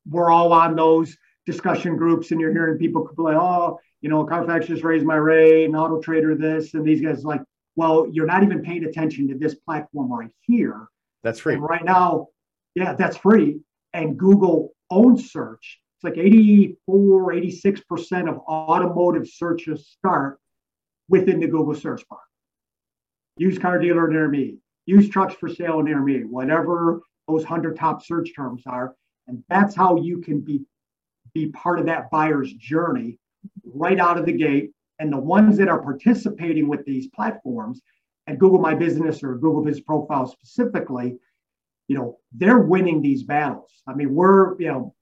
we're 0.10 0.32
all 0.32 0.54
on 0.54 0.76
those 0.76 1.16
discussion 1.46 1.98
groups, 1.98 2.32
and 2.32 2.40
you're 2.40 2.54
hearing 2.54 2.78
people 2.78 3.06
complain, 3.06 3.38
oh, 3.40 3.80
you 4.02 4.10
know, 4.10 4.24
Carfax 4.24 4.68
just 4.68 4.84
raised 4.84 5.06
my 5.06 5.16
rate, 5.16 5.66
and 5.66 5.76
Auto 5.76 6.00
Trader 6.00 6.36
this, 6.36 6.74
and 6.74 6.86
these 6.86 7.02
guys 7.02 7.26
like, 7.26 7.42
well, 7.76 8.08
you're 8.12 8.26
not 8.26 8.44
even 8.44 8.62
paying 8.62 8.86
attention 8.86 9.28
to 9.28 9.38
this 9.38 9.56
platform 9.56 10.12
right 10.12 10.32
here. 10.42 10.88
That's 11.24 11.40
free. 11.40 11.56
And 11.56 11.64
right 11.64 11.84
now, 11.84 12.28
yeah, 12.76 12.94
that's 12.94 13.18
free. 13.18 13.60
And 13.94 14.18
Google 14.18 14.74
owns 14.90 15.32
search 15.32 15.80
it's 16.00 16.06
like 16.06 16.18
84, 16.18 17.34
86% 17.34 18.30
of 18.30 18.38
automotive 18.48 19.28
searches 19.28 19.86
start 19.88 20.40
within 21.10 21.42
the 21.42 21.48
Google 21.48 21.76
search 21.76 22.08
bar. 22.08 22.20
Used 23.40 23.62
car 23.62 23.80
dealer 23.80 24.10
near 24.10 24.28
me, 24.28 24.58
used 24.86 25.14
trucks 25.14 25.34
for 25.34 25.48
sale 25.48 25.82
near 25.82 26.02
me, 26.02 26.26
whatever 26.26 27.00
those 27.26 27.44
100 27.44 27.78
top 27.78 28.06
search 28.06 28.36
terms 28.36 28.64
are. 28.66 28.96
And 29.28 29.42
that's 29.48 29.74
how 29.74 29.96
you 29.96 30.20
can 30.20 30.42
be, 30.42 30.62
be 31.34 31.48
part 31.52 31.80
of 31.80 31.86
that 31.86 32.12
buyer's 32.12 32.52
journey 32.54 33.18
right 33.64 33.98
out 33.98 34.18
of 34.18 34.26
the 34.26 34.34
gate. 34.34 34.72
And 35.00 35.14
the 35.14 35.18
ones 35.18 35.56
that 35.58 35.70
are 35.70 35.82
participating 35.82 36.68
with 36.68 36.84
these 36.84 37.08
platforms 37.08 37.82
at 38.28 38.40
Google 38.40 38.60
My 38.60 38.76
Business 38.76 39.24
or 39.24 39.36
Google 39.36 39.64
Business 39.64 39.86
Profile 39.86 40.28
specifically, 40.28 41.16
you 41.88 41.98
know, 41.98 42.18
they're 42.34 42.60
winning 42.60 43.02
these 43.02 43.24
battles. 43.24 43.72
I 43.88 43.94
mean, 43.94 44.14
we're, 44.14 44.60
you 44.60 44.68
know, 44.68 44.94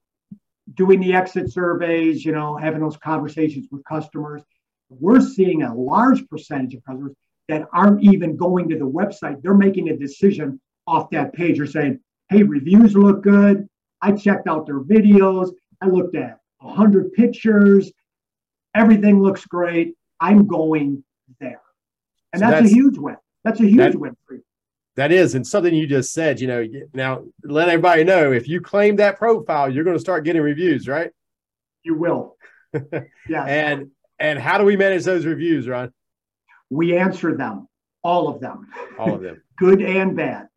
doing 0.74 1.00
the 1.00 1.12
exit 1.12 1.52
surveys, 1.52 2.24
you 2.24 2.30
know, 2.30 2.56
having 2.56 2.80
those 2.80 2.96
conversations 2.98 3.66
with 3.72 3.84
customers, 3.84 4.42
we're 4.90 5.20
seeing 5.20 5.62
a 5.62 5.74
large 5.74 6.28
percentage 6.28 6.74
of 6.74 6.84
customers 6.84 7.14
that 7.48 7.66
aren't 7.72 8.02
even 8.02 8.36
going 8.36 8.68
to 8.68 8.78
the 8.78 8.88
website. 8.88 9.42
They're 9.42 9.54
making 9.54 9.88
a 9.88 9.96
decision 9.96 10.60
off 10.86 11.10
that 11.10 11.32
page. 11.32 11.56
They're 11.56 11.66
saying, 11.66 12.00
hey, 12.28 12.42
reviews 12.42 12.94
look 12.94 13.22
good. 13.22 13.68
I 14.00 14.12
checked 14.12 14.46
out 14.46 14.66
their 14.66 14.80
videos. 14.80 15.50
I 15.80 15.86
looked 15.86 16.14
at 16.14 16.38
100 16.60 17.12
pictures. 17.12 17.90
Everything 18.74 19.22
looks 19.22 19.44
great. 19.46 19.94
I'm 20.20 20.46
going 20.46 21.02
there. 21.40 21.60
And 22.32 22.40
so 22.40 22.46
that's, 22.46 22.62
that's, 22.62 22.72
a 22.72 22.74
huge 22.74 22.98
win. 22.98 23.16
That's 23.44 23.60
a 23.60 23.64
huge 23.66 23.78
that, 23.78 23.96
win 23.96 24.16
for 24.26 24.34
you. 24.34 24.42
That 24.96 25.12
is, 25.12 25.34
and 25.34 25.46
something 25.46 25.74
you 25.74 25.86
just 25.86 26.12
said, 26.12 26.40
you 26.40 26.48
know, 26.48 26.66
now 26.92 27.24
let 27.44 27.68
everybody 27.68 28.04
know 28.04 28.32
if 28.32 28.48
you 28.48 28.60
claim 28.60 28.96
that 28.96 29.16
profile, 29.16 29.72
you're 29.72 29.84
going 29.84 29.96
to 29.96 30.00
start 30.00 30.24
getting 30.24 30.42
reviews, 30.42 30.86
right? 30.86 31.10
You 31.82 31.94
will. 31.94 32.36
yeah. 33.28 33.44
and 33.44 33.90
and 34.18 34.38
how 34.38 34.58
do 34.58 34.64
we 34.64 34.76
manage 34.76 35.04
those 35.04 35.24
reviews, 35.24 35.68
Ron? 35.68 35.92
We 36.70 36.96
answer 36.96 37.36
them, 37.36 37.68
all 38.02 38.28
of 38.28 38.40
them. 38.40 38.68
All 38.98 39.14
of 39.14 39.22
them. 39.22 39.42
good 39.58 39.82
and 39.82 40.16
bad. 40.16 40.48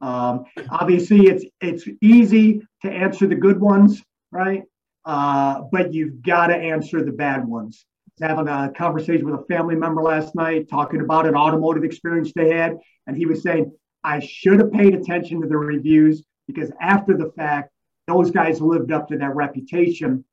Um, 0.00 0.44
obviously, 0.70 1.26
it's 1.26 1.44
it's 1.60 1.88
easy 2.02 2.62
to 2.82 2.90
answer 2.90 3.26
the 3.26 3.34
good 3.34 3.60
ones, 3.60 4.02
right? 4.30 4.62
Uh, 5.04 5.62
but 5.72 5.94
you've 5.94 6.22
got 6.22 6.48
to 6.48 6.56
answer 6.56 7.02
the 7.02 7.12
bad 7.12 7.46
ones. 7.46 7.86
Having 8.20 8.48
a 8.48 8.72
conversation 8.76 9.30
with 9.30 9.40
a 9.40 9.44
family 9.44 9.76
member 9.76 10.02
last 10.02 10.34
night, 10.34 10.68
talking 10.68 11.00
about 11.00 11.26
an 11.26 11.34
automotive 11.34 11.84
experience 11.84 12.32
they 12.34 12.50
had, 12.50 12.78
and 13.06 13.16
he 13.16 13.26
was 13.26 13.42
saying 13.42 13.72
I 14.04 14.20
should 14.20 14.58
have 14.60 14.72
paid 14.72 14.94
attention 14.94 15.40
to 15.42 15.48
the 15.48 15.56
reviews 15.56 16.24
because 16.46 16.70
after 16.80 17.16
the 17.16 17.32
fact, 17.36 17.70
those 18.06 18.30
guys 18.30 18.60
lived 18.60 18.92
up 18.92 19.08
to 19.08 19.18
that 19.18 19.34
reputation. 19.34 20.24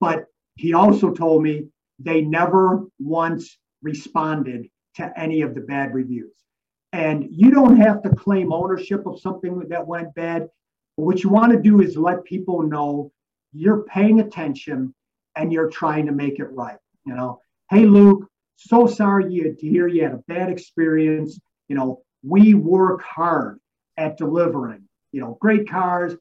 But 0.00 0.26
he 0.56 0.74
also 0.74 1.12
told 1.12 1.42
me 1.42 1.68
they 1.98 2.22
never 2.22 2.86
once 2.98 3.56
responded 3.82 4.68
to 4.96 5.12
any 5.18 5.42
of 5.42 5.54
the 5.54 5.60
bad 5.60 5.94
reviews. 5.94 6.32
And 6.92 7.26
you 7.30 7.50
don't 7.50 7.76
have 7.76 8.02
to 8.02 8.10
claim 8.10 8.52
ownership 8.52 9.06
of 9.06 9.20
something 9.20 9.60
that 9.68 9.86
went 9.86 10.14
bad. 10.14 10.48
What 10.96 11.22
you 11.22 11.30
want 11.30 11.52
to 11.52 11.60
do 11.60 11.80
is 11.80 11.96
let 11.96 12.24
people 12.24 12.62
know 12.62 13.12
you're 13.52 13.84
paying 13.84 14.20
attention 14.20 14.94
and 15.36 15.52
you're 15.52 15.70
trying 15.70 16.06
to 16.06 16.12
make 16.12 16.38
it 16.38 16.50
right. 16.52 16.78
You 17.06 17.14
know, 17.14 17.40
hey, 17.70 17.86
Luke, 17.86 18.28
so 18.56 18.86
sorry 18.86 19.32
you 19.32 19.54
to 19.54 19.66
hear 19.66 19.86
you 19.88 20.02
had 20.02 20.12
a 20.12 20.24
bad 20.28 20.50
experience. 20.50 21.38
You 21.68 21.76
know, 21.76 22.02
we 22.22 22.54
work 22.54 23.02
hard 23.02 23.58
at 23.96 24.18
delivering, 24.18 24.82
you 25.12 25.20
know, 25.20 25.38
great 25.40 25.68
cars. 25.68 26.14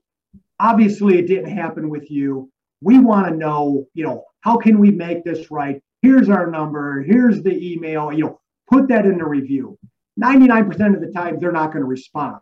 Obviously, 0.60 1.18
it 1.18 1.28
didn't 1.28 1.56
happen 1.56 1.90
with 1.90 2.10
you. 2.12 2.50
We 2.82 3.00
want 3.00 3.28
to 3.28 3.36
know, 3.36 3.86
you 3.94 4.06
know, 4.06 4.26
how 4.42 4.58
can 4.58 4.80
we 4.80 4.92
make 4.92 5.24
this 5.24 5.52
right? 5.52 5.82
Here's 6.02 6.30
our 6.30 6.50
number. 6.50 7.02
Here's 7.02 7.42
the 7.44 7.74
email. 7.74 8.12
You 8.14 8.24
know, 8.26 8.40
put 8.70 8.88
that 8.90 9.06
in 9.06 9.18
the 9.18 9.26
review. 9.26 9.78
99% 10.22 10.96
of 10.96 11.02
the 11.02 11.12
time, 11.14 11.40
they're 11.40 11.52
not 11.52 11.72
going 11.72 11.82
to 11.82 11.88
respond. 11.88 12.40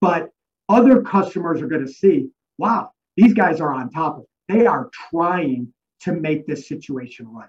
But 0.00 0.30
other 0.68 1.02
customers 1.02 1.60
are 1.60 1.66
going 1.66 1.86
to 1.86 1.92
see, 1.92 2.28
wow, 2.58 2.90
these 3.16 3.34
guys 3.34 3.60
are 3.60 3.72
on 3.72 3.90
top 3.90 4.16
of 4.16 4.22
it. 4.22 4.28
They 4.48 4.66
are 4.66 4.90
trying 5.10 5.72
to 6.00 6.12
make 6.12 6.46
this 6.46 6.68
situation 6.68 7.26
right. 7.28 7.48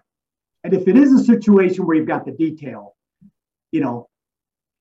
And 0.63 0.73
if 0.73 0.87
it 0.87 0.97
is 0.97 1.11
a 1.13 1.23
situation 1.23 1.85
where 1.85 1.95
you've 1.95 2.07
got 2.07 2.25
the 2.25 2.31
detail, 2.31 2.95
you 3.71 3.81
know, 3.81 4.09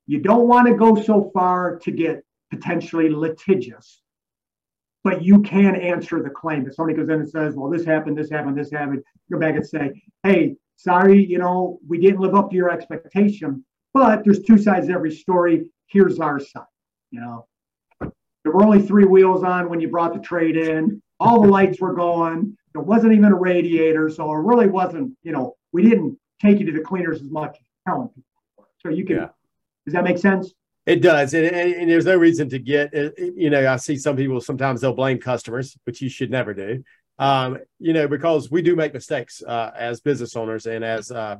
you 0.06 0.20
don't 0.20 0.48
want 0.48 0.68
to 0.68 0.74
go 0.74 1.00
so 1.00 1.30
far 1.32 1.78
to 1.80 1.90
get 1.90 2.22
potentially 2.50 3.10
litigious, 3.10 4.00
but 5.02 5.22
you 5.22 5.42
can 5.42 5.74
answer 5.74 6.22
the 6.22 6.30
claim. 6.30 6.66
If 6.66 6.74
somebody 6.74 6.96
goes 6.96 7.08
in 7.08 7.20
and 7.20 7.28
says, 7.28 7.54
well, 7.54 7.70
this 7.70 7.84
happened, 7.84 8.16
this 8.16 8.30
happened, 8.30 8.56
this 8.56 8.70
happened, 8.70 9.02
go 9.30 9.38
back 9.38 9.56
and 9.56 9.66
say, 9.66 10.02
hey, 10.22 10.56
sorry, 10.76 11.24
you 11.24 11.38
know, 11.38 11.78
we 11.86 11.98
didn't 11.98 12.20
live 12.20 12.34
up 12.34 12.50
to 12.50 12.56
your 12.56 12.70
expectation, 12.70 13.64
but 13.92 14.24
there's 14.24 14.42
two 14.42 14.58
sides 14.58 14.88
to 14.88 14.92
every 14.92 15.12
story. 15.12 15.70
Here's 15.86 16.18
our 16.18 16.40
side, 16.40 16.64
you 17.10 17.20
know. 17.20 17.46
There 18.00 18.52
were 18.52 18.62
only 18.62 18.82
three 18.82 19.06
wheels 19.06 19.42
on 19.42 19.70
when 19.70 19.80
you 19.80 19.88
brought 19.88 20.12
the 20.12 20.20
trade 20.20 20.56
in. 20.56 21.02
All 21.18 21.40
the 21.40 21.48
lights 21.48 21.80
were 21.80 21.94
going. 21.94 22.56
There 22.74 22.82
wasn't 22.82 23.14
even 23.14 23.32
a 23.32 23.36
radiator, 23.36 24.10
so 24.10 24.30
it 24.32 24.36
really 24.36 24.66
wasn't. 24.66 25.16
You 25.22 25.32
know, 25.32 25.56
we 25.72 25.82
didn't 25.82 26.18
take 26.42 26.58
you 26.60 26.66
to 26.66 26.72
the 26.72 26.80
cleaners 26.80 27.22
as 27.22 27.30
much 27.30 27.56
as 27.58 27.66
telling 27.88 28.08
people. 28.08 28.68
So 28.80 28.90
you 28.90 29.06
can. 29.06 29.16
Yeah. 29.16 29.28
Does 29.86 29.94
that 29.94 30.04
make 30.04 30.18
sense? 30.18 30.52
It 30.86 31.00
does, 31.00 31.32
and, 31.32 31.46
and, 31.46 31.74
and, 31.74 31.90
there's 31.90 32.04
no 32.04 32.16
reason 32.16 32.50
to 32.50 32.58
get. 32.58 32.94
Uh, 32.94 33.08
you 33.16 33.48
know, 33.48 33.72
I 33.72 33.76
see 33.76 33.96
some 33.96 34.16
people 34.16 34.38
sometimes 34.42 34.82
they'll 34.82 34.92
blame 34.92 35.18
customers, 35.18 35.74
which 35.84 36.02
you 36.02 36.10
should 36.10 36.30
never 36.30 36.52
do. 36.52 36.84
Um, 37.18 37.58
you 37.78 37.92
know, 37.92 38.08
because 38.08 38.50
we 38.50 38.62
do 38.62 38.74
make 38.74 38.92
mistakes 38.92 39.42
uh, 39.42 39.70
as 39.76 40.00
business 40.00 40.36
owners 40.36 40.66
and 40.66 40.84
as 40.84 41.10
uh, 41.10 41.36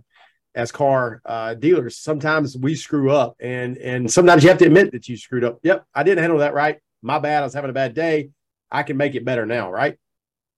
as 0.54 0.70
car 0.70 1.20
uh, 1.24 1.54
dealers. 1.54 1.98
Sometimes 1.98 2.56
we 2.56 2.74
screw 2.76 3.10
up, 3.10 3.36
and 3.40 3.76
and 3.78 4.10
sometimes 4.10 4.44
you 4.44 4.50
have 4.50 4.58
to 4.58 4.66
admit 4.66 4.92
that 4.92 5.08
you 5.08 5.16
screwed 5.16 5.44
up. 5.44 5.58
Yep, 5.62 5.84
I 5.94 6.02
didn't 6.04 6.22
handle 6.22 6.38
that 6.38 6.54
right 6.54 6.78
my 7.04 7.18
bad. 7.18 7.42
I 7.42 7.46
was 7.46 7.54
having 7.54 7.70
a 7.70 7.74
bad 7.74 7.94
day. 7.94 8.30
I 8.72 8.82
can 8.82 8.96
make 8.96 9.14
it 9.14 9.24
better 9.24 9.46
now, 9.46 9.70
right? 9.70 9.98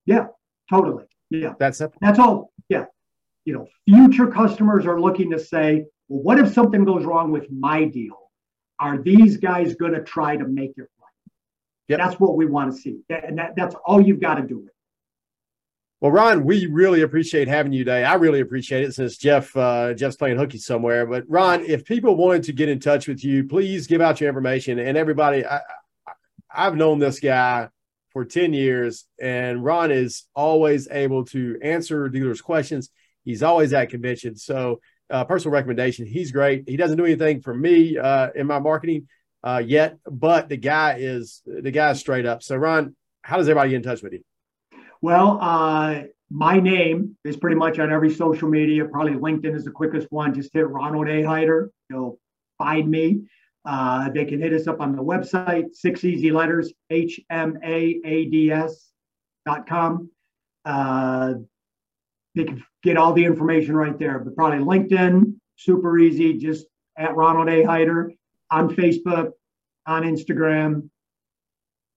Yeah, 0.06 0.28
totally. 0.70 1.04
Yeah. 1.28 1.54
That's 1.58 1.78
simple. 1.78 1.98
That's 2.00 2.18
all. 2.18 2.52
Yeah. 2.68 2.84
You 3.44 3.54
know, 3.54 3.66
future 3.86 4.28
customers 4.28 4.86
are 4.86 5.00
looking 5.00 5.32
to 5.32 5.38
say, 5.38 5.84
well, 6.08 6.22
what 6.22 6.38
if 6.38 6.54
something 6.54 6.84
goes 6.84 7.04
wrong 7.04 7.32
with 7.32 7.50
my 7.50 7.84
deal? 7.84 8.30
Are 8.78 8.96
these 8.96 9.36
guys 9.38 9.74
going 9.74 9.92
to 9.92 10.02
try 10.02 10.36
to 10.36 10.46
make 10.46 10.70
it 10.76 10.82
right? 11.00 11.32
Yep. 11.88 11.98
That's 11.98 12.20
what 12.20 12.36
we 12.36 12.46
want 12.46 12.72
to 12.72 12.80
see. 12.80 13.00
And 13.10 13.38
that, 13.38 13.54
that's 13.56 13.74
all 13.84 14.00
you've 14.00 14.20
got 14.20 14.36
to 14.36 14.42
do. 14.42 14.68
Well, 16.00 16.12
Ron, 16.12 16.44
we 16.44 16.66
really 16.66 17.00
appreciate 17.00 17.48
having 17.48 17.72
you 17.72 17.82
today. 17.82 18.04
I 18.04 18.14
really 18.14 18.40
appreciate 18.40 18.84
it 18.84 18.94
since 18.94 19.16
Jeff 19.16 19.56
uh, 19.56 19.94
Jeff's 19.94 20.16
playing 20.16 20.36
hooky 20.36 20.58
somewhere. 20.58 21.06
But 21.06 21.24
Ron, 21.26 21.64
if 21.64 21.86
people 21.86 22.16
wanted 22.16 22.42
to 22.44 22.52
get 22.52 22.68
in 22.68 22.80
touch 22.80 23.08
with 23.08 23.24
you, 23.24 23.44
please 23.44 23.86
give 23.86 24.02
out 24.02 24.20
your 24.20 24.28
information. 24.28 24.78
And 24.78 24.98
everybody, 24.98 25.46
I, 25.46 25.62
I've 26.54 26.76
known 26.76 26.98
this 26.98 27.18
guy 27.18 27.70
for 28.10 28.26
10 28.26 28.52
years, 28.52 29.06
and 29.20 29.64
Ron 29.64 29.90
is 29.90 30.24
always 30.34 30.86
able 30.90 31.24
to 31.26 31.58
answer 31.62 32.10
dealers' 32.10 32.42
questions. 32.42 32.90
He's 33.24 33.42
always 33.42 33.72
at 33.72 33.88
conventions. 33.88 34.44
So, 34.44 34.80
uh, 35.08 35.24
personal 35.24 35.54
recommendation, 35.54 36.04
he's 36.04 36.30
great. 36.30 36.68
He 36.68 36.76
doesn't 36.76 36.98
do 36.98 37.04
anything 37.04 37.40
for 37.40 37.54
me 37.54 37.96
uh, 37.96 38.30
in 38.34 38.46
my 38.46 38.58
marketing 38.58 39.08
uh, 39.42 39.62
yet, 39.64 39.98
but 40.04 40.48
the 40.50 40.56
guy 40.56 40.96
is 40.98 41.42
the 41.46 41.70
guy 41.70 41.90
is 41.92 42.00
straight 42.00 42.26
up. 42.26 42.42
So, 42.42 42.56
Ron, 42.56 42.94
how 43.22 43.38
does 43.38 43.48
everybody 43.48 43.70
get 43.70 43.76
in 43.76 43.82
touch 43.82 44.02
with 44.02 44.12
you? 44.12 44.22
Well, 45.06 45.38
uh, 45.40 46.02
my 46.30 46.58
name 46.58 47.16
is 47.24 47.36
pretty 47.36 47.54
much 47.54 47.78
on 47.78 47.92
every 47.92 48.12
social 48.12 48.48
media. 48.48 48.84
Probably 48.86 49.12
LinkedIn 49.12 49.54
is 49.54 49.62
the 49.64 49.70
quickest 49.70 50.10
one. 50.10 50.34
Just 50.34 50.52
hit 50.52 50.68
Ronald 50.68 51.06
A. 51.06 51.22
Heider. 51.22 51.68
You'll 51.88 52.18
find 52.58 52.90
me. 52.90 53.22
Uh, 53.64 54.10
they 54.10 54.24
can 54.24 54.40
hit 54.40 54.52
us 54.52 54.66
up 54.66 54.80
on 54.80 54.96
the 54.96 55.02
website, 55.04 55.72
six 55.76 56.02
easy 56.02 56.32
letters, 56.32 56.72
hmaads.com. 56.90 57.20
Uh, 60.64 61.34
they 62.34 62.42
can 62.42 62.64
get 62.82 62.96
all 62.96 63.12
the 63.12 63.24
information 63.24 63.76
right 63.76 63.96
there, 64.00 64.18
but 64.18 64.34
probably 64.34 64.58
LinkedIn, 64.58 65.34
super 65.54 66.00
easy, 66.00 66.36
just 66.36 66.66
at 66.98 67.14
Ronald 67.14 67.48
A. 67.48 67.62
Heider 67.62 68.08
on 68.50 68.74
Facebook, 68.74 69.30
on 69.86 70.02
Instagram. 70.02 70.90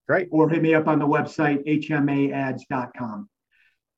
Great. 0.09 0.27
Or 0.31 0.49
hit 0.49 0.63
me 0.63 0.73
up 0.73 0.87
on 0.87 0.97
the 0.97 1.05
website, 1.05 1.63
hmaads.com. 1.67 3.29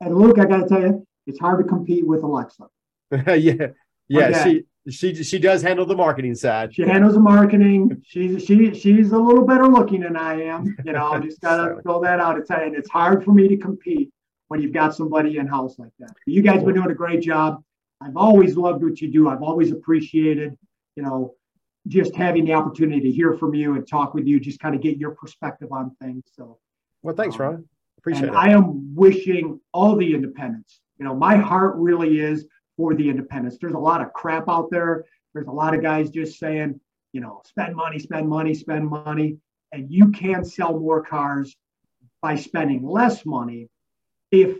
And 0.01 0.15
Luke, 0.15 0.39
I 0.39 0.45
got 0.45 0.57
to 0.57 0.67
tell 0.67 0.81
you, 0.81 1.07
it's 1.25 1.39
hard 1.39 1.63
to 1.63 1.69
compete 1.69 2.05
with 2.05 2.21
Alexa. 2.23 2.65
yeah. 3.37 3.67
Yeah. 4.09 4.43
She, 4.43 4.65
she 4.89 5.23
she 5.23 5.39
does 5.39 5.61
handle 5.61 5.85
the 5.85 5.95
marketing 5.95 6.35
side. 6.35 6.75
She 6.75 6.81
handles 6.81 7.13
the 7.13 7.21
marketing. 7.21 8.01
She's 8.03 8.43
she 8.43 8.73
she's 8.73 9.11
a 9.11 9.17
little 9.17 9.45
better 9.45 9.67
looking 9.67 10.01
than 10.01 10.17
I 10.17 10.41
am. 10.41 10.75
You 10.83 10.93
know, 10.93 11.11
I 11.13 11.19
just 11.19 11.39
gotta 11.41 11.81
throw 11.83 12.01
that 12.01 12.19
out. 12.19 12.37
It's 12.37 12.49
and 12.49 12.75
it's 12.75 12.89
hard 12.89 13.23
for 13.23 13.31
me 13.31 13.47
to 13.47 13.57
compete 13.57 14.11
when 14.49 14.59
you've 14.59 14.73
got 14.73 14.95
somebody 14.95 15.37
in 15.37 15.47
house 15.47 15.77
like 15.79 15.91
that. 15.99 16.11
You 16.25 16.41
guys 16.41 16.63
been 16.63 16.73
doing 16.73 16.91
a 16.91 16.95
great 16.95 17.21
job. 17.21 17.63
I've 18.01 18.17
always 18.17 18.57
loved 18.57 18.83
what 18.83 18.99
you 18.99 19.09
do. 19.09 19.29
I've 19.29 19.43
always 19.43 19.71
appreciated, 19.71 20.57
you 20.95 21.03
know, 21.03 21.35
just 21.87 22.15
having 22.15 22.45
the 22.45 22.53
opportunity 22.53 23.01
to 23.01 23.11
hear 23.11 23.33
from 23.33 23.53
you 23.53 23.75
and 23.75 23.87
talk 23.87 24.13
with 24.13 24.27
you, 24.27 24.39
just 24.39 24.59
kind 24.59 24.75
of 24.75 24.81
get 24.81 24.97
your 24.97 25.11
perspective 25.11 25.71
on 25.71 25.95
things. 26.01 26.23
So, 26.35 26.59
well, 27.01 27.15
thanks, 27.15 27.35
um, 27.35 27.41
Ron. 27.41 27.65
Appreciate 27.97 28.29
it. 28.29 28.33
I 28.33 28.49
am 28.49 28.95
wishing 28.95 29.59
all 29.73 29.95
the 29.95 30.13
independents. 30.13 30.79
You 30.97 31.05
know, 31.05 31.15
my 31.15 31.35
heart 31.35 31.75
really 31.77 32.19
is 32.19 32.45
for 32.77 32.95
the 32.95 33.09
independents. 33.09 33.57
There's 33.59 33.73
a 33.73 33.79
lot 33.79 34.01
of 34.01 34.13
crap 34.13 34.49
out 34.49 34.69
there. 34.71 35.05
There's 35.33 35.47
a 35.47 35.51
lot 35.51 35.73
of 35.73 35.81
guys 35.81 36.09
just 36.09 36.39
saying, 36.39 36.79
you 37.13 37.21
know, 37.21 37.41
spend 37.45 37.75
money, 37.75 37.99
spend 37.99 38.27
money, 38.27 38.53
spend 38.53 38.87
money. 38.87 39.37
And 39.71 39.91
you 39.91 40.09
can 40.09 40.43
sell 40.43 40.77
more 40.77 41.03
cars 41.03 41.55
by 42.21 42.35
spending 42.35 42.85
less 42.85 43.25
money 43.25 43.69
if 44.31 44.57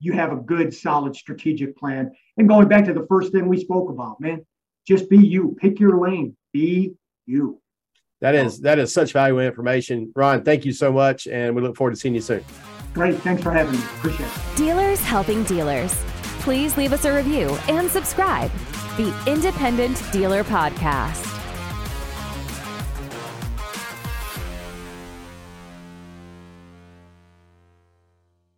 you 0.00 0.12
have 0.12 0.32
a 0.32 0.36
good, 0.36 0.74
solid 0.74 1.14
strategic 1.14 1.76
plan. 1.76 2.12
And 2.36 2.48
going 2.48 2.68
back 2.68 2.86
to 2.86 2.94
the 2.94 3.06
first 3.06 3.32
thing 3.32 3.46
we 3.48 3.60
spoke 3.60 3.90
about, 3.90 4.20
man, 4.20 4.44
just 4.86 5.08
be 5.08 5.18
you. 5.18 5.56
Pick 5.60 5.80
your 5.80 6.00
lane. 6.00 6.36
Be 6.52 6.94
you. 7.26 7.60
That 8.20 8.34
is 8.34 8.60
that 8.60 8.78
is 8.78 8.92
such 8.92 9.12
valuable 9.12 9.40
information. 9.40 10.12
Ron, 10.14 10.44
thank 10.44 10.64
you 10.64 10.72
so 10.72 10.92
much, 10.92 11.26
and 11.26 11.54
we 11.54 11.62
look 11.62 11.76
forward 11.76 11.92
to 11.92 11.96
seeing 11.96 12.14
you 12.14 12.20
soon. 12.20 12.44
Great. 12.92 13.16
Thanks 13.18 13.42
for 13.42 13.50
having 13.52 13.72
me. 13.72 13.78
Appreciate 13.78 14.26
it. 14.26 14.56
Dealers 14.56 15.00
helping 15.00 15.44
dealers 15.44 15.94
please 16.40 16.76
leave 16.76 16.92
us 16.92 17.04
a 17.04 17.14
review 17.14 17.56
and 17.68 17.88
subscribe. 17.90 18.50
The 18.96 19.14
Independent 19.26 20.02
Dealer 20.10 20.42
Podcast. 20.42 21.29